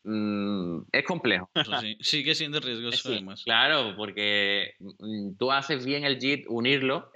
mm, 0.03 0.81
es 0.91 1.03
complejo. 1.05 1.49
sí, 1.81 1.97
sigue 2.01 2.35
siendo 2.35 2.59
riesgoso 2.59 3.09
además. 3.09 3.43
Claro, 3.43 3.95
porque 3.95 4.75
mm, 4.79 5.35
tú 5.37 5.51
haces 5.51 5.85
bien 5.85 6.03
el 6.03 6.19
JIT 6.19 6.45
unirlo 6.47 7.11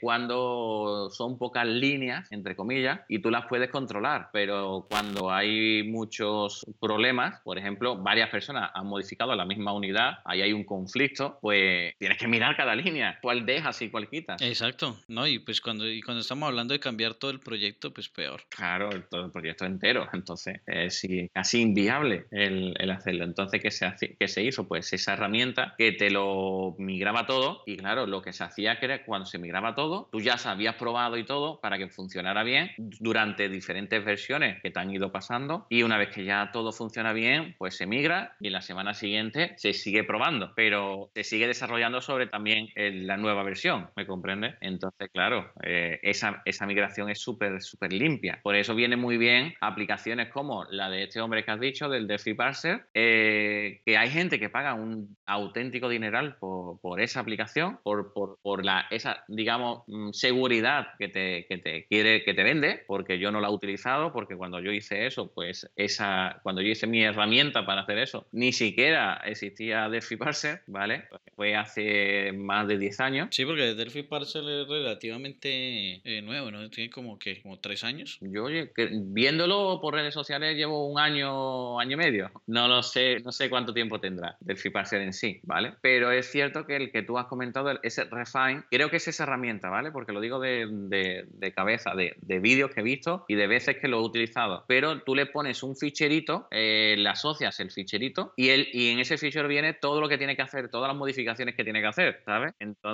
cuando 0.00 1.10
son 1.10 1.38
pocas 1.38 1.66
líneas, 1.66 2.30
entre 2.32 2.56
comillas, 2.56 3.00
y 3.08 3.20
tú 3.20 3.30
las 3.30 3.46
puedes 3.46 3.70
controlar, 3.70 4.28
pero 4.32 4.86
cuando 4.88 5.30
hay 5.30 5.82
muchos 5.84 6.64
problemas, 6.80 7.40
por 7.42 7.58
ejemplo, 7.58 7.96
varias 7.96 8.30
personas 8.30 8.70
han 8.74 8.86
modificado 8.86 9.34
la 9.34 9.44
misma 9.44 9.72
unidad, 9.72 10.18
ahí 10.24 10.42
hay 10.42 10.52
un 10.52 10.64
conflicto, 10.64 11.38
pues 11.40 11.94
tienes 11.98 12.18
que 12.18 12.28
mirar 12.28 12.56
cada 12.56 12.74
línea, 12.74 13.18
cuál 13.22 13.33
dejas 13.42 13.82
y 13.82 13.90
cuál 13.90 14.08
quitas. 14.08 14.40
Exacto, 14.40 14.98
¿no? 15.08 15.26
Y 15.26 15.40
pues 15.40 15.60
cuando, 15.60 15.88
y 15.90 16.00
cuando 16.00 16.20
estamos 16.20 16.48
hablando 16.48 16.72
de 16.72 16.80
cambiar 16.80 17.14
todo 17.14 17.30
el 17.30 17.40
proyecto, 17.40 17.92
pues 17.92 18.08
peor. 18.08 18.42
Claro, 18.48 18.90
todo 19.10 19.26
el 19.26 19.32
proyecto 19.32 19.64
entero, 19.64 20.08
entonces 20.12 20.60
es 20.66 21.06
casi 21.32 21.60
inviable 21.60 22.26
el, 22.30 22.90
hacerlo. 22.90 23.24
Entonces, 23.24 23.60
¿qué 23.60 23.70
se, 23.70 24.16
¿qué 24.18 24.28
se 24.28 24.42
hizo? 24.42 24.68
Pues 24.68 24.92
esa 24.92 25.14
herramienta 25.14 25.74
que 25.76 25.92
te 25.92 26.10
lo 26.10 26.76
migraba 26.78 27.26
todo 27.26 27.62
y 27.66 27.76
claro, 27.76 28.06
lo 28.06 28.22
que 28.22 28.32
se 28.32 28.44
hacía 28.44 28.78
que 28.78 28.86
era 28.86 29.04
cuando 29.04 29.26
se 29.26 29.38
migraba 29.38 29.74
todo, 29.74 30.08
tú 30.12 30.20
ya 30.20 30.36
habías 30.44 30.76
probado 30.76 31.16
y 31.16 31.24
todo 31.24 31.60
para 31.60 31.78
que 31.78 31.88
funcionara 31.88 32.42
bien 32.42 32.70
durante 32.76 33.48
diferentes 33.48 34.04
versiones 34.04 34.60
que 34.62 34.70
te 34.70 34.80
han 34.80 34.90
ido 34.90 35.10
pasando 35.12 35.66
y 35.70 35.82
una 35.82 35.98
vez 35.98 36.10
que 36.10 36.24
ya 36.24 36.50
todo 36.52 36.72
funciona 36.72 37.12
bien, 37.12 37.54
pues 37.58 37.76
se 37.76 37.86
migra 37.86 38.36
y 38.40 38.50
la 38.50 38.60
semana 38.60 38.94
siguiente 38.94 39.54
se 39.56 39.72
sigue 39.72 40.04
probando, 40.04 40.52
pero 40.54 41.10
se 41.14 41.24
sigue 41.24 41.46
desarrollando 41.46 42.00
sobre 42.00 42.26
también 42.26 42.68
la 42.74 43.16
nueva 43.24 43.42
versión, 43.42 43.88
¿me 43.96 44.06
comprende? 44.06 44.54
Entonces, 44.60 45.10
claro, 45.12 45.50
eh, 45.62 45.98
esa, 46.02 46.42
esa 46.44 46.66
migración 46.66 47.10
es 47.10 47.20
súper, 47.20 47.60
súper 47.62 47.92
limpia. 47.92 48.38
Por 48.42 48.54
eso 48.54 48.74
viene 48.74 48.96
muy 48.96 49.16
bien 49.18 49.54
aplicaciones 49.60 50.28
como 50.28 50.64
la 50.70 50.88
de 50.90 51.04
este 51.04 51.20
hombre 51.20 51.44
que 51.44 51.50
has 51.50 51.60
dicho, 51.60 51.88
del 51.88 52.06
Delphi 52.06 52.34
Parser, 52.34 52.86
eh, 52.94 53.80
que 53.84 53.96
hay 53.96 54.10
gente 54.10 54.38
que 54.38 54.48
paga 54.48 54.74
un 54.74 55.16
auténtico 55.26 55.88
dineral 55.88 56.36
por, 56.36 56.80
por 56.80 57.00
esa 57.00 57.20
aplicación, 57.20 57.78
por, 57.82 58.12
por, 58.12 58.38
por, 58.42 58.64
la, 58.64 58.86
esa, 58.90 59.24
digamos, 59.28 59.82
mm, 59.86 60.10
seguridad 60.12 60.88
que 60.98 61.08
te, 61.08 61.46
que 61.48 61.58
te 61.58 61.86
quiere, 61.86 62.22
que 62.24 62.34
te 62.34 62.44
vende, 62.44 62.84
porque 62.86 63.18
yo 63.18 63.32
no 63.32 63.40
la 63.40 63.48
he 63.48 63.52
utilizado, 63.52 64.12
porque 64.12 64.36
cuando 64.36 64.60
yo 64.60 64.70
hice 64.70 65.06
eso, 65.06 65.32
pues 65.32 65.70
esa, 65.76 66.40
cuando 66.42 66.60
yo 66.62 66.68
hice 66.68 66.86
mi 66.86 67.02
herramienta 67.02 67.64
para 67.66 67.82
hacer 67.82 67.98
eso, 67.98 68.26
ni 68.32 68.52
siquiera 68.52 69.20
existía 69.24 69.88
Delphi 69.88 70.16
Parser, 70.16 70.62
¿vale? 70.66 71.08
Fue 71.34 71.56
hace 71.56 72.32
más 72.32 72.68
de 72.68 72.78
10 72.78 73.00
años. 73.00 73.13
Sí, 73.30 73.44
porque 73.44 73.74
Delphi 73.74 74.02
Parser 74.02 74.42
es 74.42 74.68
relativamente 74.68 76.00
eh, 76.04 76.22
nuevo, 76.22 76.50
¿no? 76.50 76.68
Tiene 76.70 76.90
como 76.90 77.18
que, 77.18 77.40
como 77.42 77.58
3 77.58 77.84
años. 77.84 78.18
Yo, 78.20 78.44
oye, 78.44 78.72
viéndolo 78.90 79.78
por 79.80 79.94
redes 79.94 80.14
sociales 80.14 80.56
llevo 80.56 80.86
un 80.86 80.98
año, 80.98 81.78
año 81.78 81.94
y 81.94 81.96
medio. 81.96 82.30
No 82.46 82.68
lo 82.68 82.82
sé, 82.82 83.20
no 83.20 83.32
sé 83.32 83.48
cuánto 83.50 83.72
tiempo 83.72 84.00
tendrá 84.00 84.36
Delphi 84.40 84.70
Parser 84.70 85.02
en 85.02 85.12
sí, 85.12 85.40
¿vale? 85.42 85.74
Pero 85.80 86.10
es 86.10 86.30
cierto 86.30 86.66
que 86.66 86.76
el 86.76 86.90
que 86.90 87.02
tú 87.02 87.18
has 87.18 87.26
comentado, 87.26 87.78
ese 87.82 88.04
Refine, 88.04 88.64
creo 88.70 88.90
que 88.90 88.96
es 88.96 89.08
esa 89.08 89.24
herramienta, 89.24 89.68
¿vale? 89.68 89.90
Porque 89.90 90.12
lo 90.12 90.20
digo 90.20 90.38
de, 90.40 90.66
de, 90.70 91.24
de 91.28 91.52
cabeza, 91.52 91.94
de, 91.94 92.16
de 92.20 92.38
vídeos 92.38 92.70
que 92.70 92.80
he 92.80 92.84
visto 92.84 93.24
y 93.28 93.34
de 93.34 93.46
veces 93.46 93.76
que 93.78 93.88
lo 93.88 93.98
he 93.98 94.02
utilizado. 94.02 94.64
Pero 94.66 95.02
tú 95.02 95.14
le 95.14 95.26
pones 95.26 95.62
un 95.62 95.76
ficherito, 95.76 96.48
eh, 96.50 96.94
le 96.98 97.08
asocias 97.08 97.58
el 97.60 97.70
ficherito 97.70 98.32
y, 98.36 98.50
él, 98.50 98.68
y 98.72 98.90
en 98.90 98.98
ese 98.98 99.18
fichero 99.18 99.48
viene 99.48 99.74
todo 99.74 100.00
lo 100.00 100.08
que 100.08 100.18
tiene 100.18 100.36
que 100.36 100.42
hacer, 100.42 100.68
todas 100.68 100.88
las 100.88 100.96
modificaciones 100.96 101.54
que 101.54 101.64
tiene 101.64 101.80
que 101.80 101.86
hacer, 101.86 102.22
¿sabes? 102.24 102.54
Entonces, 102.58 102.93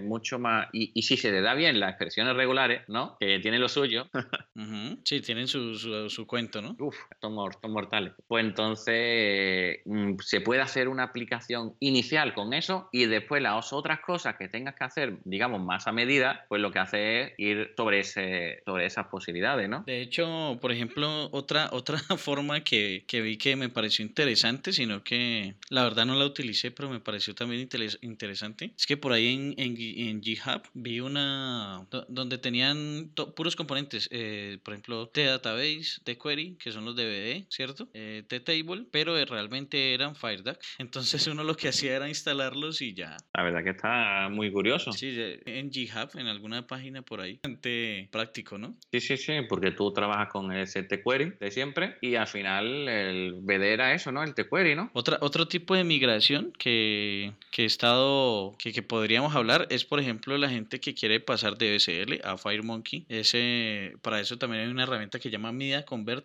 mucho 0.00 0.38
más. 0.38 0.68
Y, 0.72 0.92
y 0.94 1.02
si 1.02 1.16
se 1.16 1.30
le 1.30 1.40
da 1.40 1.54
bien 1.54 1.80
las 1.80 1.90
expresiones 1.90 2.36
regulares, 2.36 2.82
¿no? 2.88 3.16
Que 3.18 3.38
tiene 3.40 3.58
lo 3.58 3.68
suyo. 3.68 4.08
Sí, 5.04 5.20
tienen 5.20 5.48
su, 5.48 5.74
su, 6.08 6.26
cuento, 6.26 6.62
¿no? 6.62 6.76
Uf, 6.78 6.96
son, 7.20 7.34
mortales. 7.34 8.12
Pues 8.28 8.44
entonces 8.44 9.80
mm, 9.84 10.14
se 10.20 10.40
puede 10.40 10.60
hacer 10.60 10.88
una 10.88 11.04
aplicación 11.04 11.74
inicial 11.80 12.34
con 12.34 12.52
eso 12.52 12.88
y 12.92 13.06
después 13.06 13.42
las 13.42 13.72
otras 13.72 14.00
cosas 14.00 14.36
que 14.36 14.48
tengas 14.48 14.74
que 14.74 14.84
hacer, 14.84 15.18
digamos, 15.24 15.60
más 15.62 15.86
a 15.86 15.92
medida, 15.92 16.46
pues 16.48 16.60
lo 16.60 16.70
que 16.70 16.78
hace 16.78 17.22
es 17.22 17.32
ir 17.38 17.72
sobre, 17.76 18.00
ese, 18.00 18.62
sobre 18.64 18.86
esas 18.86 19.08
posibilidades, 19.08 19.68
¿no? 19.68 19.82
De 19.86 20.00
hecho, 20.00 20.58
por 20.60 20.72
ejemplo, 20.72 21.28
otra, 21.32 21.68
otra 21.72 21.98
forma 22.16 22.62
que, 22.62 23.04
que 23.06 23.20
vi 23.20 23.36
que 23.36 23.56
me 23.56 23.68
pareció 23.68 24.04
interesante, 24.04 24.72
sino 24.72 25.02
que 25.02 25.54
la 25.70 25.84
verdad 25.84 26.06
no 26.06 26.14
la 26.14 26.26
utilicé, 26.26 26.70
pero 26.70 26.88
me 26.88 27.00
pareció 27.00 27.34
también 27.34 27.68
interesante, 28.02 28.72
es 28.76 28.86
que 28.86 28.96
por 28.96 29.12
ahí 29.12 29.21
en, 29.28 29.54
en, 29.58 29.76
en 29.78 30.22
GitHub 30.22 30.62
vi 30.74 31.00
una 31.00 31.86
donde 32.08 32.38
tenían 32.38 33.10
puros 33.34 33.56
componentes, 33.56 34.08
eh, 34.10 34.58
por 34.62 34.74
ejemplo, 34.74 35.08
T-Database, 35.08 36.00
T-Query, 36.04 36.56
que 36.58 36.72
son 36.72 36.84
los 36.84 36.96
DVD, 36.96 37.44
¿cierto? 37.48 37.88
Eh, 37.94 38.24
T-Table, 38.26 38.86
pero 38.90 39.22
realmente 39.24 39.94
eran 39.94 40.14
FireDAC. 40.14 40.58
Entonces 40.78 41.26
uno 41.26 41.44
lo 41.44 41.56
que 41.56 41.68
hacía 41.68 41.96
era 41.96 42.08
instalarlos 42.08 42.80
y 42.82 42.94
ya. 42.94 43.16
La 43.34 43.42
verdad 43.42 43.62
que 43.64 43.70
está 43.70 44.28
muy 44.30 44.50
curioso. 44.50 44.92
Sí, 44.92 45.16
en 45.46 45.70
GitHub, 45.70 46.10
en 46.18 46.26
alguna 46.26 46.66
página 46.66 47.02
por 47.02 47.20
ahí, 47.20 47.34
bastante 47.34 48.08
práctico, 48.10 48.58
¿no? 48.58 48.76
Sí, 48.90 49.00
sí, 49.00 49.16
sí, 49.16 49.32
porque 49.48 49.72
tú 49.72 49.92
trabajas 49.92 50.28
con 50.28 50.52
ese 50.52 50.82
T-Query 50.82 51.34
de 51.40 51.50
siempre 51.50 51.96
y 52.00 52.14
al 52.14 52.26
final 52.26 52.88
el 52.88 53.34
BD 53.34 53.72
era 53.72 53.94
eso, 53.94 54.12
¿no? 54.12 54.22
El 54.22 54.34
T-Query, 54.34 54.74
¿no? 54.74 54.90
Otra, 54.92 55.18
otro 55.20 55.48
tipo 55.48 55.74
de 55.74 55.84
migración 55.84 56.52
que, 56.58 57.32
que 57.50 57.62
he 57.62 57.66
estado, 57.66 58.54
que, 58.58 58.72
que 58.72 58.82
podríamos 59.12 59.36
hablar 59.36 59.66
es, 59.68 59.84
por 59.84 60.00
ejemplo, 60.00 60.38
la 60.38 60.48
gente 60.48 60.80
que 60.80 60.94
quiere 60.94 61.20
pasar 61.20 61.58
de 61.58 61.76
BSL 61.76 62.22
a 62.24 62.38
FireMonkey. 62.38 63.04
Ese, 63.10 63.92
para 64.00 64.18
eso 64.20 64.38
también 64.38 64.62
hay 64.62 64.70
una 64.70 64.84
herramienta 64.84 65.18
que 65.18 65.24
se 65.24 65.30
llama 65.30 65.52
Media 65.52 65.84
Convert, 65.84 66.24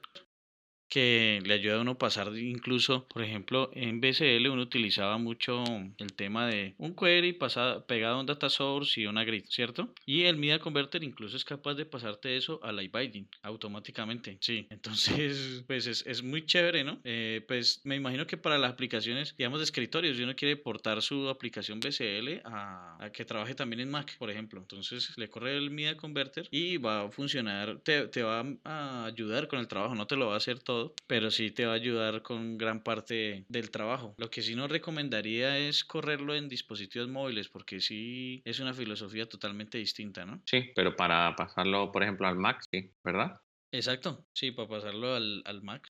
que 0.90 1.42
le 1.46 1.54
ayuda 1.54 1.78
a 1.78 1.82
uno 1.82 1.98
pasar 1.98 2.36
incluso, 2.38 3.08
por 3.08 3.24
ejemplo, 3.24 3.70
en 3.74 4.00
BCL 4.00 4.48
uno 4.50 4.62
utilizaba 4.62 5.18
mucho 5.18 5.64
el 5.98 6.14
tema 6.14 6.48
de 6.48 6.76
un 6.78 6.96
query 6.96 7.34
pasado, 7.34 7.86
pegado 7.86 8.18
a 8.18 8.20
un 8.20 8.26
data 8.26 8.50
source 8.50 9.02
y 9.02 9.06
una 9.06 9.24
grid, 9.24 9.46
¿cierto? 9.50 9.94
Y 10.06 10.24
el 10.24 10.38
Media 10.38 10.60
Converter 10.60 11.04
incluso 11.04 11.36
es 11.38 11.44
capaz 11.44 11.76
de 11.76 11.86
pasarte 11.86 12.38
eso 12.38 12.60
a 12.64 12.72
binding 12.72 13.28
automáticamente, 13.42 14.38
sí. 14.42 14.68
Entonces, 14.70 15.64
pues 15.68 15.88
es, 15.88 16.06
es 16.06 16.24
muy 16.24 16.46
chévere, 16.46 16.84
¿no? 16.84 17.00
Eh, 17.04 17.44
pues 17.48 17.82
me 17.84 17.96
imagino 17.96 18.26
que 18.26 18.38
para 18.38 18.58
las 18.58 18.72
aplicaciones, 18.72 19.36
digamos, 19.38 19.60
de 19.60 19.66
escritorio, 19.66 20.14
si 20.14 20.24
uno 20.24 20.36
quiere 20.36 20.56
portar 20.58 21.02
su 21.02 21.28
aplicación 21.30 21.80
BCL 21.80 22.42
a, 22.46 23.10
que 23.14 23.26
trabaje 23.26 23.56
también 23.56 23.82
en 23.82 23.90
Mac, 23.90 24.16
por 24.18 24.30
ejemplo, 24.30 24.60
entonces 24.60 25.14
le 25.18 25.30
corre 25.30 25.58
el 25.58 25.70
Media 25.72 25.98
Converter 25.98 26.48
y 26.52 26.78
va 26.78 27.04
a 27.04 27.12
funcionar, 27.12 27.80
te, 27.82 28.08
te 28.08 28.24
va 28.24 28.46
a 28.64 29.06
ayudar 29.06 29.48
con 29.48 29.60
el 29.60 29.68
trabajo, 29.68 29.96
no 29.96 30.08
te 30.08 30.16
lo 30.16 30.28
va 30.28 30.36
a 30.36 30.38
hacer 30.38 30.60
todo 30.60 30.77
pero 31.08 31.32
sí 31.32 31.52
te 31.52 31.66
va 31.66 31.74
a 31.74 31.76
ayudar 31.76 32.22
con 32.22 32.58
gran 32.58 32.84
parte 32.84 33.46
del 33.50 33.72
trabajo. 33.72 34.16
Lo 34.18 34.30
que 34.30 34.42
sí 34.42 34.56
no 34.56 34.68
recomendaría 34.68 35.58
es 35.58 35.84
correrlo 35.84 36.36
en 36.36 36.50
dispositivos 36.50 37.10
móviles, 37.10 37.50
porque 37.50 37.80
sí 37.80 38.42
es 38.46 38.60
una 38.60 38.74
filosofía 38.74 39.28
totalmente 39.28 39.78
distinta, 39.78 40.26
¿no? 40.26 40.42
Sí, 40.46 40.72
pero 40.76 40.96
para 40.96 41.36
pasarlo, 41.36 41.92
por 41.92 42.04
ejemplo, 42.04 42.28
al 42.28 42.38
Mac, 42.38 42.64
sí, 42.72 42.92
¿verdad? 43.04 43.40
Exacto, 43.72 44.26
sí, 44.34 44.52
para 44.52 44.68
pasarlo 44.68 45.16
al, 45.16 45.62
Mac 45.62 45.88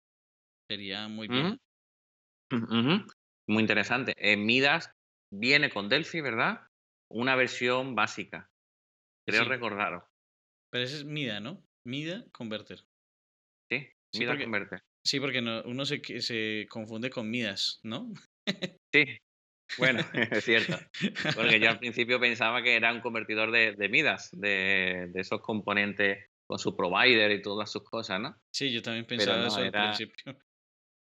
sería 0.69 1.09
muy 1.09 1.29
bien. 1.29 1.59
Muy 3.49 3.61
interesante. 3.61 4.15
En 4.17 4.45
Midas 4.45 4.91
viene 5.31 5.71
con 5.71 5.89
Delphi, 5.89 6.21
¿verdad? 6.21 6.63
Una 7.09 7.37
versión 7.37 7.95
básica. 7.95 8.51
Creo 9.27 9.45
recordarlo. 9.45 10.09
Pero 10.71 10.85
ese 10.85 10.97
es 10.97 11.05
MIDA, 11.05 11.41
¿no? 11.41 11.63
MIDA 11.85 12.25
Converter. 12.33 12.85
Sí, 13.71 13.89
Sí, 14.17 14.27
porque, 14.27 14.79
sí, 15.05 15.21
porque 15.21 15.63
uno 15.65 15.85
se, 15.85 16.01
se 16.21 16.67
confunde 16.69 17.11
con 17.11 17.31
Midas, 17.31 17.81
¿no? 17.83 18.13
sí, 18.93 19.05
bueno, 19.79 20.01
es 20.31 20.45
cierto. 20.45 20.79
Porque 21.35 21.61
yo 21.61 21.71
al 21.71 21.79
principio 21.81 22.21
pensaba 22.21 22.63
que 22.63 22.77
era 22.77 22.93
un 22.93 23.01
convertidor 23.01 23.51
de, 23.51 23.73
de 23.73 23.89
Midas, 23.89 24.31
de, 24.33 25.09
de, 25.13 25.21
esos 25.21 25.41
componentes 25.41 26.27
con 26.47 26.59
su 26.59 26.77
provider 26.77 27.31
y 27.33 27.43
todas 27.43 27.71
sus 27.71 27.83
cosas, 27.83 28.21
¿no? 28.21 28.37
Sí, 28.53 28.73
yo 28.73 28.83
también 28.83 29.07
pensaba 29.07 29.47
eso 29.47 29.59
al 29.59 29.73
principio. 29.73 30.39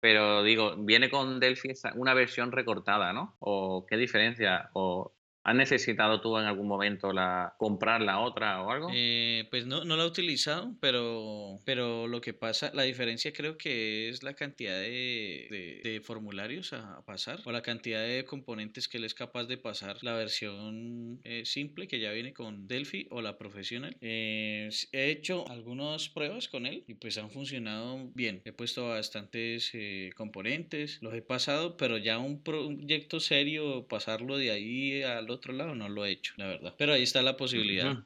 pero 0.01 0.43
digo, 0.43 0.77
viene 0.79 1.11
con 1.11 1.41
Delphi 1.41 1.73
una 1.97 2.15
versión 2.15 2.53
recortada, 2.53 3.13
¿no? 3.13 3.37
¿O 3.41 3.87
qué 3.87 3.97
diferencia? 3.97 4.71
¿O 4.73 5.16
¿Has 5.47 5.55
necesitado 5.55 6.21
tú 6.21 6.37
en 6.39 6.47
algún 6.47 6.67
momento 6.67 7.13
la 7.13 7.55
comprar 7.57 8.03
la 8.03 8.19
otra 8.19 8.63
o 8.63 8.71
algo? 8.73 8.89
Eh, 8.93 9.47
pues 9.49 9.65
no, 9.65 9.85
no 9.85 9.97
la 9.97 10.03
he 10.03 10.07
utilizado, 10.09 10.75
pero, 10.81 11.61
pero 11.65 12.09
lo 12.09 12.21
que 12.21 12.35
pasa, 12.35 12.73
la 12.75 12.83
diferencia 12.83 13.33
creo 13.33 13.57
que 13.57 14.09
es 14.09 14.25
la 14.25 14.35
cantidad 14.35 14.81
de, 14.81 15.81
de, 15.85 16.01
formularios 16.01 16.73
a 16.73 17.01
pasar 17.07 17.39
o 17.45 17.53
la 17.53 17.63
cantidad 17.63 18.05
de 18.05 18.25
componentes 18.25 18.89
que 18.89 18.99
él 18.99 19.05
es 19.05 19.15
capaz 19.15 19.45
de 19.45 19.57
pasar 19.57 20.03
la 20.03 20.15
versión 20.15 21.21
eh, 21.23 21.45
simple 21.45 21.87
que 21.87 22.01
ya 22.01 22.11
viene 22.11 22.33
con 22.33 22.67
Delphi 22.67 23.07
o 23.13 23.23
la 23.23 23.39
profesional. 23.39 23.97
Eh, 24.01 24.69
he 24.91 25.11
hecho 25.11 25.49
algunas 25.49 26.09
pruebas 26.09 26.49
con 26.49 26.67
él 26.67 26.83
y 26.89 26.95
pues 26.95 27.19
han 27.19 27.31
funcionado 27.31 28.11
bien. 28.15 28.43
He 28.45 28.53
puesto 28.53 28.89
bastantes 28.89 29.71
componentes, 30.17 31.01
los 31.03 31.15
he 31.15 31.23
pasado, 31.23 31.77
pero 31.77 31.99
ya 31.99 32.19
un 32.19 32.43
proyecto 32.43 33.21
serio, 33.21 33.87
pasarlo 33.87 34.39
de 34.39 34.51
ahí 34.51 35.05
a 35.05 35.23
los 35.23 35.36
otro 35.37 35.53
lado 35.53 35.75
no 35.75 35.89
lo 35.89 36.05
he 36.05 36.11
hecho, 36.11 36.35
la 36.37 36.47
verdad. 36.47 36.75
Pero 36.77 36.93
ahí 36.93 37.03
está 37.03 37.23
la 37.23 37.37
posibilidad. 37.37 37.97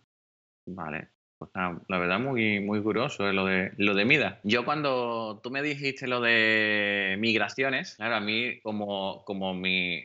Vale. 0.67 1.09
Pues 1.41 1.53
la 1.55 1.99
verdad 1.99 2.21
muy, 2.21 2.61
muy 2.61 2.83
curioso 2.83 3.33
lo 3.33 3.47
de, 3.47 3.73
lo 3.79 3.95
de 3.95 4.05
Mida. 4.05 4.41
Yo 4.43 4.67
cuando 4.67 5.41
tú 5.43 5.51
me 5.51 5.63
dijiste 5.63 6.07
lo 6.07 6.21
de 6.21 7.17
migraciones, 7.19 7.95
claro, 7.97 8.17
a 8.17 8.21
mí 8.21 8.61
como, 8.61 9.25
como 9.25 9.55
mi 9.55 10.05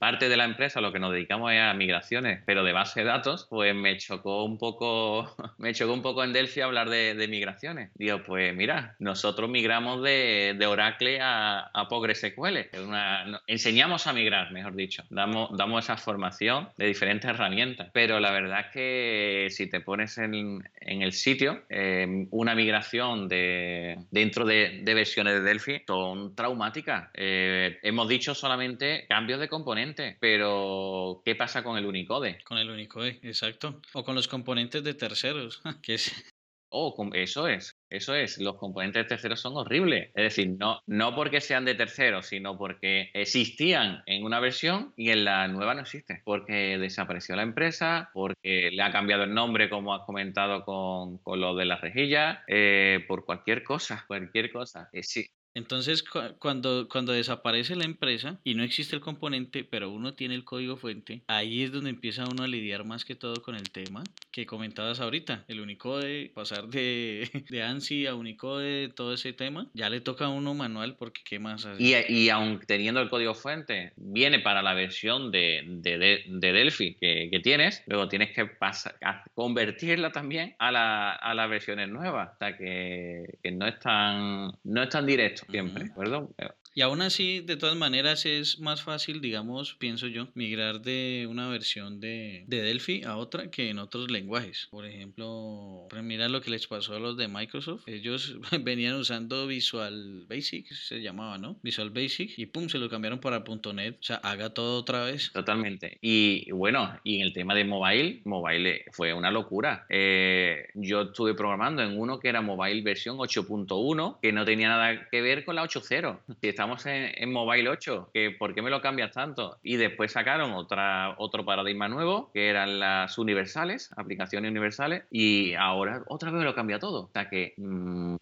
parte 0.00 0.28
de 0.28 0.36
la 0.36 0.44
empresa 0.44 0.80
lo 0.80 0.92
que 0.92 0.98
nos 0.98 1.12
dedicamos 1.12 1.52
es 1.52 1.60
a 1.60 1.72
migraciones, 1.74 2.42
pero 2.46 2.64
de 2.64 2.72
base 2.72 2.98
de 2.98 3.06
datos, 3.06 3.46
pues 3.48 3.76
me 3.76 3.96
chocó 3.96 4.44
un 4.44 4.58
poco, 4.58 5.32
me 5.58 5.72
chocó 5.72 5.94
un 5.94 6.02
poco 6.02 6.24
en 6.24 6.32
Delphi 6.32 6.62
hablar 6.62 6.90
de, 6.90 7.28
migraciones. 7.28 7.90
Digo, 7.94 8.20
pues 8.26 8.52
mira, 8.54 8.96
nosotros 8.98 9.48
migramos 9.48 10.02
de, 10.02 10.58
Oracle 10.68 11.20
a, 11.20 11.70
a 11.72 11.88
PostgreSQL. 11.88 12.76
Una, 12.84 13.40
enseñamos 13.46 14.08
a 14.08 14.12
migrar, 14.12 14.50
mejor 14.50 14.74
dicho. 14.74 15.04
Damos, 15.10 15.56
damos 15.56 15.84
esa 15.84 15.96
formación 15.96 16.68
de 16.76 16.86
diferentes 16.86 17.30
herramientas. 17.30 17.90
Pero 17.92 18.18
la 18.18 18.32
verdad 18.32 18.60
es 18.60 18.66
que 18.72 19.46
si 19.50 19.68
te 19.68 19.80
pones 19.80 20.18
en, 20.18 20.64
en 20.80 21.02
el 21.02 21.12
sitio, 21.12 21.62
eh, 21.68 22.26
una 22.30 22.54
migración 22.54 23.28
de, 23.28 23.98
dentro 24.10 24.44
de, 24.44 24.82
versiones 24.84 25.34
de 25.34 25.40
Delphi 25.40 25.82
son 25.86 26.34
traumáticas. 26.34 27.10
Eh, 27.14 27.78
hemos 27.82 28.08
dicho 28.08 28.34
solamente 28.34 29.06
cambios 29.08 29.40
de 29.40 29.48
componentes, 29.48 30.16
pero 30.20 31.22
¿qué 31.24 31.34
pasa 31.34 31.62
con 31.62 31.78
el 31.78 31.86
Unicode? 31.86 32.42
Con 32.44 32.58
el 32.58 32.70
Unicode, 32.70 33.20
exacto. 33.22 33.80
O 33.92 34.04
con 34.04 34.14
los 34.14 34.28
componentes 34.28 34.82
de 34.84 34.94
terceros, 34.94 35.62
que 35.82 35.94
es 35.94 36.32
Oh, 36.74 36.94
eso 37.12 37.48
es, 37.48 37.78
eso 37.90 38.14
es. 38.14 38.38
Los 38.38 38.56
componentes 38.56 39.06
terceros 39.06 39.40
son 39.40 39.56
horribles. 39.56 40.10
Es 40.14 40.24
decir, 40.24 40.56
no, 40.58 40.80
no 40.86 41.14
porque 41.14 41.42
sean 41.42 41.66
de 41.66 41.74
terceros, 41.74 42.26
sino 42.26 42.56
porque 42.56 43.10
existían 43.12 44.02
en 44.06 44.24
una 44.24 44.40
versión 44.40 44.94
y 44.96 45.10
en 45.10 45.24
la 45.24 45.48
nueva 45.48 45.74
no 45.74 45.82
existen. 45.82 46.22
Porque 46.24 46.78
desapareció 46.78 47.36
la 47.36 47.42
empresa, 47.42 48.10
porque 48.14 48.70
le 48.72 48.82
ha 48.82 48.90
cambiado 48.90 49.24
el 49.24 49.34
nombre, 49.34 49.68
como 49.68 49.94
has 49.94 50.06
comentado 50.06 50.64
con, 50.64 51.20
lo 51.38 51.54
de 51.54 51.66
las 51.66 51.82
rejillas, 51.82 52.38
eh, 52.48 53.04
por 53.06 53.26
cualquier 53.26 53.62
cosa, 53.62 54.04
cualquier 54.06 54.50
cosa. 54.50 54.88
Eh, 54.92 55.02
sí, 55.02 55.28
entonces, 55.54 56.02
cuando, 56.38 56.88
cuando 56.88 57.12
desaparece 57.12 57.76
la 57.76 57.84
empresa 57.84 58.40
y 58.42 58.54
no 58.54 58.62
existe 58.62 58.96
el 58.96 59.02
componente, 59.02 59.64
pero 59.64 59.90
uno 59.90 60.14
tiene 60.14 60.34
el 60.34 60.44
código 60.44 60.76
fuente, 60.76 61.22
ahí 61.26 61.62
es 61.62 61.72
donde 61.72 61.90
empieza 61.90 62.24
uno 62.24 62.44
a 62.44 62.48
lidiar 62.48 62.84
más 62.84 63.04
que 63.04 63.14
todo 63.14 63.42
con 63.42 63.54
el 63.54 63.70
tema 63.70 64.02
que 64.30 64.46
comentabas 64.46 65.00
ahorita, 65.00 65.44
el 65.48 65.60
Unicode, 65.60 66.30
pasar 66.34 66.68
de, 66.68 67.28
de 67.50 67.62
ANSI 67.62 68.06
a 68.06 68.14
Unicode, 68.14 68.88
todo 68.88 69.12
ese 69.12 69.34
tema, 69.34 69.68
ya 69.74 69.90
le 69.90 70.00
toca 70.00 70.26
a 70.26 70.28
uno 70.30 70.54
manual 70.54 70.96
porque 70.98 71.20
qué 71.24 71.38
más 71.38 71.66
hace. 71.66 71.82
Y, 71.82 71.94
y 72.08 72.30
teniendo 72.66 73.00
el 73.00 73.10
código 73.10 73.34
fuente, 73.34 73.92
viene 73.96 74.38
para 74.38 74.62
la 74.62 74.72
versión 74.72 75.30
de, 75.30 75.62
de, 75.66 76.24
de, 76.26 76.52
Delphi 76.52 76.94
que, 76.94 77.40
tienes, 77.42 77.82
luego 77.86 78.08
tienes 78.08 78.32
que 78.32 78.46
pasar, 78.46 78.96
convertirla 79.34 80.12
también 80.12 80.54
a, 80.58 80.72
la, 80.72 81.12
a 81.12 81.34
las 81.34 81.50
versiones 81.50 81.90
nuevas, 81.90 82.30
o 82.40 82.56
que, 82.56 83.38
que 83.42 83.52
no, 83.52 83.66
es 83.66 83.78
tan, 83.80 84.52
no 84.64 84.82
es 84.82 84.88
tan 84.88 85.06
directo 85.06 85.41
siempre, 85.50 85.90
perdón. 85.96 86.34
Y 86.74 86.80
aún 86.80 87.02
así, 87.02 87.40
de 87.40 87.56
todas 87.56 87.76
maneras, 87.76 88.24
es 88.24 88.58
más 88.58 88.82
fácil, 88.82 89.20
digamos, 89.20 89.74
pienso 89.74 90.06
yo, 90.06 90.28
migrar 90.34 90.80
de 90.80 91.26
una 91.28 91.48
versión 91.48 92.00
de, 92.00 92.44
de 92.46 92.62
Delphi 92.62 93.02
a 93.04 93.16
otra 93.16 93.50
que 93.50 93.68
en 93.68 93.78
otros 93.78 94.10
lenguajes. 94.10 94.68
Por 94.70 94.86
ejemplo, 94.86 95.86
mira 96.02 96.28
lo 96.28 96.40
que 96.40 96.50
les 96.50 96.66
pasó 96.66 96.96
a 96.96 96.98
los 96.98 97.16
de 97.16 97.28
Microsoft. 97.28 97.86
Ellos 97.86 98.36
venían 98.62 98.94
usando 98.94 99.46
Visual 99.46 100.24
Basic, 100.28 100.72
se 100.72 101.02
llamaba, 101.02 101.38
¿no? 101.38 101.58
Visual 101.62 101.90
Basic, 101.90 102.38
y 102.38 102.46
pum, 102.46 102.68
se 102.68 102.78
lo 102.78 102.88
cambiaron 102.88 103.20
para 103.20 103.44
.NET. 103.74 103.98
O 104.00 104.02
sea, 104.02 104.16
haga 104.16 104.50
todo 104.50 104.78
otra 104.78 105.04
vez. 105.04 105.30
Totalmente. 105.32 105.98
Y 106.00 106.50
bueno, 106.52 106.98
y 107.04 107.16
en 107.16 107.22
el 107.22 107.32
tema 107.32 107.54
de 107.54 107.64
mobile, 107.64 108.22
mobile 108.24 108.84
fue 108.92 109.12
una 109.12 109.30
locura. 109.30 109.84
Eh, 109.88 110.68
yo 110.74 111.02
estuve 111.02 111.34
programando 111.34 111.82
en 111.82 111.98
uno 111.98 112.18
que 112.18 112.28
era 112.28 112.40
mobile 112.40 112.80
versión 112.82 113.18
8.1, 113.18 114.20
que 114.20 114.32
no 114.32 114.44
tenía 114.44 114.68
nada 114.68 115.08
que 115.10 115.20
ver 115.20 115.44
con 115.44 115.56
la 115.56 115.64
8.0 115.64 116.20
estamos 116.62 116.86
en, 116.86 117.32
Mobile 117.32 117.68
8, 117.68 118.10
que 118.14 118.30
¿por 118.30 118.54
qué 118.54 118.62
me 118.62 118.70
lo 118.70 118.80
cambias 118.80 119.10
tanto? 119.10 119.58
Y 119.64 119.76
después 119.78 120.12
sacaron 120.12 120.52
otra, 120.52 121.16
otro 121.18 121.44
paradigma 121.44 121.88
nuevo, 121.88 122.30
que 122.32 122.48
eran 122.48 122.78
las 122.78 123.18
universales, 123.18 123.90
aplicaciones 123.96 124.48
universales, 124.48 125.02
y 125.10 125.54
ahora 125.54 126.04
otra 126.06 126.30
vez 126.30 126.38
me 126.38 126.44
lo 126.44 126.54
cambia 126.54 126.78
todo. 126.78 127.06
O 127.06 127.10
sea 127.12 127.28
que 127.28 127.54
mm, 127.56 128.14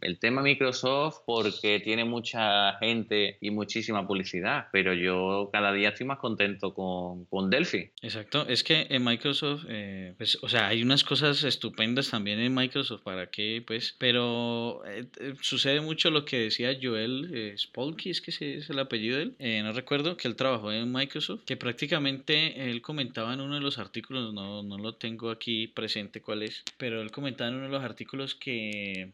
el 0.00 0.20
tema 0.20 0.42
Microsoft, 0.42 1.22
porque 1.26 1.80
tiene 1.80 2.04
mucha 2.04 2.74
gente 2.78 3.38
y 3.40 3.50
muchísima 3.50 4.06
publicidad, 4.06 4.68
pero 4.70 4.94
yo 4.94 5.50
cada 5.52 5.72
día 5.72 5.88
estoy 5.88 6.06
más 6.06 6.18
contento 6.18 6.74
con, 6.74 7.24
con 7.24 7.50
Delphi. 7.50 7.90
Exacto, 8.00 8.46
es 8.46 8.62
que 8.62 8.86
en 8.90 9.02
Microsoft, 9.02 9.64
eh, 9.68 10.14
pues, 10.18 10.38
o 10.40 10.48
sea, 10.48 10.68
hay 10.68 10.84
unas 10.84 11.02
cosas 11.02 11.42
estupendas 11.42 12.10
también 12.10 12.38
en 12.38 12.54
Microsoft, 12.54 13.02
¿para 13.02 13.26
qué? 13.28 13.60
Pues, 13.66 13.96
pero 13.98 14.84
eh, 14.86 15.06
eh, 15.18 15.34
sucede 15.40 15.80
mucho 15.80 16.10
lo 16.10 16.24
que 16.24 16.38
decía 16.38 16.78
Joel 16.80 17.56
Polky, 17.72 18.10
es 18.10 18.20
que 18.20 18.30
es 18.30 18.70
el 18.70 18.78
apellido 18.78 19.16
de 19.16 19.22
él, 19.24 19.34
eh, 19.38 19.62
no 19.62 19.72
recuerdo, 19.72 20.16
que 20.16 20.28
él 20.28 20.36
trabajó 20.36 20.72
en 20.72 20.92
Microsoft, 20.92 21.44
que 21.44 21.56
prácticamente 21.56 22.70
él 22.70 22.82
comentaba 22.82 23.32
en 23.32 23.40
uno 23.40 23.54
de 23.54 23.60
los 23.60 23.78
artículos, 23.78 24.32
no, 24.32 24.62
no 24.62 24.78
lo 24.78 24.94
tengo 24.94 25.30
aquí 25.30 25.66
presente 25.66 26.20
cuál 26.20 26.42
es, 26.42 26.62
pero 26.76 27.00
él 27.00 27.10
comentaba 27.10 27.50
en 27.50 27.56
uno 27.56 27.64
de 27.64 27.72
los 27.72 27.82
artículos 27.82 28.34
que 28.34 29.12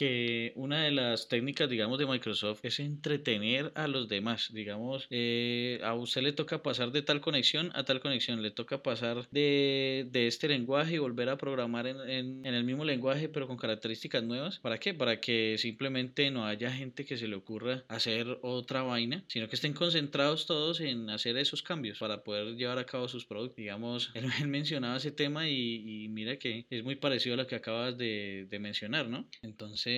que 0.00 0.54
una 0.54 0.84
de 0.84 0.92
las 0.92 1.28
técnicas, 1.28 1.68
digamos, 1.68 1.98
de 1.98 2.06
Microsoft 2.06 2.60
es 2.62 2.80
entretener 2.80 3.70
a 3.74 3.86
los 3.86 4.08
demás. 4.08 4.50
Digamos, 4.50 5.06
eh, 5.10 5.78
a 5.84 5.92
usted 5.92 6.22
le 6.22 6.32
toca 6.32 6.62
pasar 6.62 6.90
de 6.90 7.02
tal 7.02 7.20
conexión 7.20 7.70
a 7.74 7.84
tal 7.84 8.00
conexión, 8.00 8.40
le 8.40 8.50
toca 8.50 8.82
pasar 8.82 9.28
de, 9.30 10.08
de 10.10 10.26
este 10.26 10.48
lenguaje 10.48 10.94
y 10.94 10.98
volver 10.98 11.28
a 11.28 11.36
programar 11.36 11.86
en, 11.86 12.00
en, 12.46 12.46
el 12.46 12.64
mismo 12.64 12.86
lenguaje, 12.86 13.28
pero 13.28 13.46
con 13.46 13.58
características 13.58 14.22
nuevas. 14.24 14.58
¿Para 14.60 14.78
qué? 14.78 14.94
Para 14.94 15.20
que 15.20 15.56
simplemente 15.58 16.30
no 16.30 16.46
haya 16.46 16.72
gente 16.72 17.04
que 17.04 17.18
se 17.18 17.28
le 17.28 17.36
ocurra 17.36 17.84
hacer 17.88 18.38
otra 18.40 18.82
vaina, 18.82 19.22
sino 19.28 19.50
que 19.50 19.56
estén 19.56 19.74
concentrados 19.74 20.46
todos 20.46 20.80
en 20.80 21.10
hacer 21.10 21.36
esos 21.36 21.62
cambios 21.62 21.98
para 21.98 22.24
poder 22.24 22.56
llevar 22.56 22.78
a 22.78 22.86
cabo 22.86 23.06
sus 23.06 23.26
productos. 23.26 23.56
Digamos, 23.56 24.12
él, 24.14 24.48
mencionaba 24.48 24.96
ese 24.96 25.12
tema 25.12 25.46
y, 25.46 26.04
y, 26.04 26.08
mira 26.08 26.38
que 26.38 26.64
es 26.70 26.84
muy 26.84 26.96
parecido 26.96 27.34
a 27.34 27.36
lo 27.36 27.46
que 27.46 27.56
acabas 27.56 27.98
de 27.98 28.58
mencionar, 28.58 29.06
¿no? 29.06 29.28
Entonces, 29.42 29.89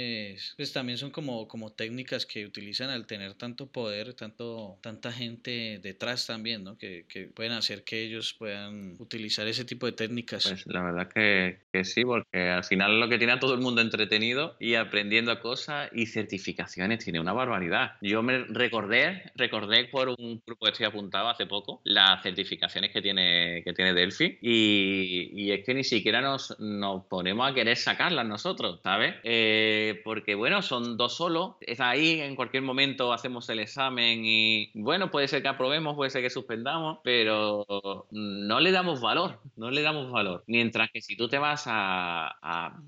pues 0.57 0.72
también 0.72 0.99
son 0.99 1.11
como, 1.11 1.49
como 1.49 1.72
técnicas 1.72 2.26
que 2.26 2.45
utilizan 2.45 2.90
al 2.90 3.07
tener 3.07 3.34
tanto 3.34 3.66
poder, 3.66 4.14
tanto, 4.14 4.78
tanta 4.80 5.12
gente 5.12 5.78
detrás 5.82 6.26
también, 6.26 6.64
¿no? 6.64 6.76
Que, 6.78 7.05
que 7.09 7.24
pueden 7.26 7.53
hacer 7.53 7.84
que 7.84 8.03
ellos 8.03 8.34
puedan 8.38 8.97
utilizar 8.99 9.47
ese 9.47 9.64
tipo 9.64 9.86
de 9.86 9.93
técnicas. 9.93 10.49
Pues 10.49 10.66
la 10.66 10.82
verdad 10.82 11.09
que, 11.12 11.61
que 11.72 11.84
sí, 11.84 12.05
porque 12.05 12.49
al 12.49 12.64
final 12.64 13.01
lo 13.01 13.09
que 13.09 13.18
tiene 13.18 13.32
a 13.32 13.40
todo 13.40 13.55
el 13.55 13.61
mundo 13.61 13.80
entretenido 13.80 14.57
y 14.61 14.74
aprendiendo 14.74 15.38
cosas 15.40 15.90
y 15.93 16.07
certificaciones 16.07 17.05
tiene 17.05 17.20
una 17.20 17.32
barbaridad. 17.32 17.97
Yo 18.01 18.22
me 18.22 18.45
recordé, 18.45 19.32
recordé 19.34 19.84
por 19.84 20.09
un 20.09 20.43
grupo 20.47 20.66
que 20.66 20.72
estoy 20.72 20.86
apuntado 20.86 21.28
hace 21.28 21.47
poco, 21.47 21.80
las 21.84 22.22
certificaciones 22.22 22.90
que 22.93 23.03
tiene, 23.03 23.62
que 23.64 23.72
tiene 23.72 23.95
Delphi 23.95 24.38
y, 24.40 25.30
y 25.34 25.53
es 25.53 25.64
que 25.64 25.74
ni 25.74 25.84
siquiera 25.84 26.20
nos, 26.20 26.59
nos 26.59 27.05
ponemos 27.07 27.51
a 27.51 27.55
querer 27.55 27.76
sacarlas 27.76 28.26
nosotros, 28.26 28.80
¿sabes? 28.82 29.14
Eh, 29.24 29.81
porque 30.04 30.34
bueno, 30.34 30.62
son 30.62 30.96
dos 30.96 31.16
solos, 31.16 31.56
es 31.60 31.80
ahí, 31.80 32.20
en 32.20 32.36
cualquier 32.36 32.62
momento 32.62 33.12
hacemos 33.12 33.48
el 33.48 33.60
examen 33.60 34.22
y 34.24 34.70
bueno, 34.74 35.10
puede 35.10 35.28
ser 35.28 35.42
que 35.42 35.48
aprobemos, 35.48 35.96
puede 35.96 36.10
ser 36.10 36.22
que 36.22 36.30
suspendamos, 36.30 36.98
pero 37.02 38.06
no 38.10 38.60
le 38.60 38.70
damos 38.70 39.00
valor, 39.00 39.40
no 39.56 39.70
le 39.70 39.82
damos 39.82 40.10
valor. 40.10 40.44
Mientras 40.46 40.90
que 40.90 41.00
si 41.00 41.16
tú 41.16 41.28
te 41.28 41.38
vas 41.38 41.64
a, 41.66 42.78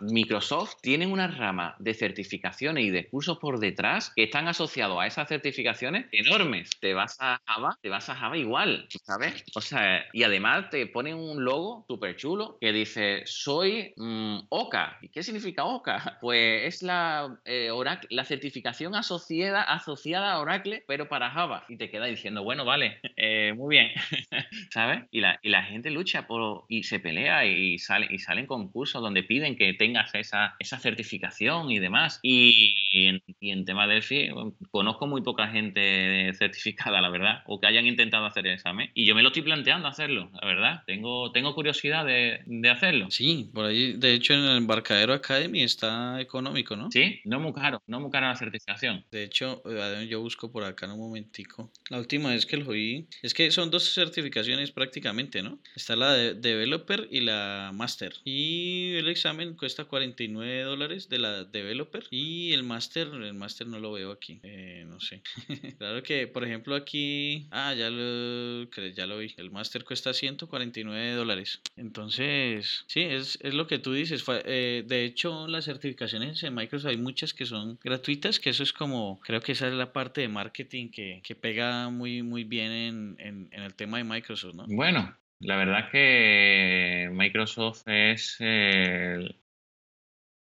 Microsoft, 0.00 0.76
tienen 0.82 1.12
una 1.12 1.28
rama 1.28 1.76
de 1.78 1.94
certificaciones 1.94 2.84
y 2.84 2.90
de 2.90 3.08
cursos 3.08 3.38
por 3.38 3.58
detrás 3.58 4.12
que 4.14 4.24
están 4.24 4.48
asociados 4.48 4.98
a 5.00 5.06
esas 5.06 5.28
certificaciones 5.28 6.06
enormes. 6.12 6.70
Te 6.80 6.94
vas 6.94 7.16
a 7.20 7.40
Java, 7.46 7.78
te 7.80 7.88
vas 7.88 8.08
a 8.08 8.14
Java 8.14 8.36
igual, 8.36 8.86
¿sabes? 9.04 9.44
O 9.54 9.60
sea, 9.60 10.04
y 10.12 10.22
además 10.22 10.70
te 10.70 10.86
ponen 10.86 11.16
un 11.16 11.44
logo 11.44 11.84
súper 11.88 12.16
chulo 12.16 12.58
que 12.60 12.72
dice, 12.72 13.22
soy 13.26 13.92
mm, 13.96 14.38
OCA. 14.48 14.98
¿Y 15.02 15.08
qué 15.08 15.22
significa 15.22 15.64
OCA? 15.64 15.97
Pues 16.20 16.74
es 16.74 16.82
la, 16.82 17.38
eh, 17.44 17.70
Oracle, 17.70 18.08
la 18.10 18.24
certificación 18.24 18.94
asociada, 18.94 19.62
asociada 19.62 20.32
a 20.32 20.40
Oracle, 20.40 20.84
pero 20.86 21.08
para 21.08 21.30
Java. 21.30 21.64
Y 21.68 21.76
te 21.76 21.90
queda 21.90 22.06
diciendo, 22.06 22.42
bueno, 22.42 22.64
vale, 22.64 22.98
eh, 23.16 23.52
muy 23.56 23.76
bien, 23.76 23.90
¿sabes? 24.70 25.04
Y 25.10 25.20
la, 25.20 25.38
y 25.42 25.48
la, 25.50 25.62
gente 25.62 25.90
lucha 25.90 26.26
por, 26.26 26.64
y 26.68 26.84
se 26.84 27.00
pelea 27.00 27.44
y, 27.46 27.78
sale, 27.78 28.06
y 28.10 28.18
salen 28.18 28.46
concursos 28.46 29.02
donde 29.02 29.22
piden 29.22 29.56
que 29.56 29.74
tengas 29.74 30.14
esa, 30.14 30.56
esa 30.58 30.78
certificación 30.78 31.70
y 31.70 31.78
demás. 31.78 32.20
Y, 32.22 32.74
en, 32.92 33.22
y 33.40 33.50
en 33.50 33.64
tema 33.64 33.86
Delphi, 33.86 34.30
conozco 34.70 35.06
muy 35.06 35.22
poca 35.22 35.48
gente 35.48 36.32
certificada, 36.34 37.00
la 37.00 37.10
verdad, 37.10 37.42
o 37.46 37.60
que 37.60 37.66
hayan 37.66 37.86
intentado 37.86 38.26
hacer 38.26 38.46
el 38.46 38.54
examen. 38.54 38.90
Y 38.94 39.06
yo 39.06 39.14
me 39.14 39.22
lo 39.22 39.28
estoy 39.28 39.42
planteando 39.42 39.88
hacerlo, 39.88 40.30
la 40.40 40.46
verdad. 40.46 40.82
Tengo, 40.86 41.32
tengo 41.32 41.54
curiosidad 41.54 42.04
de, 42.04 42.40
de 42.46 42.70
hacerlo. 42.70 43.10
Sí, 43.10 43.50
por 43.52 43.66
ahí, 43.66 43.94
de 43.94 44.14
hecho, 44.14 44.34
en 44.34 44.40
el 44.40 44.58
Embarcadero 44.58 45.12
Academy 45.12 45.62
está 45.62 45.87
económico, 46.20 46.76
¿no? 46.76 46.90
Sí, 46.90 47.20
no 47.24 47.40
muy 47.40 47.52
caro, 47.52 47.82
no 47.86 48.00
muy 48.00 48.10
cara 48.10 48.28
la 48.28 48.36
certificación. 48.36 49.04
De 49.10 49.24
hecho, 49.24 49.62
eh, 49.66 50.06
yo 50.08 50.20
busco 50.20 50.50
por 50.50 50.64
acá 50.64 50.86
en 50.86 50.92
un 50.92 51.00
momentico. 51.00 51.70
La 51.90 51.98
última 51.98 52.30
vez 52.30 52.46
que 52.46 52.56
lo 52.56 52.70
vi, 52.70 53.06
es 53.22 53.34
que 53.34 53.50
son 53.50 53.70
dos 53.70 53.92
certificaciones 53.92 54.70
prácticamente, 54.70 55.42
¿no? 55.42 55.58
Está 55.74 55.96
la 55.96 56.12
de 56.12 56.34
Developer 56.34 57.08
y 57.10 57.20
la 57.20 57.70
Master. 57.74 58.14
Y 58.24 58.94
el 58.94 59.08
examen 59.08 59.54
cuesta 59.54 59.84
49 59.84 60.62
dólares 60.62 61.08
de 61.08 61.18
la 61.18 61.44
Developer 61.44 62.04
y 62.10 62.52
el 62.52 62.62
Master, 62.62 63.08
el 63.08 63.34
Master 63.34 63.66
no 63.66 63.78
lo 63.78 63.92
veo 63.92 64.12
aquí, 64.12 64.40
eh, 64.42 64.84
no 64.86 65.00
sé. 65.00 65.22
claro 65.78 66.02
que, 66.02 66.26
por 66.26 66.44
ejemplo, 66.44 66.74
aquí, 66.74 67.46
ah, 67.50 67.74
ya 67.74 67.90
lo, 67.90 68.68
ya 68.94 69.06
lo 69.06 69.18
vi, 69.18 69.34
el 69.36 69.50
Master 69.50 69.84
cuesta 69.84 70.12
149 70.12 71.12
dólares. 71.12 71.60
Entonces, 71.76 72.84
sí, 72.86 73.00
es, 73.00 73.38
es 73.42 73.54
lo 73.54 73.66
que 73.66 73.78
tú 73.78 73.92
dices. 73.92 74.24
Eh, 74.44 74.84
de 74.86 75.04
hecho, 75.04 75.46
las 75.46 75.68
certificaciones 75.78 76.42
en 76.42 76.54
Microsoft 76.54 76.90
hay 76.90 76.96
muchas 76.96 77.32
que 77.32 77.46
son 77.46 77.78
gratuitas, 77.82 78.40
que 78.40 78.50
eso 78.50 78.62
es 78.62 78.72
como, 78.72 79.20
creo 79.20 79.40
que 79.40 79.52
esa 79.52 79.68
es 79.68 79.74
la 79.74 79.92
parte 79.92 80.20
de 80.20 80.28
marketing 80.28 80.90
que, 80.90 81.20
que 81.22 81.34
pega 81.34 81.88
muy, 81.88 82.22
muy 82.22 82.44
bien 82.44 82.72
en, 82.72 83.16
en, 83.18 83.48
en, 83.52 83.62
el 83.62 83.74
tema 83.74 83.98
de 83.98 84.04
Microsoft, 84.04 84.54
¿no? 84.54 84.64
Bueno, 84.68 85.16
la 85.40 85.56
verdad 85.56 85.90
que 85.90 87.08
Microsoft 87.12 87.82
es... 87.86 88.36
Eh, 88.40 89.28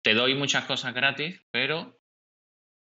te 0.04 0.14
doy 0.14 0.36
muchas 0.36 0.66
cosas 0.66 0.94
gratis, 0.94 1.42
pero 1.52 2.00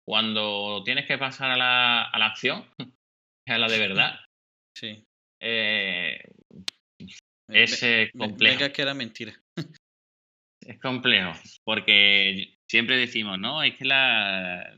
cuando 0.06 0.84
tienes 0.84 1.06
que 1.06 1.18
pasar 1.18 1.52
a 1.52 1.58
la, 1.58 2.04
a 2.04 2.20
la 2.20 2.26
acción, 2.26 2.66
a 3.48 3.58
la 3.58 3.68
de 3.70 3.80
verdad, 3.80 4.20
sí. 4.78 5.06
Eh, 5.42 6.20
es 7.48 7.84
eh, 7.84 8.12
complejo. 8.18 8.60
Venga, 8.60 8.74
que 8.74 8.82
era 8.82 8.94
mentira. 8.94 9.34
Es 10.66 10.80
complejo, 10.80 11.34
porque 11.63 12.57
siempre 12.68 12.97
decimos, 12.97 13.39
¿no? 13.39 13.63
Es 13.63 13.76
que 13.76 13.86
la, 13.86 14.76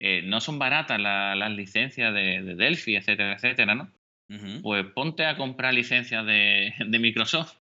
eh, 0.00 0.22
no 0.22 0.40
son 0.40 0.58
baratas 0.58 1.00
la, 1.00 1.34
las 1.34 1.50
licencias 1.52 2.14
de, 2.14 2.42
de, 2.42 2.54
Delphi, 2.54 2.96
etcétera, 2.96 3.34
etcétera, 3.34 3.74
¿no? 3.74 3.84
Uh 4.28 4.34
-huh. 4.34 4.62
Pues 4.62 4.86
ponte 4.94 5.24
a 5.26 5.36
comprar 5.36 5.74
licencias 5.74 6.24
de, 6.26 6.72
de 6.86 6.98
Microsoft, 6.98 7.56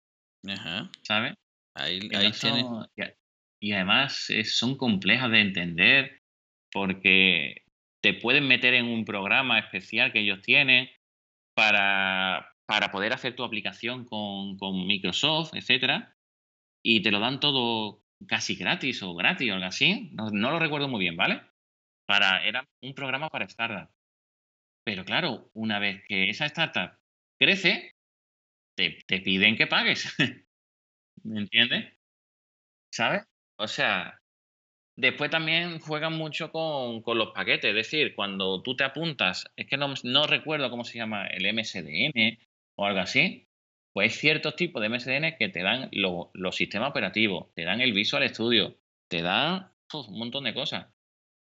Ajá. 0.48 0.90
¿sabes? 1.04 1.34
Ahí, 1.76 2.00
ahí 2.14 2.28
no 2.28 2.34
son- 2.34 2.88
y, 2.96 3.70
y 3.70 3.72
además 3.74 4.28
son 4.46 4.78
complejas 4.78 5.32
de 5.32 5.42
entender 5.42 6.22
porque 6.72 7.64
te 8.04 8.14
pueden 8.14 8.48
meter 8.48 8.74
en 8.74 8.86
un 8.86 9.06
programa 9.06 9.60
especial 9.60 10.12
que 10.12 10.20
ellos 10.20 10.42
tienen 10.42 10.90
para, 11.56 12.54
para 12.66 12.92
poder 12.92 13.14
hacer 13.14 13.36
tu 13.36 13.44
aplicación 13.44 14.06
con, 14.06 14.58
con 14.58 14.86
Microsoft, 14.86 15.54
etcétera, 15.54 16.14
y 16.84 17.02
te 17.02 17.12
lo 17.12 17.20
dan 17.20 17.40
todo 17.40 18.04
casi 18.28 18.56
gratis 18.56 19.02
o 19.04 19.16
gratis 19.16 19.50
o 19.50 19.54
algo 19.54 19.66
así. 19.66 20.12
No, 20.14 20.30
lo 20.52 20.60
recuerdo 20.60 20.88
muy 20.88 21.00
bien, 21.00 21.16
¿vale? 21.16 21.42
Para, 22.06 22.46
era 22.46 22.68
un 22.82 22.94
programa 22.94 23.30
para 23.30 23.46
startup. 23.46 23.90
Pero 24.84 25.06
claro, 25.06 25.50
una 25.54 25.80
vez 25.80 26.04
que 26.08 26.30
esa 26.30 26.46
startup 26.46 27.00
crece, 27.40 27.96
te, 28.76 29.00
te 29.08 29.22
piden 29.22 29.56
que 29.56 29.68
pagues. 29.68 30.14
¿Me 31.24 31.40
entiendes? 31.40 31.94
¿Sabes? 32.92 33.24
O 33.58 33.68
sea, 33.68 34.20
después 34.98 35.32
también 35.32 35.80
juegan 35.80 36.14
mucho 36.14 36.52
con, 36.52 37.02
con, 37.02 37.18
los 37.18 37.32
paquetes. 37.32 37.70
Es 37.70 37.76
decir, 37.76 38.14
cuando 38.14 38.62
tú 38.62 38.76
te 38.76 38.84
apuntas, 38.84 39.46
es 39.56 39.68
que 39.68 39.78
no, 39.78 39.94
no 40.04 40.28
recuerdo 40.28 40.70
cómo 40.70 40.84
se 40.84 40.98
llama, 40.98 41.28
el 41.28 41.46
MSDN 41.54 42.40
o 42.76 42.86
algo 42.86 43.00
así. 43.00 43.48
Pues 43.94 44.12
hay 44.12 44.20
ciertos 44.20 44.56
tipos 44.56 44.82
de 44.82 44.90
MSDN 44.90 45.38
que 45.38 45.50
te 45.50 45.64
dan 45.64 45.90
lo, 45.92 46.32
los 46.34 46.56
sistemas 46.56 46.90
operativos, 46.90 47.54
te 47.54 47.64
dan 47.64 47.80
el 47.80 47.94
Visual 47.94 48.28
Studio, 48.28 48.76
te 49.08 49.22
dan 49.22 49.72
un 49.94 50.18
montón 50.20 50.44
de 50.46 50.54
cosas. 50.54 50.88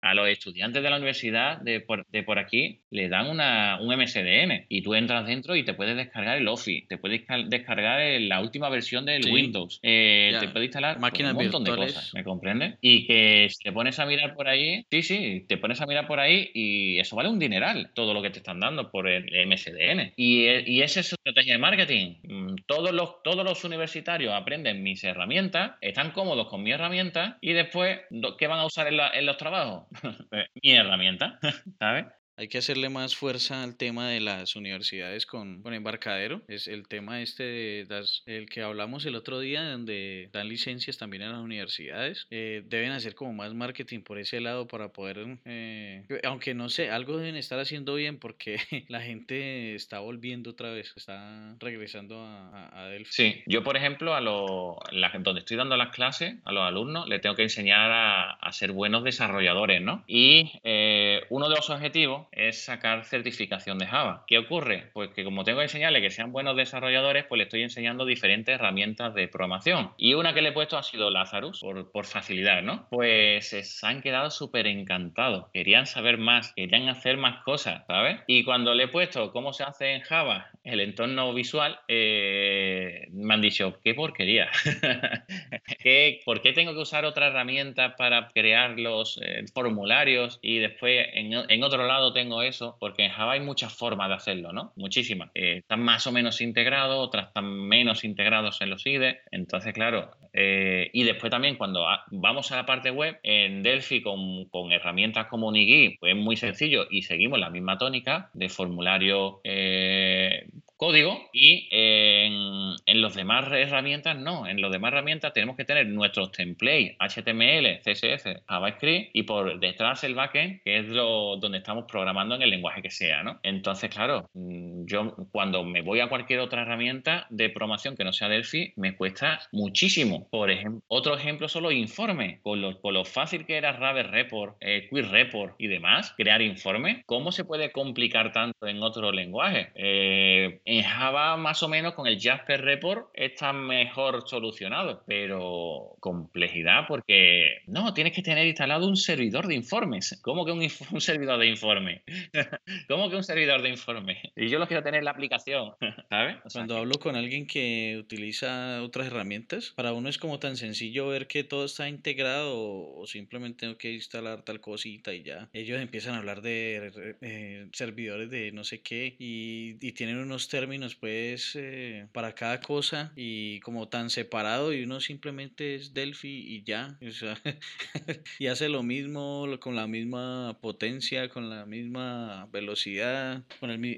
A 0.05 0.13
los 0.13 0.27
estudiantes 0.27 0.83
de 0.83 0.89
la 0.89 0.97
universidad 0.97 1.59
de 1.61 1.79
por, 1.79 2.05
de 2.07 2.21
por 2.21 2.37
aquí 2.37 2.81
le 2.91 3.09
dan 3.09 3.27
una, 3.27 3.79
un 3.81 3.91
MSDN 3.91 4.67
y 4.69 4.83
tú 4.83 4.93
entras 4.93 5.25
dentro 5.25 5.55
y 5.55 5.63
te 5.65 5.73
puedes 5.73 5.97
descargar 5.97 6.37
el 6.37 6.47
Office, 6.47 6.85
te 6.87 6.97
puedes 6.99 7.23
descargar 7.47 7.99
la 8.21 8.39
última 8.39 8.69
versión 8.69 9.05
del 9.05 9.23
Sí. 9.23 9.31
Windows, 9.31 9.79
eh, 9.81 10.29
Ya, 10.33 10.39
te 10.41 10.47
puedes 10.49 10.67
instalar 10.67 10.99
pues, 10.99 11.11
un 11.19 11.33
montón 11.33 11.63
de 11.63 11.75
cosas, 11.75 12.13
¿me 12.13 12.23
comprendes? 12.23 12.75
Y 12.81 13.07
que 13.07 13.47
si 13.49 13.63
te 13.63 13.71
pones 13.71 13.97
a 13.99 14.05
mirar 14.05 14.35
por 14.35 14.47
ahí, 14.47 14.85
sí, 14.91 15.01
sí, 15.01 15.45
te 15.47 15.57
pones 15.57 15.81
a 15.81 15.87
mirar 15.87 16.05
por 16.07 16.19
ahí 16.19 16.51
y 16.53 16.99
eso 16.99 17.15
vale 17.15 17.29
un 17.29 17.39
dineral, 17.39 17.91
todo 17.95 18.13
lo 18.13 18.21
que 18.21 18.29
te 18.29 18.37
están 18.39 18.59
dando 18.59 18.91
por 18.91 19.07
el 19.09 19.25
MSDN. 19.47 20.13
Y, 20.15 20.45
e- 20.45 20.63
y 20.67 20.81
esa 20.83 20.99
es 20.99 21.07
su 21.07 21.15
estrategia 21.15 21.53
de 21.53 21.59
marketing. 21.59 22.15
Mm, 22.23 22.55
Todos 22.67 22.91
los, 22.91 23.23
todos 23.23 23.43
los 23.43 23.63
universitarios 23.63 24.33
aprenden 24.33 24.83
mis 24.83 25.03
herramientas, 25.03 25.71
están 25.81 26.11
cómodos 26.11 26.47
con 26.47 26.61
mi 26.61 26.71
herramienta 26.71 27.37
y 27.41 27.53
después, 27.53 28.01
¿qué 28.37 28.47
van 28.47 28.59
a 28.59 28.65
usar 28.65 28.87
en, 28.87 28.97
la- 28.97 29.11
en 29.11 29.25
los 29.25 29.37
trabajos? 29.37 29.87
Eh, 30.31 30.45
mi 30.63 30.71
herramienta, 30.75 31.39
¿sabes? 31.79 32.05
Hay 32.37 32.49
que 32.49 32.57
hacerle 32.57 32.89
más 32.89 33.15
fuerza 33.15 33.63
al 33.63 33.77
tema 33.77 34.09
de 34.09 34.19
las 34.19 34.57
universidades 34.57 35.25
con, 35.25 35.61
con 35.61 35.73
embarcadero. 35.73 36.41
Es 36.49 36.67
el 36.67 36.85
tema 36.87 37.21
este 37.21 37.43
de 37.43 38.05
el 38.25 38.49
que 38.49 38.61
hablamos 38.61 39.05
el 39.05 39.15
otro 39.15 39.39
día, 39.39 39.63
donde 39.63 40.27
dan 40.33 40.49
licencias 40.49 40.97
también 40.97 41.23
a 41.23 41.29
las 41.31 41.39
universidades. 41.39 42.27
Eh, 42.31 42.61
deben 42.65 42.91
hacer 42.91 43.15
como 43.15 43.31
más 43.31 43.53
marketing 43.53 44.01
por 44.01 44.19
ese 44.19 44.41
lado 44.41 44.67
para 44.67 44.89
poder, 44.89 45.37
eh, 45.45 46.03
aunque 46.25 46.53
no 46.53 46.67
sé, 46.67 46.89
algo 46.89 47.17
deben 47.17 47.37
estar 47.37 47.57
haciendo 47.57 47.95
bien 47.95 48.19
porque 48.19 48.57
la 48.89 48.99
gente 49.01 49.73
está 49.75 49.99
volviendo 49.99 50.49
otra 50.51 50.71
vez, 50.71 50.91
está 50.97 51.55
regresando 51.59 52.19
a, 52.19 52.49
a, 52.49 52.83
a 52.83 52.87
Delphi. 52.89 53.11
Sí, 53.13 53.43
yo 53.45 53.63
por 53.63 53.77
ejemplo, 53.77 54.13
a 54.13 54.19
los, 54.19 54.75
la- 54.91 55.13
donde 55.19 55.39
estoy 55.39 55.55
dando 55.55 55.77
las 55.77 55.95
clases, 55.95 56.35
a 56.43 56.51
los 56.51 56.63
alumnos, 56.63 57.07
les 57.07 57.21
tengo 57.21 57.35
que 57.37 57.43
enseñar 57.43 57.91
a, 57.91 58.31
a 58.31 58.51
ser 58.51 58.73
buenos 58.73 59.05
desarrolladores, 59.05 59.81
¿no? 59.81 60.03
Y 60.05 60.51
eh, 60.65 61.21
uno 61.29 61.47
de 61.47 61.55
los 61.55 61.69
objetivos 61.69 62.24
es 62.31 62.63
sacar 62.63 63.05
certificación 63.05 63.77
de 63.77 63.87
Java. 63.87 64.23
¿Qué 64.27 64.37
ocurre? 64.37 64.89
Pues 64.93 65.11
que 65.11 65.23
como 65.23 65.43
tengo 65.43 65.59
que 65.59 65.65
enseñarles 65.65 66.01
que 66.01 66.09
sean 66.09 66.31
buenos 66.31 66.55
desarrolladores, 66.55 67.25
pues 67.25 67.39
les 67.39 67.47
estoy 67.47 67.63
enseñando 67.63 68.05
diferentes 68.05 68.55
herramientas 68.55 69.13
de 69.13 69.27
programación. 69.27 69.91
Y 69.97 70.13
una 70.13 70.33
que 70.33 70.41
le 70.41 70.49
he 70.49 70.53
puesto 70.53 70.77
ha 70.77 70.83
sido 70.83 71.09
Lazarus, 71.09 71.61
por, 71.61 71.91
por 71.91 72.05
facilidad, 72.05 72.61
¿no? 72.61 72.87
Pues 72.89 73.53
eh, 73.53 73.63
se 73.63 73.87
han 73.87 74.01
quedado 74.01 74.29
súper 74.31 74.67
encantados. 74.67 75.45
Querían 75.53 75.85
saber 75.85 76.17
más, 76.17 76.53
querían 76.53 76.89
hacer 76.89 77.17
más 77.17 77.43
cosas, 77.43 77.83
¿sabes? 77.87 78.19
Y 78.27 78.43
cuando 78.43 78.73
le 78.73 78.83
he 78.83 78.87
puesto 78.87 79.31
cómo 79.31 79.53
se 79.53 79.63
hace 79.63 79.93
en 79.93 80.01
Java 80.01 80.51
el 80.65 80.79
entorno 80.79 81.33
visual, 81.33 81.79
eh, 81.87 83.07
me 83.11 83.35
han 83.35 83.41
dicho, 83.41 83.79
qué 83.83 83.93
porquería. 83.93 84.49
¿Qué, 85.79 86.21
¿Por 86.25 86.41
qué 86.41 86.53
tengo 86.53 86.73
que 86.73 86.79
usar 86.79 87.05
otra 87.05 87.27
herramienta 87.27 87.95
para 87.95 88.29
crear 88.29 88.79
los 88.79 89.19
eh, 89.21 89.45
formularios 89.53 90.39
y 90.41 90.57
después 90.57 91.07
en, 91.13 91.33
en, 91.33 91.63
otro 91.63 91.85
lado 91.85 92.13
tengo 92.13 92.41
eso? 92.41 92.77
Porque 92.79 93.05
en 93.05 93.11
Java 93.11 93.33
hay 93.33 93.41
muchas 93.41 93.73
formas 93.73 94.09
de 94.09 94.15
hacerlo, 94.15 94.51
¿no? 94.51 94.73
Muchísimas. 94.75 95.29
Eh, 95.35 95.57
están 95.59 95.81
más 95.81 96.07
o 96.07 96.11
menos 96.11 96.41
integrados, 96.41 96.97
otras 96.97 97.27
están 97.27 97.45
menos 97.45 98.03
integrados 98.03 98.59
en 98.61 98.71
los 98.71 98.85
IDE. 98.85 99.19
Entonces, 99.31 99.71
claro, 99.73 100.11
eh, 100.37 100.89
y 100.91 101.03
después 101.03 101.31
también 101.31 101.55
cuando 101.55 101.85
vamos 102.11 102.51
a 102.51 102.57
la 102.57 102.65
parte 102.65 102.91
web, 102.91 103.17
en 103.23 103.63
Delphi 103.63 104.01
con, 104.01 104.45
con 104.49 104.73
herramientas 104.73 105.27
como 105.27 105.47
Unigui, 105.47 105.97
pues 105.97 106.13
es 106.13 106.21
muy 106.21 106.35
sencillo 106.35 106.87
y 106.91 107.03
seguimos 107.03 107.39
la 107.39 107.49
misma 107.49 107.77
tónica 107.77 108.29
de 108.33 108.49
formulario 108.49 109.39
eh, 109.45 110.49
código 110.77 111.29
y 111.33 111.67
en, 111.71 112.73
en, 112.85 113.01
los 113.01 113.15
demás 113.15 113.47
herramientas 113.51 114.17
no. 114.17 114.47
En 114.47 114.61
los 114.61 114.71
demás 114.71 114.91
herramientas 114.91 115.33
tenemos 115.33 115.55
que 115.55 115.65
tener 115.65 115.87
nuestros 115.87 116.31
templates 116.31 116.95
HTML, 116.99 117.81
CSS, 117.81 118.43
JavaScript 118.47 119.09
y 119.13 119.23
por 119.23 119.59
detrás 119.59 120.03
el 120.03 120.15
backend, 120.15 120.61
que 120.63 120.79
es 120.79 120.87
lo, 120.87 121.37
donde 121.37 121.59
estamos 121.59 121.85
programando 121.87 122.35
en 122.35 122.41
el 122.41 122.49
lenguaje 122.49 122.81
que 122.81 122.91
sea, 122.91 123.23
¿no? 123.23 123.39
Entonces, 123.43 123.89
claro, 123.89 124.29
yo 124.33 125.15
cuando 125.31 125.63
me 125.63 125.81
voy 125.81 125.99
a 125.99 126.09
cualquier 126.09 126.39
otra 126.39 126.63
herramienta 126.63 127.27
de 127.29 127.49
programación 127.49 127.95
que 127.95 128.03
no 128.03 128.13
sea 128.13 128.29
Delphi, 128.29 128.73
me 128.75 128.95
cuesta 128.95 129.39
muchísimo. 129.51 130.27
Por 130.29 130.51
ejemplo, 130.51 130.81
otro 130.87 131.15
ejemplo 131.15 131.47
son 131.47 131.63
los 131.63 131.73
informes. 131.73 132.39
Con 132.41 132.61
lo, 132.61 132.79
con 132.81 132.93
lo 132.93 133.05
fácil 133.05 133.45
que 133.45 133.57
era 133.57 133.71
Ravel 133.71 134.09
Report, 134.09 134.57
eh, 134.59 134.87
Report 134.91 135.55
y 135.57 135.67
demás, 135.67 136.13
crear 136.17 136.41
informes, 136.41 137.03
¿cómo 137.05 137.31
se 137.31 137.45
puede 137.45 137.71
complicar 137.71 138.31
tanto 138.31 138.67
en 138.67 138.81
otro 138.81 139.11
lenguaje? 139.11 139.71
Eh, 139.75 140.61
en 140.65 140.81
Java, 140.81 141.37
más 141.37 141.61
o 141.61 141.69
menos, 141.69 141.93
con 141.93 142.07
el 142.07 142.19
Jasper 142.19 142.61
Report 142.61 143.09
está 143.13 143.53
mejor 143.53 144.27
solucionado, 144.27 145.03
pero 145.05 145.95
complejidad 145.99 146.87
porque 146.87 147.59
no, 147.67 147.93
tienes 147.93 148.13
que 148.13 148.23
tener 148.23 148.47
instalado 148.47 148.87
un 148.87 148.97
servidor 148.97 149.45
de 149.45 149.53
informes. 149.53 150.19
¿Cómo 150.23 150.43
que 150.43 150.51
un, 150.51 150.59
un 150.91 151.01
servidor 151.01 151.39
de 151.39 151.47
informes? 151.47 152.01
¿Cómo 152.87 153.09
que 153.09 153.15
un 153.15 153.23
servidor 153.23 153.61
de 153.61 153.69
informes? 153.69 154.17
Y 154.35 154.49
yo 154.49 154.59
lo 154.59 154.67
quiero 154.67 154.83
tener 154.83 154.99
en 154.99 155.05
la 155.05 155.11
aplicación, 155.11 155.73
¿sabes? 156.09 156.37
Cuando 156.51 156.77
hablo 156.77 156.99
con 156.99 157.15
alguien 157.15 157.47
que 157.47 157.97
utiliza 157.97 158.83
otras 158.83 159.07
herramientas, 159.07 159.73
para 159.75 159.93
uno 159.93 160.09
es 160.09 160.17
como 160.17 160.39
tan 160.39 160.57
sencillo 160.57 161.07
ver 161.07 161.27
que 161.27 161.43
todo 161.43 161.65
está 161.65 161.87
integrado 161.87 162.53
o 162.55 163.07
simplemente 163.07 163.61
tengo 163.61 163.77
que 163.77 163.93
instalar 163.93 164.43
tal 164.43 164.59
cosita 164.59 165.13
y 165.13 165.23
ya. 165.23 165.49
Ellos 165.53 165.79
empiezan 165.79 166.15
a 166.15 166.17
hablar 166.17 166.41
de 166.41 166.91
eh, 167.21 167.67
servidores 167.71 168.29
de 168.29 168.51
no 168.51 168.63
sé 168.63 168.81
qué 168.81 169.15
y, 169.17 169.77
y 169.81 169.91
tienen 169.93 170.17
unos 170.17 170.47
términos 170.55 170.95
pues 170.95 171.57
eh, 171.59 172.07
para 172.13 172.33
cada 172.33 172.61
cosa 172.61 173.11
y 173.17 173.59
como 173.59 173.89
tan 173.89 174.09
separado 174.09 174.71
y 174.71 174.83
uno 174.83 175.01
simplemente 175.01 175.75
es 175.75 175.93
Delphi 175.93 176.29
y 176.29 176.63
ya. 176.63 176.97
O 177.05 177.11
sea, 177.11 177.35
y 178.39 178.47
hace 178.47 178.69
lo 178.69 178.81
mismo 178.81 179.47
con 179.59 179.75
la 179.75 179.85
misma 179.85 180.57
potencia, 180.61 181.27
con 181.27 181.49
la 181.49 181.65
misma 181.65 182.47
velocidad, 182.53 183.43
con 183.59 183.69
el, 183.69 183.97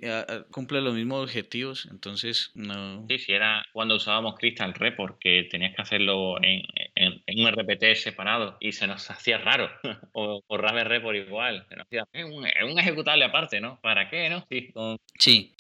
cumple 0.50 0.82
los 0.82 0.96
mismos 0.96 1.26
objetivos. 1.26 1.88
Entonces, 1.92 2.50
no. 2.56 3.06
Sí, 3.08 3.20
sí, 3.20 3.34
era 3.34 3.64
cuando 3.72 3.98
usábamos 3.98 4.34
Crystal 4.40 4.74
Report, 4.74 5.20
que 5.20 5.48
tenías 5.52 5.76
que 5.76 5.84
hacerlo 5.84 6.38
en, 6.42 6.64
en, 6.96 7.40
un 7.40 7.52
RPT 7.52 7.94
separado 7.94 8.58
y 8.60 8.72
se 8.72 8.88
nos 8.88 9.12
hacía 9.12 9.38
raro. 9.38 9.70
o, 10.14 10.42
o 10.48 10.58
Ravel 10.58 10.86
Report 10.86 11.18
igual. 11.18 11.68
Se 11.70 11.76
nos 11.76 11.86
hacía, 11.86 12.04
es, 12.14 12.26
un, 12.26 12.48
es 12.48 12.64
un 12.64 12.80
ejecutable 12.80 13.26
aparte, 13.26 13.62
¿no? 13.62 13.80
¿Para 13.80 14.10
qué, 14.10 14.28
no? 14.32 14.44
Sí. 14.50 14.74
Sí. 15.20 15.54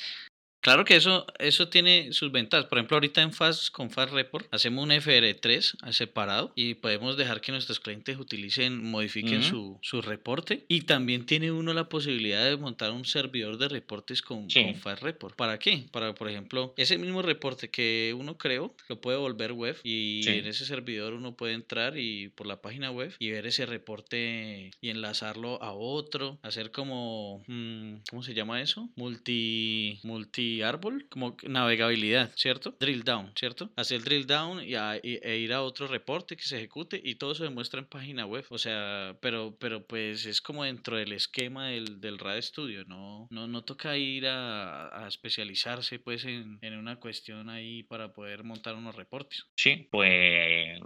Claro 0.61 0.85
que 0.85 0.95
eso, 0.95 1.25
eso 1.39 1.69
tiene 1.69 2.11
sus 2.11 2.31
ventajas. 2.31 2.65
Por 2.65 2.77
ejemplo, 2.77 2.97
ahorita 2.97 3.21
en 3.21 3.31
Fast, 3.31 3.71
con 3.71 3.89
Fast 3.89 4.13
Report 4.13 4.47
hacemos 4.51 4.83
un 4.83 4.91
FR3 4.91 5.91
separado 5.91 6.51
y 6.55 6.75
podemos 6.75 7.15
dejar 7.17 7.41
que 7.41 7.51
nuestros 7.51 7.79
clientes 7.79 8.17
utilicen, 8.17 8.83
modifiquen 8.83 9.43
su, 9.43 9.79
su, 9.81 10.01
reporte. 10.01 10.65
Y 10.67 10.81
también 10.81 11.25
tiene 11.25 11.51
uno 11.51 11.73
la 11.73 11.89
posibilidad 11.89 12.43
de 12.43 12.57
montar 12.57 12.91
un 12.91 13.05
servidor 13.05 13.57
de 13.57 13.69
reportes 13.69 14.21
con, 14.21 14.49
Fast 14.49 15.03
Report. 15.03 15.35
¿Para 15.35 15.59
qué? 15.59 15.85
Para, 15.91 16.13
por 16.15 16.29
ejemplo, 16.29 16.73
ese 16.77 16.97
mismo 16.97 17.21
reporte 17.21 17.69
que 17.69 18.13
uno 18.17 18.37
creó, 18.37 18.75
lo 18.89 18.99
puede 18.99 19.17
volver 19.17 19.53
web 19.53 19.77
y 19.83 20.27
en 20.27 20.47
ese 20.47 20.65
servidor 20.65 21.13
uno 21.13 21.35
puede 21.35 21.53
entrar 21.53 21.97
y 21.97 22.29
por 22.29 22.47
la 22.47 22.61
página 22.61 22.91
web 22.91 23.13
y 23.19 23.29
ver 23.29 23.47
ese 23.47 23.65
reporte 23.65 24.71
y 24.81 24.89
enlazarlo 24.89 25.61
a 25.61 25.73
otro, 25.73 26.39
hacer 26.41 26.71
como, 26.71 27.43
mm, 27.47 27.95
¿cómo 28.09 28.23
se 28.23 28.33
llama 28.33 28.61
eso? 28.61 28.89
Multi, 28.95 29.99
multi 30.03 30.56
árbol, 30.61 31.07
como 31.09 31.37
navegabilidad, 31.43 32.31
¿cierto? 32.35 32.75
Drill 32.79 33.03
down, 33.03 33.31
¿cierto? 33.35 33.71
Hacer 33.75 34.03
drill 34.03 34.27
down 34.27 34.61
y 34.63 34.75
e 34.75 35.37
ir 35.37 35.53
a 35.53 35.61
otro 35.61 35.87
reporte 35.87 36.35
que 36.35 36.43
se 36.43 36.57
ejecute 36.57 36.99
y 37.03 37.15
todo 37.15 37.35
se 37.35 37.43
demuestra 37.43 37.79
en 37.79 37.87
página 37.87 38.25
web. 38.25 38.45
O 38.49 38.57
sea, 38.57 39.17
pero, 39.21 39.57
pero 39.59 39.85
pues 39.85 40.25
es 40.25 40.41
como 40.41 40.63
dentro 40.63 40.97
del 40.97 41.13
esquema 41.13 41.69
del, 41.69 41.99
del 41.99 42.19
RAD 42.19 42.41
Studio, 42.41 42.83
¿no? 42.85 43.27
No, 43.29 43.47
no 43.47 43.63
toca 43.63 43.97
ir 43.97 44.27
a, 44.27 45.05
a 45.05 45.07
especializarse 45.07 45.99
pues 45.99 46.25
en, 46.25 46.59
en 46.61 46.77
una 46.77 46.99
cuestión 46.99 47.49
ahí 47.49 47.83
para 47.83 48.13
poder 48.13 48.43
montar 48.43 48.75
unos 48.75 48.95
reportes. 48.95 49.45
Sí, 49.55 49.87
pues 49.91 50.79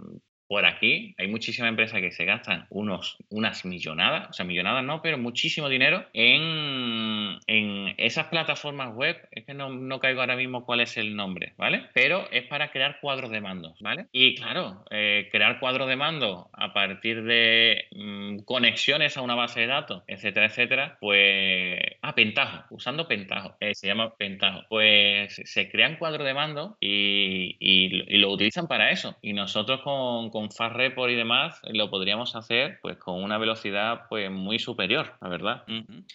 por 0.52 0.66
aquí 0.66 1.14
hay 1.16 1.28
muchísimas 1.28 1.70
empresas 1.70 1.98
que 2.02 2.10
se 2.10 2.26
gastan 2.26 2.66
unos, 2.68 3.16
unas 3.30 3.64
millonadas, 3.64 4.28
o 4.28 4.32
sea, 4.34 4.44
millonadas 4.44 4.84
no, 4.84 5.00
pero 5.00 5.16
muchísimo 5.16 5.70
dinero 5.70 6.04
en, 6.12 7.38
en 7.46 7.94
esas 7.96 8.26
plataformas 8.26 8.94
web. 8.94 9.16
Es 9.30 9.46
que 9.46 9.54
no, 9.54 9.70
no, 9.70 9.98
caigo 9.98 10.20
ahora 10.20 10.36
mismo 10.36 10.66
cuál 10.66 10.80
es 10.80 10.98
el 10.98 11.16
nombre, 11.16 11.54
¿vale? 11.56 11.86
Pero 11.94 12.30
es 12.30 12.44
para 12.48 12.70
crear 12.70 13.00
cuadros 13.00 13.30
de 13.30 13.40
mando, 13.40 13.74
¿vale? 13.80 14.08
Y 14.12 14.34
claro, 14.34 14.84
eh, 14.90 15.30
crear 15.32 15.58
cuadros 15.58 15.88
de 15.88 15.96
mando 15.96 16.50
a 16.52 16.74
partir 16.74 17.22
de 17.22 17.86
mm, 17.92 18.40
conexiones 18.40 19.16
a 19.16 19.22
una 19.22 19.34
base 19.34 19.60
de 19.60 19.68
datos, 19.68 20.02
etcétera, 20.06 20.44
etcétera, 20.44 20.98
pues. 21.00 21.80
Ah, 22.02 22.14
Pentajo, 22.14 22.64
usando 22.68 23.08
Pentajo, 23.08 23.56
eh, 23.58 23.74
se 23.74 23.86
llama 23.86 24.14
Pentajo. 24.16 24.64
Pues 24.68 25.40
se 25.46 25.70
crean 25.70 25.96
cuadros 25.96 26.26
de 26.26 26.34
mando 26.34 26.76
y, 26.78 27.56
y, 27.58 28.18
lo 28.18 28.30
utilizan 28.30 28.68
para 28.68 28.90
eso. 28.90 29.16
Y 29.22 29.32
nosotros 29.32 29.80
con 29.80 30.28
con 30.41 30.41
Fast 30.50 30.76
Report 30.76 31.10
y 31.10 31.14
demás 31.14 31.60
lo 31.72 31.90
podríamos 31.90 32.34
hacer 32.36 32.78
pues 32.82 32.96
con 32.96 33.22
una 33.22 33.38
velocidad 33.38 34.02
pues 34.08 34.30
muy 34.30 34.58
superior, 34.58 35.14
la 35.20 35.28
verdad. 35.28 35.64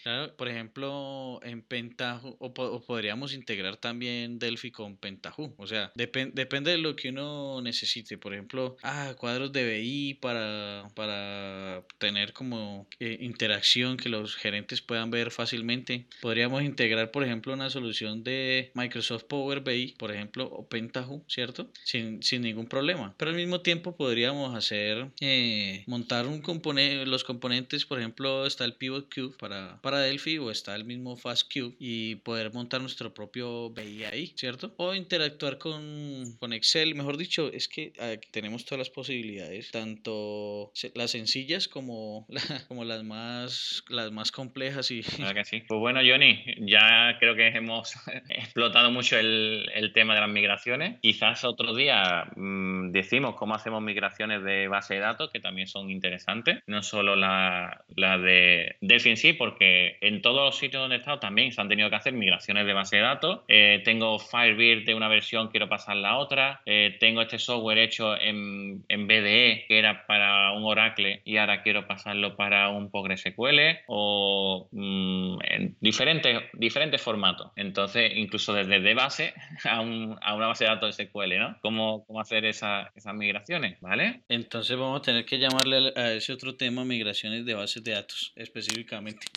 Claro, 0.03 0.35
por 0.35 0.47
ejemplo, 0.47 1.39
en 1.43 1.61
Pentaho 1.61 2.35
o, 2.39 2.53
podríamos 2.53 3.33
integrar 3.33 3.77
también 3.77 4.39
Delphi 4.39 4.71
con 4.71 4.97
Pentaho, 4.97 5.53
o 5.57 5.67
sea, 5.67 5.91
depende 5.95 6.71
de 6.71 6.77
lo 6.77 6.95
que 6.95 7.09
uno 7.09 7.61
necesite, 7.61 8.17
por 8.17 8.33
ejemplo, 8.33 8.77
ah, 8.83 9.13
cuadros 9.17 9.51
de 9.51 9.65
BI 9.65 10.15
para, 10.15 10.87
para 10.95 11.83
tener 11.97 12.33
como 12.33 12.87
eh, 12.99 13.17
interacción 13.21 13.97
que 13.97 14.09
los 14.09 14.35
gerentes 14.35 14.81
puedan 14.81 15.11
ver 15.11 15.31
fácilmente. 15.31 16.07
Podríamos 16.21 16.63
integrar, 16.63 17.11
por 17.11 17.23
ejemplo, 17.23 17.53
una 17.53 17.69
solución 17.69 18.23
de 18.23 18.71
Microsoft 18.73 19.25
Power 19.25 19.61
BI, 19.61 19.95
por 19.97 20.11
ejemplo, 20.11 20.45
o 20.45 20.67
Pentaho, 20.67 21.23
¿cierto? 21.27 21.69
Sin, 21.83 22.21
sin 22.23 22.41
ningún 22.41 22.67
problema. 22.67 23.13
Pero 23.17 23.31
al 23.31 23.37
mismo 23.37 23.61
tiempo 23.61 23.95
podríamos 23.95 24.16
podríamos 24.17 24.55
hacer, 24.55 25.09
eh, 25.21 25.83
montar 25.85 26.25
un 26.25 26.41
componente, 26.41 27.05
los 27.05 27.23
componentes, 27.23 27.85
por 27.85 27.99
ejemplo, 27.99 28.47
está 28.47 28.65
el 28.65 28.73
Pivot 28.73 29.13
Cube 29.13 29.35
para, 29.37 29.79
para 29.83 29.99
Delphi 29.99 30.39
o 30.39 30.49
está 30.49 30.75
el 30.75 30.85
mismo 30.85 31.17
Fast 31.17 31.53
Cube 31.53 31.75
y 31.77 32.15
poder 32.15 32.51
montar 32.51 32.81
nuestro 32.81 33.13
propio 33.13 33.69
BI 33.69 34.33
¿cierto? 34.35 34.73
O 34.77 34.95
interactuar 34.95 35.59
con, 35.59 36.35
con 36.39 36.51
Excel, 36.51 36.95
mejor 36.95 37.17
dicho, 37.17 37.51
es 37.53 37.67
que 37.67 37.93
aquí 37.99 38.27
tenemos 38.31 38.65
todas 38.65 38.79
las 38.79 38.89
posibilidades, 38.89 39.69
tanto 39.69 40.71
las 40.95 41.11
sencillas 41.11 41.67
como, 41.67 42.25
como 42.67 42.85
las 42.85 43.03
más 43.03 43.83
las 43.87 44.11
más 44.11 44.31
complejas 44.31 44.89
y 44.89 45.03
que 45.35 45.45
sí. 45.45 45.61
Pues 45.67 45.79
bueno, 45.79 45.99
Johnny, 46.03 46.43
ya 46.61 47.17
creo 47.19 47.35
que 47.35 47.49
hemos 47.49 47.93
explotado 48.29 48.89
mucho 48.89 49.15
el, 49.19 49.69
el 49.75 49.93
tema 49.93 50.15
de 50.15 50.21
las 50.21 50.29
migraciones. 50.31 50.99
Quizás 51.01 51.43
otro 51.43 51.75
día 51.75 52.31
mmm, 52.35 52.89
decimos 52.91 53.35
cómo 53.35 53.53
hacemos 53.53 53.79
migraciones 53.83 53.96
de 54.27 54.67
base 54.67 54.95
de 54.95 54.99
datos 54.99 55.29
que 55.31 55.39
también 55.39 55.67
son 55.67 55.89
interesantes, 55.89 56.59
no 56.67 56.81
solo 56.81 57.15
la, 57.15 57.83
la 57.95 58.17
de 58.17 58.77
Delphi 58.81 59.11
en 59.11 59.17
sí, 59.17 59.33
porque 59.33 59.97
en 60.01 60.21
todos 60.21 60.45
los 60.45 60.57
sitios 60.57 60.81
donde 60.81 60.95
he 60.95 60.99
estado 60.99 61.19
también 61.19 61.51
se 61.51 61.61
han 61.61 61.69
tenido 61.69 61.89
que 61.89 61.95
hacer 61.95 62.13
migraciones 62.13 62.65
de 62.65 62.73
base 62.73 62.97
de 62.97 63.01
datos. 63.01 63.41
Eh, 63.47 63.81
tengo 63.83 64.19
Firebird 64.19 64.85
de 64.85 64.95
una 64.95 65.07
versión, 65.07 65.49
quiero 65.49 65.67
pasarla 65.67 66.11
a 66.11 66.17
otra. 66.17 66.61
Eh, 66.65 66.97
tengo 66.99 67.21
este 67.21 67.39
software 67.39 67.79
hecho 67.79 68.19
en, 68.19 68.85
en, 68.87 69.07
BDE 69.07 69.65
que 69.67 69.79
era 69.79 70.05
para 70.05 70.51
un 70.53 70.63
Oracle 70.63 71.21
y 71.23 71.37
ahora 71.37 71.61
quiero 71.63 71.87
pasarlo 71.87 72.35
para 72.35 72.69
un 72.69 72.89
PostgreSQL 72.89 73.79
o 73.87 74.67
mm, 74.71 75.37
en 75.43 75.75
diferentes, 75.79 76.43
diferentes 76.53 77.01
formatos. 77.01 77.51
Entonces, 77.55 78.11
incluso 78.15 78.53
desde 78.53 78.79
de 78.79 78.93
base 78.93 79.33
a, 79.69 79.81
un, 79.81 80.17
a 80.21 80.35
una 80.35 80.47
base 80.47 80.65
de 80.65 80.69
datos 80.69 80.97
de 80.97 81.05
SQL, 81.05 81.39
¿no? 81.39 81.57
¿Cómo, 81.61 82.05
cómo 82.05 82.19
hacer 82.19 82.45
esa, 82.45 82.91
esas 82.95 83.13
migraciones? 83.13 83.77
Entonces 84.27 84.77
vamos 84.77 84.99
a 84.99 85.01
tener 85.01 85.25
que 85.25 85.39
llamarle 85.39 85.93
a 85.95 86.13
ese 86.13 86.33
otro 86.33 86.55
tema 86.55 86.83
migraciones 86.83 87.45
de 87.45 87.53
bases 87.53 87.83
de 87.83 87.91
datos 87.91 88.33
específicamente. 88.35 89.27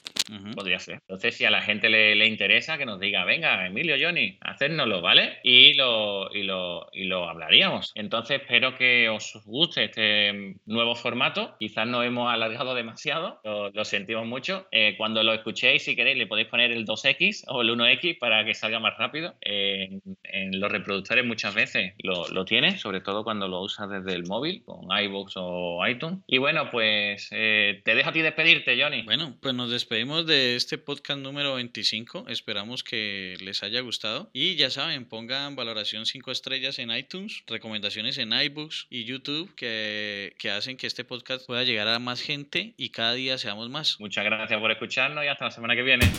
Podría 0.54 0.78
ser. 0.78 0.94
Entonces, 0.94 1.36
si 1.36 1.44
a 1.44 1.50
la 1.50 1.60
gente 1.60 1.88
le, 1.88 2.26
interesa, 2.26 2.78
que 2.78 2.86
nos 2.86 3.00
diga, 3.00 3.24
venga, 3.24 3.66
Emilio, 3.66 3.96
Johnny, 4.00 4.38
hacérnoslo, 4.40 5.00
¿vale? 5.00 5.38
Y 5.42 5.74
lo, 5.74 6.32
y 6.32 6.44
lo, 6.44 6.88
y 6.92 7.04
lo 7.04 7.28
hablaríamos. 7.28 7.90
Entonces, 7.96 8.40
espero 8.40 8.76
que 8.76 9.08
os 9.08 9.40
guste 9.44 9.84
este 9.84 10.56
nuevo 10.66 10.94
formato. 10.94 11.56
Quizás 11.58 11.86
nos 11.88 12.04
hemos 12.04 12.32
alargado 12.32 12.74
demasiado, 12.74 13.40
lo, 13.44 13.84
sentimos 13.84 14.26
mucho. 14.26 14.68
Eh, 14.70 14.94
cuando 14.96 15.22
lo 15.24 15.32
escuchéis, 15.32 15.82
si 15.82 15.96
queréis, 15.96 16.16
le 16.16 16.28
podéis 16.28 16.48
poner 16.48 16.70
el 16.70 16.86
2X 16.86 17.44
o 17.48 17.62
el 17.62 17.70
1X 17.70 18.18
para 18.18 18.44
que 18.44 18.54
salga 18.54 18.78
más 18.78 18.96
rápido. 18.98 19.34
en 19.40 20.60
los 20.60 20.70
reproductores 20.70 21.24
muchas 21.24 21.54
veces 21.54 21.94
lo, 21.98 22.28
lo 22.28 22.44
tiene, 22.44 22.78
sobre 22.78 23.00
todo 23.00 23.24
cuando 23.24 23.48
lo 23.48 23.62
usas 23.62 23.90
desde 23.90 24.14
el 24.14 24.26
móvil 24.26 24.39
con 24.64 24.86
iVoox 24.90 25.32
o 25.36 25.86
iTunes. 25.86 26.20
Y 26.26 26.38
bueno, 26.38 26.70
pues 26.70 27.28
eh, 27.32 27.80
te 27.84 27.94
dejo 27.94 28.10
a 28.10 28.12
ti 28.12 28.22
despedirte, 28.22 28.80
Johnny. 28.80 29.02
Bueno, 29.02 29.36
pues 29.40 29.54
nos 29.54 29.70
despedimos 29.70 30.26
de 30.26 30.56
este 30.56 30.78
podcast 30.78 31.20
número 31.20 31.54
25. 31.54 32.26
Esperamos 32.28 32.82
que 32.82 33.36
les 33.40 33.62
haya 33.62 33.80
gustado. 33.80 34.30
Y 34.32 34.56
ya 34.56 34.70
saben, 34.70 35.06
pongan 35.06 35.56
valoración 35.56 36.06
5 36.06 36.30
estrellas 36.30 36.78
en 36.78 36.90
iTunes, 36.90 37.42
recomendaciones 37.46 38.18
en 38.18 38.32
iBooks 38.32 38.86
y 38.90 39.04
YouTube 39.04 39.54
que, 39.54 40.34
que 40.38 40.50
hacen 40.50 40.76
que 40.76 40.86
este 40.86 41.04
podcast 41.04 41.46
pueda 41.46 41.64
llegar 41.64 41.88
a 41.88 41.98
más 41.98 42.20
gente 42.20 42.74
y 42.76 42.90
cada 42.90 43.14
día 43.14 43.38
seamos 43.38 43.68
más. 43.70 43.98
Muchas 44.00 44.24
gracias 44.24 44.60
por 44.60 44.70
escucharnos 44.70 45.24
y 45.24 45.28
hasta 45.28 45.46
la 45.46 45.50
semana 45.50 45.74
que 45.74 45.82
viene. 45.82 46.10